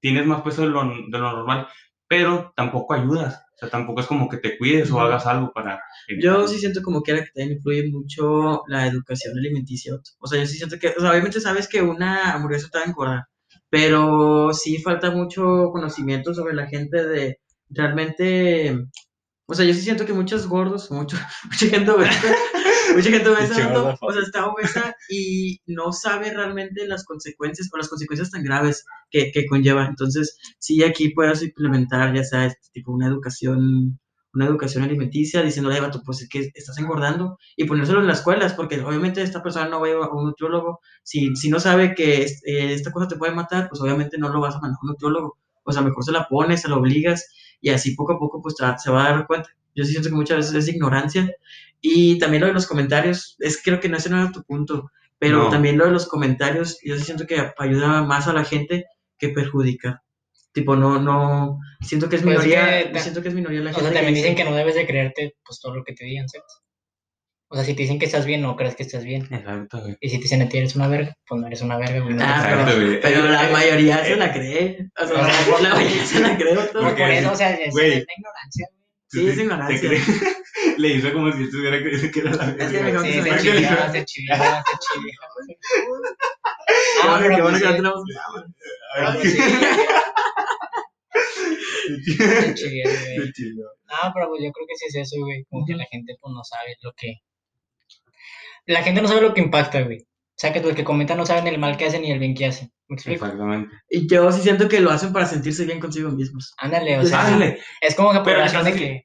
tienes 0.00 0.26
más 0.26 0.42
peso 0.42 0.62
de 0.62 0.68
lo, 0.68 0.84
de 0.84 1.18
lo 1.18 1.32
normal, 1.32 1.68
pero 2.08 2.52
tampoco 2.56 2.94
ayudas. 2.94 3.45
O 3.56 3.58
sea, 3.58 3.70
tampoco 3.70 4.02
es 4.02 4.06
como 4.06 4.28
que 4.28 4.36
te 4.36 4.58
cuides 4.58 4.90
o 4.90 5.00
hagas 5.00 5.26
algo 5.26 5.50
para... 5.52 5.80
Yo 6.20 6.46
sí 6.46 6.58
siento 6.58 6.82
como 6.82 7.00
quiera 7.00 7.20
que 7.24 7.30
también 7.34 7.56
influye 7.56 7.90
mucho 7.90 8.62
la 8.68 8.86
educación 8.86 9.38
alimenticia. 9.38 9.94
O 10.18 10.26
sea, 10.26 10.40
yo 10.40 10.46
sí 10.46 10.58
siento 10.58 10.78
que, 10.78 10.88
o 10.88 11.00
sea, 11.00 11.10
obviamente 11.10 11.40
sabes 11.40 11.66
que 11.66 11.80
una 11.80 12.34
hamburguesa 12.34 12.68
te 12.70 12.78
va 12.78 12.84
a 12.84 12.88
engordar, 12.88 13.24
pero 13.70 14.52
sí 14.52 14.78
falta 14.82 15.10
mucho 15.10 15.70
conocimiento 15.72 16.34
sobre 16.34 16.54
la 16.54 16.66
gente 16.66 17.02
de 17.06 17.40
realmente, 17.70 18.76
o 19.46 19.54
sea, 19.54 19.64
yo 19.64 19.74
sí 19.74 19.80
siento 19.80 20.04
que 20.04 20.12
muchos 20.12 20.46
gordos, 20.48 20.90
mucho, 20.90 21.16
mucha 21.44 21.66
gente 21.66 21.90
obesa, 21.90 22.34
mucha 22.94 23.10
gente 23.10 23.28
obesa, 23.28 23.70
¿no? 23.70 23.94
o 24.00 24.12
sea, 24.12 24.22
está 24.22 24.46
obesa 24.46 24.96
y 25.08 25.60
no 25.66 25.92
sabe 25.92 26.32
realmente 26.32 26.86
las 26.86 27.04
consecuencias 27.04 27.68
o 27.72 27.76
las 27.76 27.88
consecuencias 27.88 28.30
tan 28.30 28.42
graves 28.42 28.84
que, 29.10 29.30
que 29.32 29.46
conlleva. 29.46 29.86
Entonces, 29.86 30.36
sí, 30.58 30.82
aquí 30.82 31.10
puedes 31.10 31.42
implementar, 31.42 32.14
ya 32.14 32.24
sea 32.24 32.46
este 32.46 32.68
tipo, 32.72 32.92
una 32.92 33.06
educación 33.06 33.98
una 34.36 34.46
educación 34.46 34.84
alimenticia, 34.84 35.42
diciéndole, 35.42 35.80
vato, 35.80 36.02
pues 36.04 36.20
es 36.20 36.28
que 36.28 36.50
estás 36.54 36.76
engordando, 36.78 37.38
y 37.56 37.64
ponérselo 37.64 38.00
en 38.00 38.06
las 38.06 38.18
escuelas, 38.18 38.52
porque 38.52 38.78
obviamente 38.80 39.22
esta 39.22 39.42
persona 39.42 39.66
no 39.68 39.80
va 39.80 39.86
a 39.86 39.90
ir 39.90 39.96
a 39.96 40.10
un 40.10 40.26
nutriólogo, 40.26 40.80
si, 41.02 41.34
si 41.36 41.48
no 41.48 41.58
sabe 41.58 41.94
que 41.94 42.24
eh, 42.24 42.74
esta 42.74 42.92
cosa 42.92 43.08
te 43.08 43.16
puede 43.16 43.34
matar, 43.34 43.68
pues 43.70 43.80
obviamente 43.80 44.18
no 44.18 44.28
lo 44.28 44.40
vas 44.40 44.54
a 44.54 44.60
mandar 44.60 44.76
a 44.76 44.84
un 44.84 44.90
nutriólogo, 44.90 45.38
o 45.64 45.72
sea, 45.72 45.80
mejor 45.80 46.04
se 46.04 46.12
la 46.12 46.28
pones, 46.28 46.60
se 46.60 46.68
la 46.68 46.76
obligas, 46.76 47.26
y 47.60 47.70
así 47.70 47.94
poco 47.94 48.14
a 48.14 48.18
poco 48.18 48.40
pues 48.42 48.54
se 48.78 48.90
va 48.90 49.06
a 49.06 49.10
dar 49.12 49.26
cuenta. 49.26 49.50
Yo 49.74 49.84
sí 49.84 49.90
siento 49.92 50.08
que 50.08 50.14
muchas 50.14 50.38
veces 50.38 50.54
es 50.54 50.68
ignorancia, 50.74 51.30
y 51.80 52.18
también 52.18 52.40
lo 52.40 52.46
de 52.48 52.54
los 52.54 52.66
comentarios, 52.66 53.36
es 53.38 53.60
creo 53.62 53.78
que 53.80 53.88
no 53.88 53.96
ese 53.98 54.08
no 54.10 54.20
era 54.22 54.32
tu 54.32 54.42
punto, 54.42 54.90
pero 55.18 55.44
No. 55.44 55.50
también 55.50 55.76
lo 55.78 55.84
de 55.84 55.92
los 55.92 56.06
comentarios, 56.06 56.78
yo 56.82 56.96
sí 56.96 57.04
siento 57.04 57.26
que 57.26 57.52
ayuda 57.58 58.02
más 58.02 58.26
a 58.28 58.32
la 58.32 58.44
gente 58.44 58.86
que 59.18 59.28
perjudica. 59.30 60.02
Tipo, 60.52 60.74
no, 60.76 60.98
no, 60.98 61.58
siento 61.82 62.08
que 62.08 62.16
es 62.16 62.22
Pues 62.22 62.38
es 62.38 62.44
minoría, 62.46 62.90
que 62.92 62.98
siento 63.00 63.20
que 63.22 63.28
es 63.28 63.34
minoría 63.34 63.60
la 63.60 63.70
O 63.70 63.74
gente 63.74 63.90
sea, 63.90 63.94
también 63.94 64.14
dice- 64.14 64.28
dicen 64.30 64.36
que 64.44 64.50
no 64.50 64.56
debes 64.56 64.74
de 64.74 64.86
creerte 64.86 65.36
pues 65.44 65.60
todo 65.60 65.74
lo 65.76 65.84
que 65.84 65.92
te 65.92 66.04
digan, 66.06 66.26
¿sabes? 66.28 66.46
O 67.48 67.54
sea, 67.54 67.64
si 67.64 67.74
te 67.74 67.82
dicen 67.82 67.98
que 68.00 68.06
estás 68.06 68.26
bien, 68.26 68.42
no 68.42 68.56
crees 68.56 68.74
que 68.74 68.82
estás 68.82 69.04
bien. 69.04 69.22
Exacto, 69.30 69.78
güey. 69.80 69.96
Y 70.00 70.08
si 70.08 70.16
te 70.16 70.22
dicen 70.24 70.48
ti 70.48 70.58
eres 70.58 70.74
una 70.74 70.88
verga, 70.88 71.16
pues 71.28 71.40
no 71.40 71.46
eres 71.46 71.62
una 71.62 71.76
verga, 71.78 72.00
güey. 72.00 72.14
no 72.14 72.24
Ah, 72.24 72.42
Exacto, 72.44 72.74
güey. 72.76 73.00
Pero 73.00 73.22
la 73.28 73.48
mayoría 73.50 74.04
se 74.04 74.16
la 74.16 74.32
cree. 74.32 74.88
O 75.00 75.06
sea, 75.06 75.16
la 75.60 75.74
mayoría 75.74 76.04
se 76.04 76.18
la 76.20 76.36
cree. 76.36 76.56
todo. 76.56 76.82
Por 76.82 77.00
eso, 77.00 77.30
o 77.32 77.36
sea, 77.36 77.54
es, 77.54 77.72
güey. 77.72 77.92
es 77.92 78.04
la 78.06 78.12
ignorancia, 78.16 78.66
güey. 78.72 78.82
Sí, 79.08 79.28
es 79.28 79.36
Te 79.36 79.42
ignorancia. 79.42 79.90
Le 80.78 80.88
hizo 80.88 81.12
como 81.12 81.30
si 81.32 81.44
estuviera 81.44 81.78
creyendo 81.80 82.10
que 82.12 82.20
era 82.20 82.32
la 82.34 82.44
Es 82.50 82.56
que 82.56 82.66
verga. 82.66 82.82
mejor 82.82 83.06
Sí, 83.06 83.12
que 83.12 83.22
se 83.22 83.36
chiviaba, 83.38 83.92
se 83.92 84.04
chiviaba, 84.04 84.64
se. 84.64 84.72
Qué 85.54 85.60
Ah, 87.02 87.10
bueno, 87.10 87.22
pero 87.22 87.36
qué 87.36 87.42
bueno 87.42 87.58
pues 87.58 87.62
que 87.62 87.68
no 87.68 87.76
tenemos 87.76 88.02
pero 88.94 89.08
Ay, 89.08 89.18
pues 89.18 89.32
se 92.44 92.54
chiviaba, 92.54 92.92
güey. 92.92 93.18
No, 93.86 94.12
pero 94.14 94.28
pues 94.28 94.42
yo 94.42 94.50
creo 94.50 94.66
que 94.66 94.74
sí 94.76 94.86
es 94.88 94.96
eso, 94.96 95.16
güey. 95.20 95.44
Como 95.48 95.64
que 95.64 95.74
la 95.74 95.84
gente 95.90 96.14
pues 96.20 96.32
no 96.34 96.42
sabe 96.42 96.74
lo 96.82 96.92
que... 96.96 97.14
La 98.66 98.82
gente 98.82 99.00
no 99.02 99.08
sabe 99.08 99.22
lo 99.22 99.34
que 99.34 99.40
impacta, 99.40 99.80
güey. 99.82 99.98
O 100.00 100.38
sea, 100.38 100.52
que 100.52 100.60
los 100.60 100.74
que 100.74 100.84
comentan 100.84 101.16
no 101.16 101.24
saben 101.24 101.46
el 101.46 101.58
mal 101.58 101.76
que 101.76 101.86
hacen 101.86 102.02
ni 102.02 102.10
el 102.10 102.18
bien 102.18 102.34
que 102.34 102.46
hacen. 102.46 102.70
¿Me 102.88 102.94
explico? 102.96 103.24
Exactamente. 103.24 103.74
Y 103.88 104.06
yo 104.08 104.30
sí 104.32 104.42
siento 104.42 104.68
que 104.68 104.80
lo 104.80 104.90
hacen 104.90 105.12
para 105.12 105.26
sentirse 105.26 105.64
bien 105.64 105.80
consigo 105.80 106.10
mismos. 106.10 106.52
Ándale, 106.58 106.98
o 106.98 107.04
sea, 107.06 107.26
Ándale. 107.26 107.60
es 107.80 107.94
como 107.94 108.12
que 108.12 108.18
por 108.20 108.36
la 108.36 108.46
entonces- 108.46 108.74
que... 108.76 109.02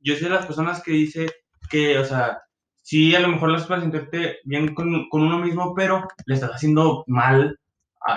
Yo 0.00 0.14
soy 0.14 0.24
de 0.24 0.30
las 0.30 0.46
personas 0.46 0.82
que 0.82 0.90
dice 0.92 1.26
que, 1.70 1.96
o 1.98 2.04
sea, 2.04 2.38
sí, 2.82 3.14
a 3.14 3.20
lo 3.20 3.28
mejor 3.28 3.50
lo 3.50 3.56
haces 3.56 3.68
para 3.68 3.80
sentirte 3.80 4.38
bien 4.44 4.74
con, 4.74 5.08
con 5.08 5.22
uno 5.22 5.38
mismo, 5.38 5.72
pero 5.74 6.06
le 6.26 6.34
estás 6.34 6.50
haciendo 6.50 7.04
mal 7.06 7.58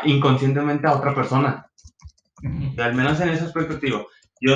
inconscientemente 0.05 0.87
a 0.87 0.93
otra 0.95 1.13
persona. 1.13 1.65
Y 2.41 2.79
al 2.81 2.95
menos 2.95 3.19
en 3.21 3.29
ese 3.29 3.43
aspecto, 3.45 3.77
te 3.79 3.87
digo, 3.87 4.07
yo, 4.41 4.55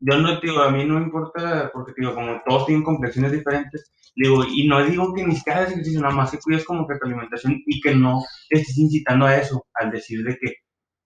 yo 0.00 0.18
no 0.18 0.38
te 0.40 0.46
digo, 0.48 0.60
a 0.62 0.70
mí 0.70 0.84
no 0.84 0.94
me 0.98 1.06
importa, 1.06 1.70
porque 1.72 1.92
digo, 1.96 2.14
como 2.14 2.40
todos 2.46 2.66
tienen 2.66 2.84
complexiones 2.84 3.32
diferentes, 3.32 3.92
digo, 4.14 4.44
y 4.44 4.66
no 4.68 4.84
digo 4.84 5.12
que 5.14 5.24
ni 5.24 5.36
siquiera 5.36 5.60
hagas 5.60 5.72
ejercicio, 5.72 6.00
nada 6.00 6.14
más 6.14 6.30
que 6.30 6.38
cuides 6.38 6.64
como 6.64 6.86
que 6.86 6.96
tu 6.98 7.06
alimentación 7.06 7.62
y 7.66 7.80
que 7.80 7.94
no 7.94 8.22
te 8.48 8.58
estés 8.60 8.78
incitando 8.78 9.26
a 9.26 9.36
eso, 9.36 9.66
al 9.74 9.90
decir 9.90 10.24
de 10.24 10.36
que 10.38 10.54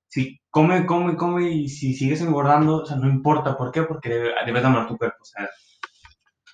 si 0.08 0.40
come, 0.50 0.86
come, 0.86 1.16
come 1.16 1.50
y 1.50 1.68
si 1.68 1.94
sigues 1.94 2.20
engordando, 2.22 2.78
o 2.82 2.86
sea, 2.86 2.96
no 2.98 3.08
importa, 3.08 3.56
¿por 3.56 3.72
qué? 3.72 3.82
Porque 3.84 4.10
debe- 4.10 4.34
debes 4.46 4.64
amar 4.64 4.88
tu 4.88 4.98
cuerpo, 4.98 5.18
o 5.22 5.24
sea, 5.24 5.48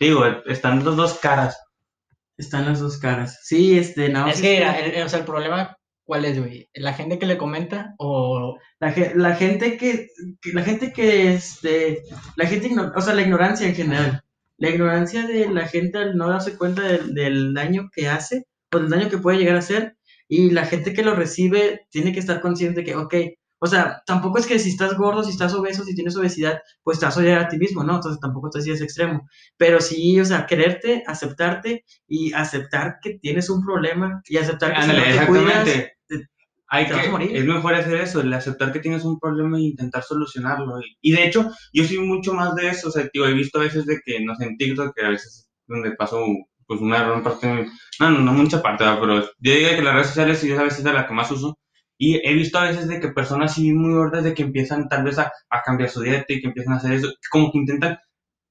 digo, 0.00 0.24
están 0.46 0.84
las 0.84 0.96
dos 0.96 1.18
caras, 1.18 1.58
Están 2.38 2.66
las 2.66 2.80
dos 2.80 2.98
caras. 2.98 3.40
Sí, 3.44 3.78
este, 3.78 4.08
no. 4.10 4.26
Es 4.28 4.36
sí, 4.38 4.42
que, 4.42 4.54
mira, 4.56 4.78
el, 4.80 5.04
o 5.06 5.08
sea, 5.08 5.20
el 5.20 5.24
problema, 5.26 5.76
¿cuál 6.06 6.24
es, 6.24 6.38
güey? 6.38 6.68
¿La 6.74 6.94
gente 6.94 7.18
que 7.18 7.26
le 7.26 7.38
comenta 7.38 7.94
o...? 7.98 8.58
La, 8.80 8.92
ge- 8.92 9.14
la 9.16 9.34
gente 9.36 9.76
que, 9.78 10.08
que- 10.40 10.52
la 10.54 10.62
gente 10.64 10.92
que, 10.92 11.34
este, 11.34 12.02
la 12.36 12.46
gente, 12.46 12.70
o 12.96 13.00
sea, 13.02 13.14
la 13.14 13.22
ignorancia 13.22 13.66
en 13.68 13.74
general, 13.74 14.22
la 14.58 14.70
ignorancia 14.70 15.26
de 15.26 15.48
la 15.50 15.66
gente 15.68 15.98
al 15.98 16.16
no 16.16 16.28
darse 16.30 16.56
cuenta 16.56 16.82
del, 16.82 17.14
del 17.14 17.54
daño 17.54 17.90
que 17.94 18.08
hace 18.08 18.46
o 18.72 18.78
del 18.78 18.90
daño 18.90 19.10
que 19.10 19.18
puede 19.18 19.38
llegar 19.38 19.56
a 19.56 19.60
hacer 19.60 19.96
y 20.28 20.50
la 20.50 20.64
gente 20.66 20.92
que 20.94 21.02
lo 21.04 21.14
recibe 21.14 21.86
tiene 21.90 22.12
que 22.12 22.20
estar 22.20 22.40
consciente 22.40 22.84
que, 22.84 22.96
ok, 22.96 23.14
o 23.58 23.66
sea, 23.66 24.02
tampoco 24.06 24.38
es 24.38 24.46
que 24.46 24.58
si 24.58 24.68
estás 24.70 24.94
gordo, 24.96 25.24
si 25.24 25.30
estás 25.30 25.54
obeso, 25.54 25.82
si 25.84 25.94
tienes 25.94 26.16
obesidad, 26.16 26.60
pues 26.82 26.98
te 26.98 27.06
vas 27.06 27.16
a 27.16 27.20
odiar 27.20 27.38
a 27.38 27.48
ti 27.48 27.56
mismo, 27.58 27.82
¿no? 27.84 27.94
Entonces 27.96 28.20
tampoco 28.20 28.50
así 28.54 28.70
ese 28.70 28.84
extremo, 28.84 29.26
pero 29.56 29.80
sí, 29.80 30.20
o 30.20 30.24
sea, 30.24 30.46
quererte, 30.46 31.02
aceptarte 31.06 31.84
y 32.06 32.32
aceptar 32.34 32.96
que 33.02 33.18
tienes 33.18 33.48
un 33.50 33.64
problema 33.64 34.20
y 34.28 34.36
aceptar 34.36 34.74
que 34.74 34.82
si 34.82 34.88
no 34.88 34.94
Ándale, 35.00 35.18
te 35.20 35.26
cuidas, 35.26 35.64
te- 35.64 35.95
Hay 36.68 36.86
te 36.86 36.94
vas 36.94 37.06
a 37.06 37.10
que, 37.10 37.10
morir. 37.10 37.36
es 37.36 37.44
mejor 37.44 37.74
hacer 37.74 37.96
eso, 38.00 38.20
el 38.20 38.32
aceptar 38.32 38.72
que 38.72 38.80
tienes 38.80 39.04
un 39.04 39.18
problema 39.20 39.58
e 39.58 39.62
intentar 39.62 40.02
solucionarlo. 40.02 40.80
Y, 40.80 40.96
y 41.10 41.12
de 41.12 41.24
hecho, 41.26 41.50
yo 41.72 41.84
soy 41.84 41.98
mucho 41.98 42.34
más 42.34 42.54
de 42.56 42.68
eso. 42.68 42.88
O 42.88 42.90
sea, 42.90 43.08
tío, 43.08 43.26
he 43.26 43.32
visto 43.34 43.58
a 43.58 43.62
veces 43.64 43.86
de 43.86 44.00
que, 44.04 44.20
no 44.24 44.34
sé, 44.34 44.46
en 44.46 44.56
TikTok, 44.56 44.94
que 44.94 45.04
a 45.06 45.10
veces 45.10 45.48
donde 45.66 45.92
paso 45.92 46.24
pues 46.66 46.80
una 46.80 47.02
gran 47.04 47.22
parte, 47.22 47.46
de- 47.46 47.66
no, 48.00 48.10
no, 48.10 48.20
no 48.20 48.32
mucha 48.32 48.60
parte, 48.62 48.84
pero 49.00 49.20
yo 49.22 49.28
diría 49.38 49.76
que 49.76 49.82
las 49.82 49.94
redes 49.94 50.08
sociales 50.08 50.38
sí 50.40 50.50
es 50.50 50.58
a 50.58 50.64
veces 50.64 50.82
de 50.84 50.92
la 50.92 51.06
que 51.06 51.14
más 51.14 51.30
uso. 51.30 51.58
Y 51.98 52.16
he 52.28 52.34
visto 52.34 52.58
a 52.58 52.64
veces 52.68 52.88
de 52.88 53.00
que 53.00 53.08
personas 53.08 53.52
así 53.52 53.72
muy 53.72 53.94
gordas 53.94 54.24
de 54.24 54.34
que 54.34 54.42
empiezan 54.42 54.88
tal 54.88 55.04
vez 55.04 55.18
a, 55.18 55.32
a 55.50 55.62
cambiar 55.62 55.88
su 55.90 56.02
dieta 56.02 56.26
y 56.28 56.40
que 56.40 56.48
empiezan 56.48 56.74
a 56.74 56.76
hacer 56.78 56.92
eso, 56.92 57.08
como 57.30 57.50
que 57.52 57.58
intentan 57.58 57.98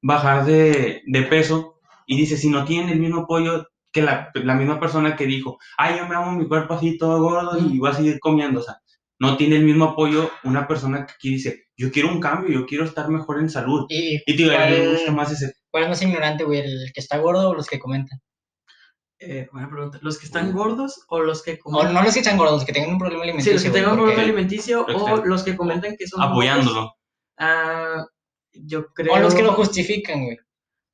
bajar 0.02 0.46
de, 0.46 1.02
de 1.06 1.22
peso 1.24 1.80
y 2.08 2.18
dice, 2.18 2.38
si 2.38 2.50
no 2.50 2.66
tienen 2.66 2.90
el 2.90 3.00
mismo 3.00 3.22
apoyo 3.22 3.68
que 3.96 4.02
la, 4.02 4.30
la 4.34 4.56
misma 4.56 4.78
persona 4.78 5.16
que 5.16 5.26
dijo, 5.26 5.58
ay, 5.78 5.98
yo 5.98 6.06
me 6.06 6.16
amo 6.16 6.34
mi 6.34 6.46
cuerpo 6.50 6.74
así 6.74 6.98
todo 6.98 7.22
gordo 7.22 7.58
y 7.58 7.80
voy 7.80 7.90
a 7.90 7.94
seguir 7.94 8.20
comiendo, 8.20 8.60
o 8.60 8.64
sea, 8.64 8.76
no 9.20 9.38
tiene 9.38 9.56
el 9.56 9.64
mismo 9.64 9.86
apoyo 9.86 10.30
una 10.44 10.68
persona 10.68 11.06
que 11.06 11.14
aquí 11.14 11.30
dice, 11.30 11.68
yo 11.78 11.90
quiero 11.94 12.10
un 12.10 12.20
cambio, 12.20 12.50
yo 12.52 12.66
quiero 12.66 12.84
estar 12.84 13.08
mejor 13.08 13.40
en 13.40 13.50
salud. 13.50 13.86
Y, 13.88 14.22
Y 14.26 14.36
tío, 14.36 14.48
a 14.54 14.66
mí 14.66 14.72
me 14.72 14.78
¿Cuál- 14.80 14.92
gusta 14.92 15.12
más 15.14 15.32
ese, 15.32 15.54
¿Cuál 15.72 15.84
es 15.84 15.90
más 15.90 16.02
ignorante, 16.02 16.44
güey? 16.44 16.60
¿El 16.60 16.92
que 16.94 17.00
está 17.00 17.18
gordo 17.20 17.50
o 17.50 17.56
los 17.56 17.68
que 17.68 17.80
comentan? 17.80 18.20
Eh, 19.20 19.48
buena 19.54 19.70
pregunta. 19.70 19.98
¿Los 20.02 20.18
que 20.20 20.26
están 20.26 20.52
gordos 20.52 21.06
o 21.08 21.22
los 21.22 21.42
que 21.42 21.54
O 21.54 21.70
comentan? 21.72 21.94
no 21.94 22.04
los 22.04 22.14
que 22.14 22.20
están 22.20 22.38
gordos, 22.38 22.56
los 22.58 22.66
que 22.66 22.74
tengan 22.74 22.92
un 22.92 23.00
problema 23.00 23.22
Sí, 23.24 23.30
alimenticio. 23.30 23.54
los 23.54 23.64
que 23.64 23.70
tengan 23.72 23.92
un 23.92 23.98
problema 23.98 24.22
alimenticio 24.24 24.86
o 24.86 25.26
los 25.26 25.44
que 25.44 25.56
comentan 25.56 25.96
que 25.98 26.06
son 26.06 26.22
apoyándolo. 26.22 26.94
Ah, 27.38 28.06
yo 28.52 28.88
creo. 28.94 29.14
O 29.14 29.20
los 29.20 29.34
que 29.34 29.42
lo 29.44 29.54
justifican, 29.54 30.26
güey. 30.26 30.38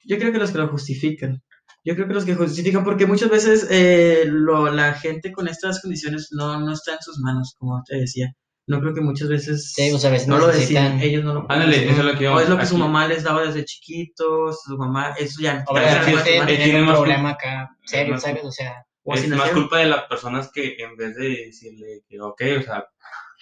Yo 0.05 0.17
creo 0.19 0.31
que 0.31 0.37
los 0.37 0.51
que 0.51 0.57
lo 0.59 0.67
justifican. 0.67 1.41
Yo 1.83 1.95
creo 1.95 2.07
que 2.07 2.13
los 2.13 2.25
que 2.25 2.35
justifican, 2.35 2.83
porque 2.83 3.05
muchas 3.07 3.29
veces 3.29 3.67
eh, 3.71 4.23
lo- 4.27 4.71
la 4.71 4.93
gente 4.93 5.31
con 5.31 5.47
estas 5.47 5.81
condiciones 5.81 6.29
no, 6.31 6.59
no 6.59 6.73
está 6.73 6.93
en 6.93 7.01
sus 7.01 7.17
manos, 7.19 7.55
como 7.57 7.81
te 7.87 7.97
decía. 7.97 8.33
No 8.67 8.79
creo 8.79 8.93
que 8.93 9.01
muchas 9.01 9.27
veces 9.27 9.73
Sí, 9.73 9.91
o 9.91 9.97
sea, 9.97 10.11
a 10.11 10.13
veces 10.13 10.27
no 10.27 10.37
lo 10.37 10.47
necesitan... 10.47 10.93
deciden, 10.99 11.09
ellos 11.09 11.23
no 11.25 11.33
lo 11.33 11.45
Ándale, 11.49 11.89
eso 11.89 11.99
es 11.99 12.05
lo 12.05 12.17
que 12.17 12.27
O 12.27 12.39
es 12.39 12.47
lo 12.47 12.57
que 12.57 12.65
su 12.67 12.77
mamá 12.77 13.07
les 13.07 13.23
daba 13.23 13.41
desde 13.43 13.65
chiquitos, 13.65 14.59
su 14.63 14.77
mamá, 14.77 15.15
eso 15.17 15.41
ya. 15.41 15.63
O 15.67 15.73
que 15.73 16.57
tiene 16.57 16.79
un 16.81 16.85
más 16.85 16.95
problema 16.97 17.31
acá, 17.31 17.69
serio, 17.83 18.13
más- 18.13 18.21
¿sabes? 18.21 18.43
O 18.43 18.51
sea, 18.51 18.85
o 19.03 19.15
es 19.15 19.27
más 19.29 19.49
culpa 19.49 19.79
de 19.79 19.87
las 19.87 20.03
personas 20.03 20.51
que 20.53 20.75
en 20.77 20.95
vez 20.95 21.15
de 21.15 21.29
decirle 21.47 22.03
que, 22.07 22.21
ok, 22.21 22.41
o 22.59 22.61
sea, 22.61 22.85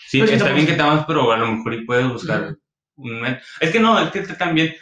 sí, 0.08 0.20
Pues 0.20 0.32
está 0.32 0.54
bien 0.54 0.66
que 0.66 0.74
te 0.74 0.82
amas, 0.82 1.04
pero 1.06 1.30
a 1.32 1.38
lo 1.38 1.52
mejor 1.52 1.74
y 1.74 1.86
puedes 1.86 2.08
buscar 2.08 2.56
un 2.96 3.26
Es 3.60 3.70
que 3.72 3.80
no, 3.82 4.00
es 4.02 4.10
que 4.12 4.22
también, 4.22 4.74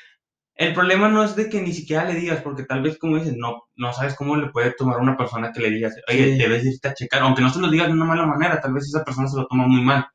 el 0.57 0.73
problema 0.73 1.07
no 1.09 1.23
es 1.23 1.35
de 1.35 1.49
que 1.49 1.61
ni 1.61 1.73
siquiera 1.73 2.05
le 2.05 2.15
digas, 2.19 2.41
porque 2.41 2.63
tal 2.63 2.81
vez, 2.81 2.97
como 2.97 3.17
dices, 3.17 3.35
no, 3.37 3.63
no 3.75 3.93
sabes 3.93 4.15
cómo 4.15 4.35
le 4.35 4.49
puede 4.49 4.71
tomar 4.71 4.97
a 4.99 5.01
una 5.03 5.15
persona 5.17 5.51
que 5.53 5.61
le 5.61 5.69
digas, 5.71 5.95
oye, 6.09 6.33
Sí. 6.33 6.37
debes 6.37 6.65
irte 6.65 6.87
a 6.89 6.93
checar, 6.93 7.21
aunque 7.21 7.41
no 7.43 7.49
se 7.51 7.59
lo 7.59 7.69
digas 7.69 7.87
de 7.87 7.93
una 7.93 8.05
mala 8.05 8.25
manera, 8.25 8.59
tal 8.61 8.73
vez 8.73 8.85
esa 8.85 9.03
persona 9.05 9.27
se 9.27 9.37
lo 9.37 9.47
toma 9.47 9.67
muy 9.67 9.81
mal. 9.83 10.07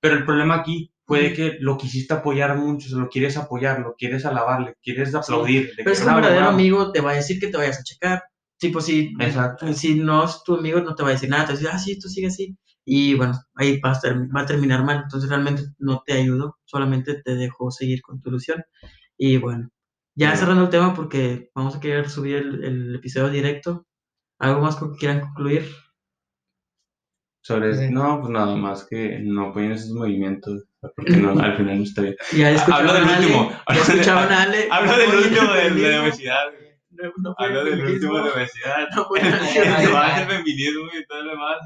Pero 0.00 0.16
el 0.16 0.24
problema 0.24 0.56
aquí 0.56 0.92
puede 1.04 1.26
Ujú. 1.28 1.36
que 1.36 1.56
lo 1.60 1.76
quisiste 1.78 2.14
apoyar 2.14 2.56
mucho, 2.56 2.88
se 2.88 2.96
lo 2.96 3.08
quieres 3.08 3.36
apoyar, 3.36 3.80
lo 3.80 3.94
quieres 3.96 4.24
alabar, 4.24 4.60
le 4.62 4.74
quieres 4.82 5.14
aplaudir. 5.14 5.70
Pero 5.76 5.90
es 5.90 5.98
que, 5.98 6.02
un 6.04 6.06
"Bravo, 6.06 6.20
verdadero 6.22 6.42
bravo". 6.46 6.54
amigo 6.58 6.92
te 6.92 7.00
va 7.00 7.10
a 7.12 7.14
decir 7.14 7.38
que 7.40 7.48
te 7.48 7.56
vayas 7.58 7.78
a 7.80 7.84
checar. 7.84 8.22
Tipo, 8.58 8.80
si, 8.80 9.12
Exacto. 9.20 9.72
si 9.74 9.94
no 9.96 10.24
es 10.24 10.42
tu 10.44 10.54
amigo, 10.56 10.80
no 10.80 10.94
te 10.94 11.02
va 11.02 11.10
a 11.10 11.12
decir 11.12 11.28
nada. 11.28 11.42
Te 11.44 11.52
va 11.52 11.54
a 11.54 11.56
decir, 11.58 11.70
ah, 11.74 11.78
sí, 11.78 11.98
tú 11.98 12.08
sigue 12.08 12.28
así. 12.28 12.56
Y 12.84 13.14
bueno, 13.14 13.34
ahí 13.56 13.78
va 13.80 13.90
a, 13.90 13.92
estar- 13.94 14.16
va 14.34 14.40
a 14.42 14.46
terminar 14.46 14.84
mal. 14.84 15.00
Entonces 15.04 15.28
realmente 15.28 15.64
no 15.78 16.02
te 16.06 16.14
ayudó, 16.14 16.58
solamente 16.64 17.20
te 17.22 17.34
dejó 17.34 17.70
seguir 17.70 18.00
con 18.02 18.20
tu 18.20 18.30
ilusión. 18.30 18.62
Y 19.18 19.36
bueno, 19.38 19.68
ya 20.14 20.36
cerrando 20.36 20.64
el 20.64 20.70
tema, 20.70 20.94
porque 20.94 21.50
vamos 21.54 21.76
a 21.76 21.80
querer 21.80 22.08
subir 22.10 22.36
el, 22.36 22.64
el 22.64 22.94
episodio 22.96 23.30
directo. 23.30 23.86
¿Algo 24.38 24.60
más 24.60 24.76
que 24.76 24.86
quieran 24.98 25.20
concluir? 25.20 25.66
Sobre 27.44 27.74
Sí. 27.74 27.90
no, 27.90 28.20
pues 28.20 28.30
nada 28.30 28.54
más 28.56 28.86
que 28.88 29.18
no 29.22 29.48
apoyen 29.48 29.72
esos 29.72 29.90
movimientos, 29.90 30.64
porque 30.80 31.16
no, 31.16 31.30
al 31.40 31.56
final 31.56 31.78
no 31.78 31.82
está 31.84 32.02
bien. 32.02 32.16
Ya 32.36 32.48
Hablo 32.74 32.92
del 32.94 33.04
Ale, 33.04 33.26
último. 33.26 33.50
Ya 33.50 33.62
Hablo 33.66 33.84
de- 33.84 33.92
escucharon 33.92 34.32
a 34.32 34.42
Ale. 34.42 34.68
Hablo 34.70 34.92
no 34.92 34.98
del 34.98 35.14
último 35.16 35.52
de, 35.52 35.70
de 35.70 35.98
obesidad. 35.98 36.44
No, 36.90 37.12
no 37.18 37.34
Hablo 37.38 37.60
el 37.62 37.78
del 37.78 37.86
último 37.94 38.16
de 38.22 38.30
obesidad. 38.30 38.88
no 38.94 39.08
el 39.16 39.22
feminismo 40.28 40.82
y 41.00 41.06
todo 41.06 41.22
lo 41.24 41.30
demás. 41.32 41.58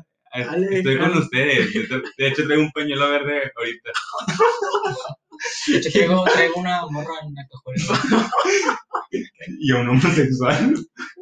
Ale, 0.44 0.78
Estoy 0.78 0.98
con 0.98 1.16
ustedes. 1.18 1.72
De 2.16 2.26
hecho, 2.26 2.44
traigo 2.44 2.62
un 2.62 2.72
pañuelo 2.72 3.10
verde 3.10 3.52
ahorita. 3.56 3.90
de 5.68 5.76
hecho, 5.78 6.24
traigo, 6.32 6.54
una 6.56 6.82
morra 6.90 7.14
en 7.22 7.34
la 7.34 7.46
cajuela. 7.50 8.30
Y 9.58 9.72
a 9.72 9.76
un 9.76 9.88
homosexual. 9.88 10.74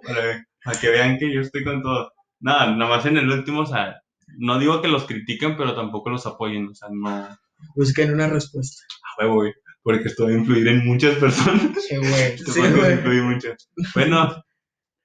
Para, 0.07 0.47
para 0.65 0.81
que 0.81 0.89
vean 0.89 1.19
que 1.19 1.33
yo 1.33 1.41
estoy 1.41 1.65
con 1.65 1.83
todo. 1.83 2.13
Nada, 2.41 2.75
nada 2.75 2.97
más 2.97 3.07
en 3.07 3.17
el 3.17 3.31
último, 3.31 3.61
o 3.61 3.67
sea, 3.67 4.01
no 4.39 4.59
digo 4.59 4.83
que 4.83 4.89
los 4.89 5.05
critiquen, 5.05 5.57
pero 5.57 5.75
tampoco 5.75 6.11
los 6.11 6.27
apoyen. 6.27 6.69
O 6.69 6.75
sea, 6.75 6.89
no. 6.93 7.09
A 7.09 7.39
Busquen 7.77 8.13
una 8.13 8.29
respuesta. 8.29 8.83
huevo, 9.19 9.35
güey. 9.37 9.53
Porque 9.83 10.09
esto 10.09 10.25
va 10.25 10.31
a 10.31 10.35
influir 10.35 10.67
en 10.69 10.85
muchas 10.87 11.17
personas. 11.17 11.61
Sí, 11.89 11.97
güey. 11.97 12.39
Sí, 12.39 12.45
podcast 12.45 12.77
güey. 12.77 12.93
influye 12.93 13.23
mucho. 13.23 13.49
Bueno, 13.95 14.44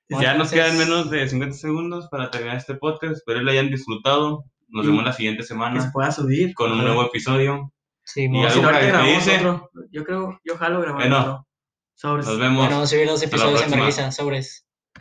ya 0.09 0.33
nos 0.33 0.51
Entonces- 0.51 0.53
quedan 0.53 0.77
menos 0.77 1.09
de 1.09 1.27
50 1.29 1.55
segundos 1.57 2.07
para 2.09 2.31
terminar 2.31 2.57
este 2.57 2.75
podcast. 2.75 3.13
Espero 3.17 3.41
lo 3.41 3.51
hayan 3.51 3.69
disfrutado. 3.69 4.45
Nos 4.67 4.85
vemos 4.85 5.03
la 5.03 5.13
siguiente 5.13 5.39
Que 5.39 5.43
se 5.43 5.47
semana 5.49 5.89
pueda 5.91 6.11
subir. 6.11 6.53
con 6.53 6.71
un 6.71 6.79
nuevo 6.83 7.03
episodio. 7.05 7.71
Sí, 8.03 8.23
Y 8.31 8.37
algo 8.37 8.49
Si 8.49 8.59
no, 8.61 8.67
para 8.67 8.79
despedirse. 8.79 9.41
Yo 9.91 10.03
creo, 10.03 10.39
yo 10.43 10.57
jalo 10.57 10.81
grabar 10.81 11.01
Bueno. 11.01 11.19
otro. 11.19 11.47
Sobres. 11.95 12.25
Nos 12.27 12.39
vemos. 12.39 12.57
Bueno, 12.57 12.71
vamos 12.71 12.89
a 12.89 12.95
subir 12.95 13.07
dos 13.07 13.21
episodios 13.23 13.61
en. 13.63 13.79
Marisa, 13.79 14.11
sobres. 14.11 14.65